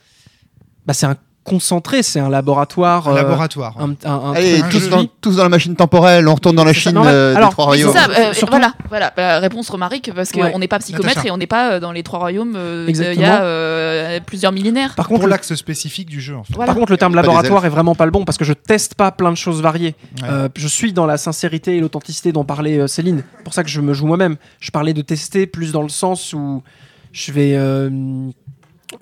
[0.87, 3.07] Bah, c'est un concentré, c'est un laboratoire.
[3.07, 3.75] Un euh, laboratoire.
[3.79, 6.73] un, un- un Allez, tous dans, tous dans la machine temporelle, on retourne dans la.
[6.73, 7.93] Chine Non, mais- euh, alors, des trois royaumes.
[7.93, 8.07] ça.
[8.09, 9.11] euh, Surtout- voilà, voilà.
[9.15, 10.57] Bah, réponse Romaric, parce qu'on Ouais.
[10.57, 11.27] n'est pas psychomètre Natacha.
[11.27, 13.25] et on n'est pas dans les trois royaumes euh, il Exactement.
[13.25, 14.93] y a euh, plusieurs millénaires.
[14.95, 16.53] Par Pour contre, l'axe spécifique du jeu, en fait.
[16.53, 16.67] Voilà.
[16.67, 19.11] par contre, le terme laboratoire est vraiment pas le bon parce que je teste pas
[19.11, 19.95] plein de choses variées.
[20.21, 20.27] Ouais.
[20.29, 23.23] Euh, je suis dans la sincérité et l'authenticité dont parlait euh, Céline.
[23.37, 24.35] C'est pour ça que je me joue moi-même.
[24.59, 26.61] Je parlais de tester plus dans le sens où
[27.13, 27.53] je vais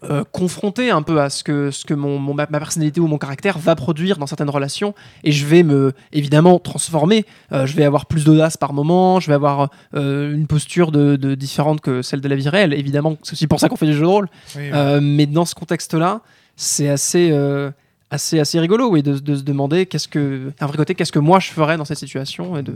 [0.04, 3.18] euh, confronter un peu à ce que, ce que mon, mon- ma personnalité ou mon
[3.18, 4.94] caractère va produire dans certaines relations
[5.24, 7.26] et je vais me évidemment transformer.
[7.52, 11.16] Euh, je vais avoir plus d'audace par moment, je vais avoir euh, une posture de,
[11.16, 12.74] de différente que celle de la vie réelle.
[12.74, 14.28] Évidemment, c'est aussi pour ça qu'on fait des jeux de rôle.
[14.56, 15.00] Oui, oui.
[15.02, 16.22] Mais dans ce contexte-là,
[16.56, 17.30] c'est assez,
[18.12, 21.20] assez, assez rigolo, oui, de, de se demander qu'est-ce que, un vrai côté, qu'est-ce que
[21.20, 22.72] moi je ferais dans cette situation et de.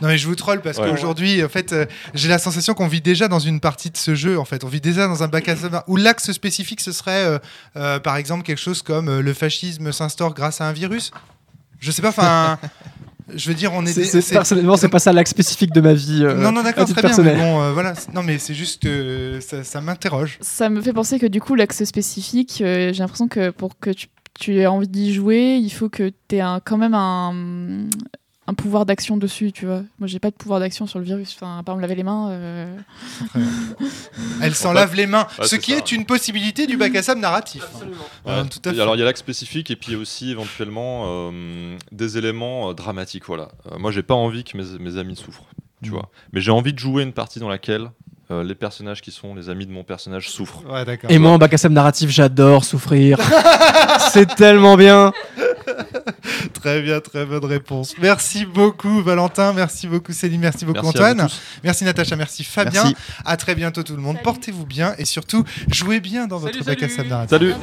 [0.00, 0.88] Non mais je vous troll parce Ouais.
[0.90, 1.84] qu'aujourd'hui, en fait, euh,
[2.14, 4.38] j'ai la sensation qu'on vit déjà dans une partie de ce jeu.
[4.38, 7.24] En fait, on vit déjà dans un bac à sable où l'axe spécifique ce serait,
[7.26, 7.38] euh,
[7.76, 11.10] euh, par exemple, quelque chose comme euh, le fascisme s'instaure grâce à un virus.
[11.78, 12.08] Je sais pas.
[12.10, 12.58] Enfin,
[13.34, 14.30] je veux dire, on est.
[14.32, 16.20] Personnellement, c'est pas ça l'axe spécifique de ma vie.
[16.24, 17.02] euh, non, non, d'accord, très bien.
[17.02, 17.36] personnel.
[17.36, 17.94] Mais bon, euh, voilà.
[17.94, 20.38] c'est- Non, mais c'est juste que ça, ça m'interroge.
[20.40, 23.90] Ça me fait penser que du coup, l'axe spécifique, euh, j'ai l'impression que pour que
[23.90, 24.08] tu,
[24.38, 27.86] tu aies envie d'y jouer, il faut que tu aies un, quand même un,
[28.46, 29.82] un pouvoir d'action dessus, tu vois.
[29.98, 31.34] Moi, j'ai pas de pouvoir d'action sur le virus.
[31.36, 32.30] Enfin, à part me laver les mains.
[32.30, 32.76] euh,
[34.42, 35.78] Elle s'en En lave les mains, Ouais, ce qui ça.
[35.78, 37.62] est une possibilité du bac à sable narratif.
[38.24, 38.32] Ouais.
[38.32, 38.80] Euh, tout à Et fait.
[38.80, 43.26] Alors il y a l'axe spécifique et puis aussi éventuellement euh, des éléments euh, dramatiques.
[43.26, 43.48] Voilà.
[43.70, 45.44] Euh, moi j'ai pas envie que mes, mes amis souffrent,
[45.82, 45.92] tu Mm.
[45.94, 46.10] vois.
[46.32, 47.90] Mais j'ai envie de jouer une partie dans laquelle
[48.30, 50.62] euh, les personnages qui sont les amis de mon personnage souffrent.
[50.70, 51.10] Ouais, d'accord.
[51.10, 53.18] Et moi, en bac à sable narratif, j'adore souffrir.
[54.12, 55.12] c'est tellement bien.
[56.52, 57.94] Très bien, très bonne réponse.
[57.98, 61.28] Merci beaucoup Valentin, merci beaucoup Céline, merci beaucoup Merci Antoine,
[61.64, 62.82] merci Natacha, merci Fabien.
[62.84, 62.96] Merci.
[63.24, 64.16] À très bientôt tout le monde.
[64.16, 64.24] Salut.
[64.24, 67.30] Portez-vous bien et surtout jouez bien dans votre Salut, bac à sable narratif.
[67.30, 67.54] Salut.